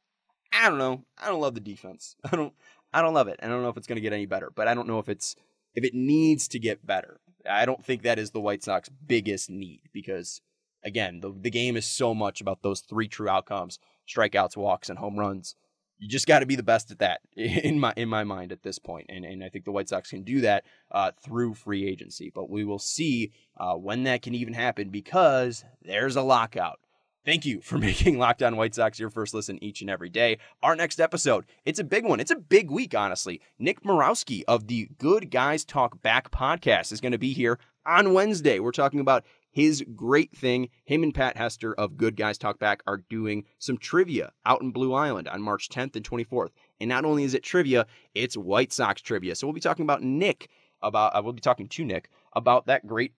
I, 0.53 0.69
don't 0.69 0.78
know. 0.78 1.03
I 1.17 1.30
don't 1.30 1.41
love 1.41 1.55
the 1.55 1.59
defense. 1.59 2.15
I 2.32 2.36
don't, 2.36 2.53
I 2.93 3.01
don't 3.01 3.13
love 3.13 3.28
it. 3.28 3.39
I 3.41 3.47
don't 3.47 3.61
know 3.61 3.69
if 3.69 3.78
it's 3.78 3.88
going 3.88 3.97
to 3.97 4.01
get 4.01 4.13
any 4.13 4.26
better, 4.26 4.51
but 4.53 4.67
I 4.67 4.74
don't 4.74 4.88
know 4.88 4.99
if 4.99 5.09
it's, 5.09 5.36
if 5.76 5.84
it 5.84 5.93
needs 5.93 6.47
to 6.49 6.59
get 6.59 6.86
better. 6.86 7.19
I 7.49 7.65
don't 7.65 7.84
think 7.84 8.03
that 8.03 8.19
is 8.19 8.32
the 8.32 8.41
White 8.41 8.63
Sox 8.63 8.89
biggest 8.89 9.49
need 9.49 9.82
because 9.91 10.41
again, 10.84 11.19
the, 11.21 11.34
the 11.36 11.49
game 11.49 11.76
is 11.78 11.86
so 11.86 12.13
much 12.13 12.41
about 12.41 12.61
those 12.61 12.82
three 12.82 13.07
true 13.07 13.30
outcomes, 13.30 13.80
strikeouts, 14.07 14.57
walks, 14.57 14.89
and 14.89 14.99
home 14.99 15.17
runs. 15.17 15.55
you 15.97 16.07
just 16.07 16.28
got 16.28 16.39
to 16.39 16.45
be 16.45 16.55
the 16.55 16.63
best 16.63 16.91
at 16.91 16.99
that 16.99 17.21
in 17.36 17.80
my 17.80 17.93
in 17.95 18.09
my 18.09 18.24
mind 18.24 18.51
at 18.51 18.63
this 18.63 18.80
point. 18.80 19.07
And 19.09 19.26
and 19.26 19.43
I 19.43 19.49
think 19.49 19.65
the 19.65 19.71
White 19.71 19.89
Sox 19.89 20.09
can 20.09 20.24
do 20.24 20.41
that 20.41 20.65
uh, 20.91 21.11
through 21.24 21.55
free 21.55 21.88
agency. 21.88 22.32
But 22.34 22.49
we 22.49 22.63
will 22.63 22.80
see 22.80 23.32
uh, 23.57 23.76
when 23.76 24.03
that 24.03 24.21
can 24.21 24.36
even 24.36 24.53
happen 24.53 24.89
because 24.89 25.63
there's 25.82 26.15
a 26.15 26.21
lockout. 26.21 26.80
Thank 27.26 27.45
you 27.45 27.61
for 27.61 27.78
making 27.80 28.17
Locked 28.17 28.43
On 28.43 28.57
White 28.57 28.76
Sox 28.76 28.99
your 28.99 29.09
first 29.09 29.34
listen 29.34 29.63
each 29.63 29.82
and 29.82 29.89
every 29.89 30.09
day. 30.09 30.39
Our 30.61 30.76
next 30.76 30.99
episode, 30.99 31.45
it's 31.65 31.80
a 31.80 31.84
big 31.84 32.05
one. 32.05 32.19
It's 32.19 32.32
a 32.32 32.36
big 32.36 32.69
week, 32.69 32.93
honestly. 32.95 33.41
Nick 33.57 33.84
Morawski 33.84 34.43
of 34.47 34.67
the 34.67 34.89
Good 34.97 35.32
Guys 35.32 35.63
Talk 35.63 36.01
Back 36.01 36.32
podcast 36.32 36.91
is 36.91 37.01
going 37.01 37.13
to 37.13 37.17
be 37.17 37.34
here 37.34 37.59
on 37.86 38.13
Wednesday. 38.13 38.59
We're 38.59 38.71
talking 38.71 38.99
about 38.99 39.24
his 39.51 39.84
great 39.95 40.36
thing. 40.36 40.69
Him 40.84 41.03
and 41.03 41.13
Pat 41.13 41.38
Hester 41.38 41.74
of 41.76 41.95
Good 41.95 42.15
Guys 42.15 42.38
Talk 42.38 42.59
Back 42.59 42.82
are 42.88 43.03
doing 43.09 43.45
some 43.59 43.78
trivia 43.78 44.34
out 44.45 44.61
in 44.61 44.71
Blue 44.71 44.93
Island 44.93 45.28
on 45.28 45.41
March 45.41 45.69
10th 45.69 45.95
and 45.95 46.09
24th. 46.09 46.49
And 46.82 46.89
not 46.89 47.05
only 47.05 47.24
is 47.24 47.34
it 47.34 47.43
trivia, 47.43 47.86
it's 48.13 48.36
White 48.36 48.74
Sox 48.74 49.01
trivia. 49.01 49.36
So 49.36 49.47
we'll 49.47 49.53
be 49.53 49.61
talking 49.61 49.84
about 49.84 50.01
Nick 50.01 50.49
about 50.82 51.15
uh, 51.15 51.21
we'll 51.24 51.34
be 51.34 51.41
talking 51.41 51.69
to 51.69 51.86
Nick 51.86 52.09
about 52.34 52.65
that 52.65 52.86
great 52.86 53.13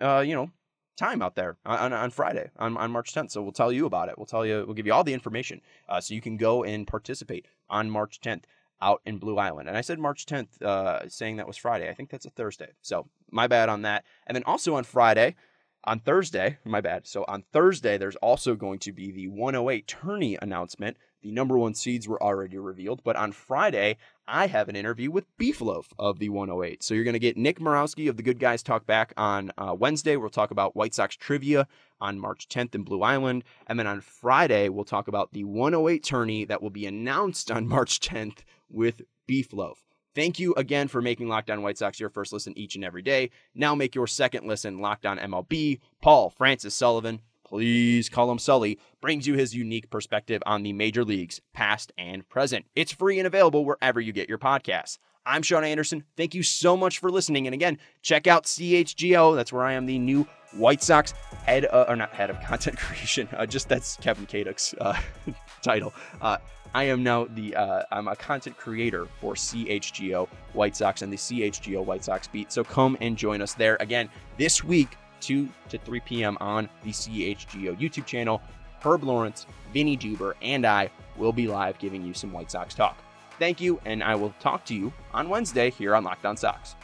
uh, 0.00 0.20
you 0.20 0.34
know 0.34 0.50
time 1.00 1.22
out 1.22 1.34
there 1.34 1.56
on, 1.64 1.92
on 1.92 2.10
Friday 2.10 2.50
on, 2.58 2.76
on 2.76 2.92
March 2.92 3.12
10th. 3.12 3.30
So 3.32 3.42
we'll 3.42 3.52
tell 3.52 3.72
you 3.72 3.86
about 3.86 4.08
it. 4.08 4.16
We'll 4.16 4.26
tell 4.26 4.46
you 4.46 4.64
we'll 4.66 4.74
give 4.74 4.86
you 4.86 4.92
all 4.92 5.02
the 5.02 5.14
information 5.14 5.62
uh, 5.88 6.00
so 6.00 6.14
you 6.14 6.20
can 6.20 6.36
go 6.36 6.62
and 6.62 6.86
participate 6.86 7.46
on 7.68 7.90
March 7.90 8.20
10th 8.20 8.44
out 8.82 9.00
in 9.04 9.18
Blue 9.18 9.38
Island. 9.38 9.68
And 9.68 9.76
I 9.76 9.80
said 9.80 9.98
March 9.98 10.26
10th, 10.26 10.62
uh, 10.62 11.08
saying 11.08 11.36
that 11.36 11.46
was 11.46 11.56
Friday. 11.56 11.88
I 11.88 11.94
think 11.94 12.10
that's 12.10 12.26
a 12.26 12.30
Thursday. 12.30 12.70
So 12.82 13.08
my 13.30 13.46
bad 13.46 13.68
on 13.68 13.82
that. 13.82 14.04
And 14.26 14.36
then 14.36 14.44
also 14.44 14.74
on 14.74 14.84
Friday, 14.84 15.36
on 15.84 16.00
Thursday, 16.00 16.58
my 16.64 16.80
bad. 16.80 17.06
So 17.06 17.24
on 17.26 17.44
Thursday, 17.52 17.96
there's 17.96 18.16
also 18.16 18.54
going 18.54 18.78
to 18.80 18.92
be 18.92 19.10
the 19.10 19.28
108 19.28 19.86
tourney 19.86 20.38
announcement. 20.40 20.96
The 21.22 21.30
number 21.30 21.58
one 21.58 21.74
seeds 21.74 22.08
were 22.08 22.22
already 22.22 22.56
revealed, 22.56 23.02
but 23.04 23.16
on 23.16 23.32
Friday, 23.32 23.98
I 24.26 24.46
have 24.46 24.68
an 24.68 24.76
interview 24.76 25.10
with 25.10 25.26
Beefloaf 25.36 25.86
of 25.98 26.18
the 26.18 26.30
108. 26.30 26.82
So 26.82 26.94
you're 26.94 27.04
going 27.04 27.12
to 27.12 27.18
get 27.18 27.36
Nick 27.36 27.58
Morawski 27.58 28.08
of 28.08 28.16
the 28.16 28.22
Good 28.22 28.38
Guys 28.38 28.62
Talk 28.62 28.86
back 28.86 29.12
on 29.16 29.52
uh, 29.58 29.74
Wednesday. 29.78 30.16
We'll 30.16 30.30
talk 30.30 30.50
about 30.50 30.76
White 30.76 30.94
Sox 30.94 31.16
trivia 31.16 31.66
on 32.00 32.18
March 32.18 32.48
10th 32.48 32.74
in 32.74 32.84
Blue 32.84 33.02
Island. 33.02 33.44
And 33.66 33.78
then 33.78 33.86
on 33.86 34.00
Friday, 34.00 34.70
we'll 34.70 34.84
talk 34.84 35.08
about 35.08 35.32
the 35.32 35.44
108 35.44 36.02
tourney 36.02 36.44
that 36.46 36.62
will 36.62 36.70
be 36.70 36.86
announced 36.86 37.50
on 37.50 37.68
March 37.68 38.00
10th 38.00 38.38
with 38.70 39.02
Beefloaf. 39.28 39.76
Thank 40.14 40.40
you 40.40 40.54
again 40.54 40.88
for 40.88 41.00
making 41.00 41.28
Locked 41.28 41.50
On 41.50 41.62
White 41.62 41.78
Sox 41.78 42.00
your 42.00 42.10
first 42.10 42.32
listen 42.32 42.56
each 42.58 42.74
and 42.74 42.84
every 42.84 43.02
day. 43.02 43.30
Now 43.54 43.74
make 43.74 43.94
your 43.94 44.08
second 44.08 44.46
listen 44.46 44.80
Locked 44.80 45.06
On 45.06 45.18
MLB. 45.18 45.80
Paul 46.02 46.30
Francis 46.30 46.74
Sullivan, 46.74 47.20
please 47.50 48.08
call 48.08 48.30
him 48.30 48.38
Sully, 48.38 48.78
brings 49.00 49.26
you 49.26 49.34
his 49.34 49.54
unique 49.54 49.90
perspective 49.90 50.40
on 50.46 50.62
the 50.62 50.72
major 50.72 51.04
leagues, 51.04 51.40
past 51.52 51.92
and 51.98 52.26
present. 52.28 52.64
It's 52.76 52.92
free 52.92 53.18
and 53.18 53.26
available 53.26 53.64
wherever 53.64 54.00
you 54.00 54.12
get 54.12 54.28
your 54.28 54.38
podcasts. 54.38 54.98
I'm 55.26 55.42
Sean 55.42 55.64
Anderson. 55.64 56.04
Thank 56.16 56.34
you 56.34 56.42
so 56.42 56.76
much 56.76 56.98
for 56.98 57.10
listening. 57.10 57.46
And 57.46 57.52
again, 57.52 57.78
check 58.02 58.26
out 58.26 58.44
CHGO. 58.44 59.34
That's 59.34 59.52
where 59.52 59.64
I 59.64 59.74
am 59.74 59.84
the 59.84 59.98
new 59.98 60.26
White 60.52 60.82
Sox 60.82 61.12
head, 61.44 61.66
uh, 61.66 61.86
or 61.88 61.96
not 61.96 62.10
head 62.12 62.30
of 62.30 62.40
content 62.46 62.78
creation. 62.78 63.28
Uh, 63.36 63.46
just 63.46 63.68
that's 63.68 63.96
Kevin 63.96 64.26
Kaduk's 64.26 64.74
uh, 64.80 64.98
title. 65.62 65.92
Uh, 66.22 66.38
I 66.72 66.84
am 66.84 67.02
now 67.02 67.24
the 67.24 67.56
uh, 67.56 67.82
I'm 67.90 68.06
a 68.06 68.14
content 68.14 68.56
creator 68.56 69.08
for 69.20 69.34
CHGO 69.34 70.28
White 70.52 70.76
Sox 70.76 71.02
and 71.02 71.12
the 71.12 71.16
CHGO 71.16 71.84
White 71.84 72.04
Sox 72.04 72.28
beat. 72.28 72.52
So 72.52 72.62
come 72.62 72.96
and 73.00 73.16
join 73.16 73.42
us 73.42 73.54
there 73.54 73.76
again 73.80 74.08
this 74.38 74.62
week, 74.62 74.96
2 75.20 75.48
to 75.68 75.78
3 75.78 76.00
p.m. 76.00 76.36
on 76.40 76.68
the 76.82 76.90
CHGO 76.90 77.78
YouTube 77.78 78.06
channel. 78.06 78.40
Herb 78.82 79.04
Lawrence, 79.04 79.46
Vinny 79.72 79.96
Duber, 79.96 80.34
and 80.40 80.66
I 80.66 80.90
will 81.16 81.32
be 81.32 81.46
live 81.46 81.78
giving 81.78 82.04
you 82.04 82.14
some 82.14 82.32
White 82.32 82.50
Sox 82.50 82.74
talk. 82.74 82.96
Thank 83.38 83.60
you, 83.60 83.80
and 83.84 84.02
I 84.02 84.14
will 84.14 84.34
talk 84.40 84.64
to 84.66 84.74
you 84.74 84.92
on 85.12 85.28
Wednesday 85.28 85.70
here 85.70 85.94
on 85.94 86.04
Locked 86.04 86.24
On 86.24 86.36
Sox. 86.36 86.76